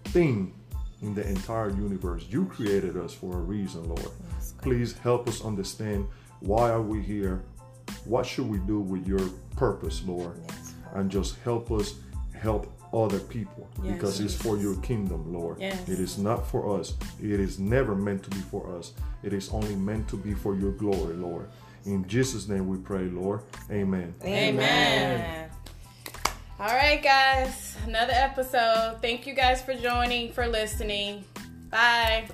thing 0.06 0.52
in 1.00 1.14
the 1.14 1.26
entire 1.26 1.70
universe. 1.70 2.26
You 2.28 2.44
created 2.44 2.96
us 2.96 3.14
for 3.14 3.32
a 3.32 3.40
reason, 3.40 3.84
Lord. 3.88 4.10
Please 4.60 4.98
help 4.98 5.26
us 5.28 5.42
understand 5.42 6.06
why 6.40 6.70
are 6.70 6.82
we 6.82 7.00
here? 7.00 7.42
What 8.04 8.26
should 8.26 8.48
we 8.48 8.58
do 8.58 8.80
with 8.80 9.06
your 9.06 9.26
purpose, 9.56 10.02
Lord? 10.04 10.38
Yes. 10.48 10.74
And 10.94 11.10
just 11.10 11.38
help 11.40 11.70
us 11.70 11.94
help 12.34 12.72
other 12.92 13.20
people 13.20 13.68
Yes, 13.82 13.94
because 13.94 14.20
it's 14.20 14.34
for 14.34 14.56
your 14.56 14.76
kingdom, 14.76 15.32
Lord. 15.32 15.58
Yes. 15.60 15.88
It 15.88 16.00
is 16.00 16.18
not 16.18 16.46
for 16.46 16.78
us. 16.78 16.94
It 17.22 17.38
is 17.38 17.58
never 17.58 17.94
meant 17.94 18.22
to 18.24 18.30
be 18.30 18.40
for 18.40 18.76
us. 18.76 18.92
It 19.22 19.32
is 19.32 19.50
only 19.50 19.76
meant 19.76 20.08
to 20.08 20.16
be 20.16 20.34
for 20.34 20.56
your 20.56 20.72
glory, 20.72 21.14
Lord. 21.14 21.48
In 21.84 22.06
Jesus' 22.08 22.48
name 22.48 22.68
we 22.68 22.78
pray, 22.78 23.04
Lord. 23.04 23.40
Amen. 23.70 24.14
Amen. 24.24 25.49
All 26.60 26.66
right, 26.66 27.02
guys. 27.02 27.74
Another 27.86 28.12
episode. 28.12 28.98
Thank 29.00 29.26
you 29.26 29.32
guys 29.32 29.62
for 29.62 29.72
joining, 29.72 30.30
for 30.30 30.46
listening. 30.46 31.24
Bye. 31.70 32.28